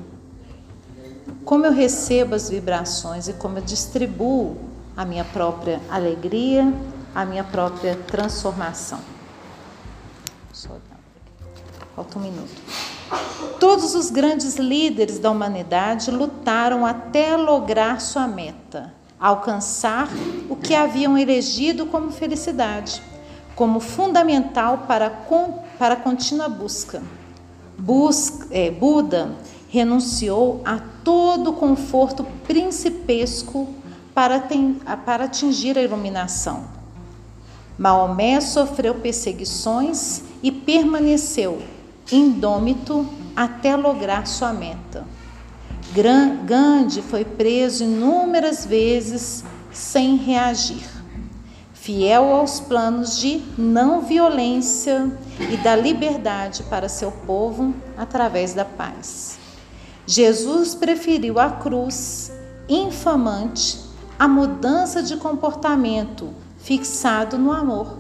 como 1.44 1.66
eu 1.66 1.72
recebo 1.72 2.36
as 2.36 2.48
vibrações 2.48 3.28
e 3.28 3.34
como 3.34 3.58
eu 3.58 3.64
distribuo 3.64 4.56
a 4.96 5.04
minha 5.04 5.26
própria 5.26 5.82
alegria, 5.90 6.72
a 7.16 7.26
minha 7.26 7.44
própria 7.44 7.96
transformação. 7.96 9.00
Falta 11.96 12.20
um 12.20 12.22
minuto. 12.22 12.62
Todos 13.60 13.96
os 13.96 14.12
grandes 14.12 14.58
líderes 14.58 15.18
da 15.18 15.32
humanidade 15.32 16.12
lutaram 16.12 16.86
até 16.86 17.36
lograr 17.36 18.00
sua 18.00 18.28
meta, 18.28 18.94
alcançar 19.20 20.08
o 20.48 20.56
que 20.56 20.76
haviam 20.76 21.18
elegido 21.18 21.88
como 21.88 22.12
felicidade, 22.12 23.02
como 23.56 23.80
fundamental 23.80 24.86
para, 24.88 25.10
para 25.80 25.96
a 25.96 25.98
contínua 25.98 26.48
busca. 26.48 27.02
Busca 27.80 28.48
é, 28.52 28.70
Buda 28.70 29.36
renunciou 29.70 30.62
a 30.66 30.80
todo 31.04 31.54
conforto 31.54 32.24
principesco 32.48 33.70
para, 34.14 34.44
para 35.06 35.26
atingir 35.26 35.78
a 35.78 35.82
iluminação. 35.82 36.66
Maomé 37.78 38.42
sofreu 38.42 38.96
perseguições 38.96 40.24
e 40.44 40.52
permaneceu 40.52 41.62
indômito 42.12 43.08
até 43.36 43.76
lograr 43.76 44.28
sua 44.28 44.52
meta. 44.52 45.06
Gandhi 46.46 47.02
foi 47.02 47.24
preso 47.24 47.84
inúmeras 47.84 48.66
vezes 48.66 49.44
sem 49.72 50.18
reagir, 50.18 50.88
fiel 51.82 52.36
aos 52.36 52.60
planos 52.60 53.18
de 53.18 53.42
não 53.58 54.02
violência 54.02 55.10
e 55.40 55.56
da 55.58 55.76
liberdade 55.76 56.64
para 56.64 56.90
seu 56.90 57.10
povo 57.10 57.74
através 57.98 58.54
da 58.54 58.66
paz. 58.66 59.40
Jesus 60.06 60.76
preferiu 60.76 61.40
a 61.40 61.50
cruz 61.50 62.32
infamante 62.68 63.80
à 64.18 64.28
mudança 64.28 65.02
de 65.02 65.16
comportamento 65.16 66.34
fixado 66.58 67.38
no 67.38 67.52
amor. 67.52 67.98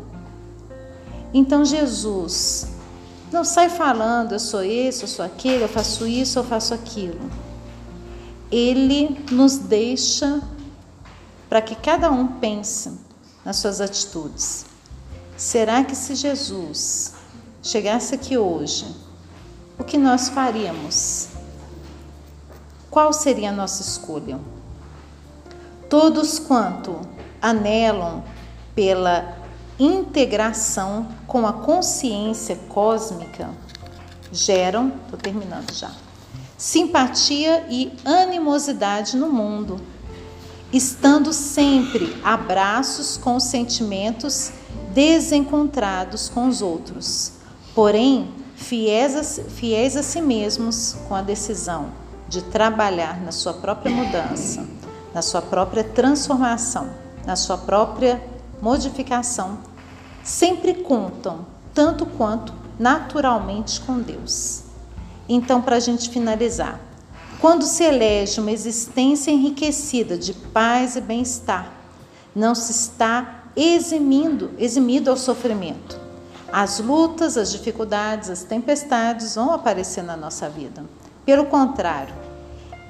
Então 1.33 1.63
Jesus 1.63 2.67
não 3.31 3.45
sai 3.45 3.69
falando, 3.69 4.33
eu 4.33 4.39
sou 4.39 4.61
esse, 4.61 5.03
eu 5.03 5.07
sou 5.07 5.23
aquele, 5.23 5.63
eu 5.63 5.69
faço 5.69 6.05
isso, 6.05 6.37
eu 6.37 6.43
faço 6.43 6.73
aquilo. 6.73 7.31
Ele 8.51 9.23
nos 9.31 9.57
deixa 9.57 10.41
para 11.47 11.61
que 11.61 11.75
cada 11.75 12.11
um 12.11 12.27
pense 12.27 13.08
nas 13.43 13.57
suas 13.57 13.81
atitudes. 13.81 14.65
Será 15.37 15.83
que 15.83 15.95
se 15.95 16.15
Jesus 16.15 17.13
chegasse 17.61 18.15
aqui 18.15 18.37
hoje, 18.37 18.85
o 19.77 19.83
que 19.83 19.97
nós 19.97 20.29
faríamos? 20.29 21.29
qual 22.89 23.13
seria 23.13 23.49
a 23.49 23.53
nossa 23.53 23.81
escolha? 23.81 24.39
Todos 25.89 26.39
quanto 26.39 26.99
anelam 27.41 28.23
pela 28.75 29.37
integração 29.79 31.07
com 31.25 31.47
a 31.47 31.53
consciência 31.53 32.55
cósmica 32.67 33.49
geram, 34.31 34.91
estou 35.03 35.17
terminando 35.17 35.73
já, 35.73 35.91
simpatia 36.57 37.65
e 37.69 37.91
animosidade 38.03 39.15
no 39.15 39.29
mundo, 39.29 39.79
estando 40.71 41.33
sempre 41.33 42.15
a 42.23 42.37
braços 42.37 43.17
com 43.17 43.35
os 43.35 43.43
sentimentos 43.43 44.51
desencontrados 44.93 46.29
com 46.29 46.47
os 46.47 46.61
outros, 46.61 47.33
porém 47.73 48.29
fiéis 48.55 49.15
a, 49.15 49.43
fiéis 49.43 49.95
a 49.95 50.03
si 50.03 50.21
mesmos 50.21 50.95
com 51.07 51.15
a 51.15 51.21
decisão 51.21 51.91
de 52.27 52.43
trabalhar 52.43 53.19
na 53.21 53.31
sua 53.31 53.53
própria 53.53 53.91
mudança, 53.91 54.67
na 55.13 55.21
sua 55.21 55.41
própria 55.41 55.83
transformação, 55.83 56.89
na 57.25 57.35
sua 57.35 57.57
própria 57.57 58.21
modificação, 58.61 59.59
sempre 60.23 60.73
contam 60.75 61.45
tanto 61.73 62.05
quanto 62.05 62.53
naturalmente 62.77 63.81
com 63.81 63.99
Deus. 63.99 64.63
Então, 65.27 65.61
para 65.61 65.77
a 65.77 65.79
gente 65.79 66.09
finalizar, 66.09 66.79
quando 67.39 67.63
se 67.63 67.83
elege 67.83 68.41
uma 68.41 68.51
existência 68.51 69.31
enriquecida 69.31 70.17
de 70.17 70.33
paz 70.33 70.97
e 70.97 71.01
bem-estar, 71.01 71.71
não 72.35 72.53
se 72.53 72.71
está 72.71 73.45
eximindo, 73.55 74.51
eximido 74.57 75.09
ao 75.09 75.15
sofrimento. 75.15 75.99
As 76.51 76.79
lutas, 76.79 77.37
as 77.37 77.51
dificuldades, 77.51 78.29
as 78.29 78.43
tempestades 78.43 79.35
vão 79.35 79.51
aparecer 79.51 80.03
na 80.03 80.17
nossa 80.17 80.49
vida. 80.49 80.83
Pelo 81.25 81.45
contrário, 81.45 82.13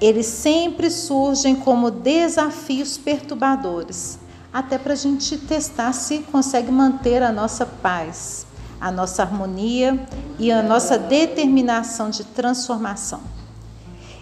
eles 0.00 0.26
sempre 0.26 0.90
surgem 0.90 1.54
como 1.54 1.90
desafios 1.90 2.98
perturbadores, 2.98 4.18
até 4.52 4.78
para 4.78 4.94
a 4.94 4.96
gente 4.96 5.38
testar 5.38 5.92
se 5.92 6.20
consegue 6.20 6.72
manter 6.72 7.22
a 7.22 7.30
nossa 7.30 7.64
paz, 7.64 8.46
a 8.80 8.90
nossa 8.90 9.22
harmonia 9.22 10.08
e 10.38 10.50
a 10.50 10.60
nossa 10.60 10.98
determinação 10.98 12.10
de 12.10 12.24
transformação. 12.24 13.39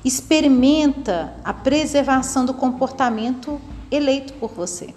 Experimenta 0.09 1.35
a 1.45 1.53
preservação 1.53 2.47
do 2.47 2.55
comportamento 2.55 3.61
eleito 3.91 4.33
por 4.33 4.51
você. 4.53 4.95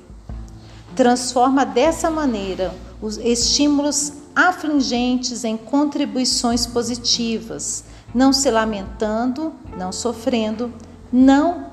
Transforma 0.95 1.65
dessa 1.65 2.09
maneira 2.09 2.73
os 3.01 3.17
estímulos 3.17 4.13
afligentes 4.33 5.43
em 5.43 5.57
contribuições 5.57 6.65
positivas, 6.65 7.83
não 8.15 8.31
se 8.31 8.49
lamentando, 8.49 9.51
não 9.77 9.91
sofrendo, 9.91 10.71
não 11.11 11.65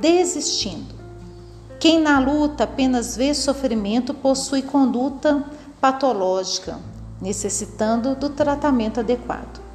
desistindo. 0.00 0.94
Quem 1.78 2.00
na 2.00 2.18
luta 2.18 2.64
apenas 2.64 3.14
vê 3.14 3.34
sofrimento 3.34 4.14
possui 4.14 4.62
conduta 4.62 5.44
patológica, 5.78 6.78
necessitando 7.20 8.14
do 8.14 8.30
tratamento 8.30 9.00
adequado. 9.00 9.65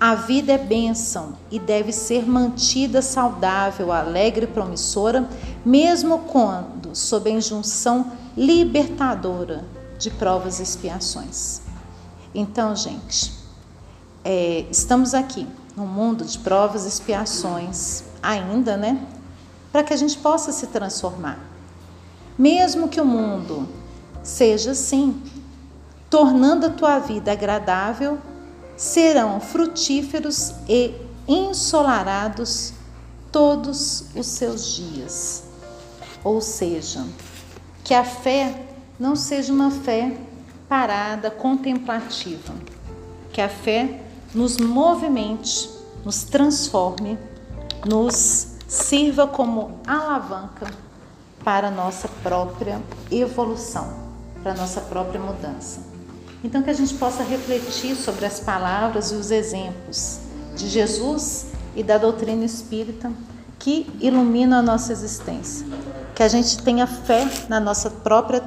A 0.00 0.14
vida 0.14 0.52
é 0.52 0.56
bênção 0.56 1.34
e 1.50 1.58
deve 1.58 1.92
ser 1.92 2.26
mantida 2.26 3.02
saudável, 3.02 3.92
alegre 3.92 4.46
e 4.46 4.48
promissora, 4.48 5.28
mesmo 5.62 6.20
quando 6.20 6.96
sob 6.96 7.28
a 7.28 7.34
injunção 7.34 8.10
libertadora 8.34 9.62
de 9.98 10.10
provas 10.10 10.58
e 10.58 10.62
expiações. 10.62 11.60
Então, 12.34 12.74
gente, 12.74 13.30
é, 14.24 14.64
estamos 14.70 15.12
aqui 15.12 15.46
no 15.76 15.84
mundo 15.84 16.24
de 16.24 16.38
provas 16.38 16.86
e 16.86 16.88
expiações, 16.88 18.04
ainda, 18.22 18.78
né? 18.78 19.06
Para 19.70 19.84
que 19.84 19.92
a 19.92 19.96
gente 19.98 20.16
possa 20.16 20.50
se 20.50 20.68
transformar. 20.68 21.38
Mesmo 22.38 22.88
que 22.88 23.02
o 23.02 23.04
mundo 23.04 23.68
seja 24.22 24.70
assim, 24.70 25.22
tornando 26.08 26.64
a 26.64 26.70
tua 26.70 26.98
vida 26.98 27.32
agradável, 27.32 28.18
serão 28.80 29.38
frutíferos 29.40 30.54
e 30.66 30.94
ensolarados 31.28 32.72
todos 33.30 34.06
os 34.16 34.26
seus 34.26 34.74
dias. 34.74 35.44
Ou 36.24 36.40
seja, 36.40 37.04
que 37.84 37.92
a 37.92 38.02
fé 38.02 38.68
não 38.98 39.14
seja 39.14 39.52
uma 39.52 39.70
fé 39.70 40.16
parada, 40.66 41.30
contemplativa, 41.30 42.54
que 43.34 43.42
a 43.42 43.50
fé 43.50 44.00
nos 44.34 44.56
movimente, 44.56 45.68
nos 46.02 46.24
transforme, 46.24 47.18
nos 47.86 48.54
sirva 48.66 49.26
como 49.26 49.78
alavanca 49.86 50.72
para 51.44 51.68
a 51.68 51.70
nossa 51.70 52.08
própria 52.22 52.80
evolução, 53.10 53.92
para 54.42 54.52
a 54.52 54.56
nossa 54.56 54.80
própria 54.80 55.20
mudança. 55.20 55.89
Então, 56.42 56.62
que 56.62 56.70
a 56.70 56.74
gente 56.74 56.94
possa 56.94 57.22
refletir 57.22 57.94
sobre 57.94 58.24
as 58.24 58.40
palavras 58.40 59.10
e 59.12 59.14
os 59.14 59.30
exemplos 59.30 60.20
de 60.56 60.68
Jesus 60.68 61.46
e 61.76 61.82
da 61.82 61.98
doutrina 61.98 62.44
espírita 62.44 63.12
que 63.58 63.86
ilumina 64.00 64.58
a 64.58 64.62
nossa 64.62 64.92
existência. 64.92 65.66
Que 66.14 66.22
a 66.22 66.28
gente 66.28 66.62
tenha 66.62 66.86
fé 66.86 67.28
na 67.48 67.60
nossa 67.60 67.90
própria 67.90 68.40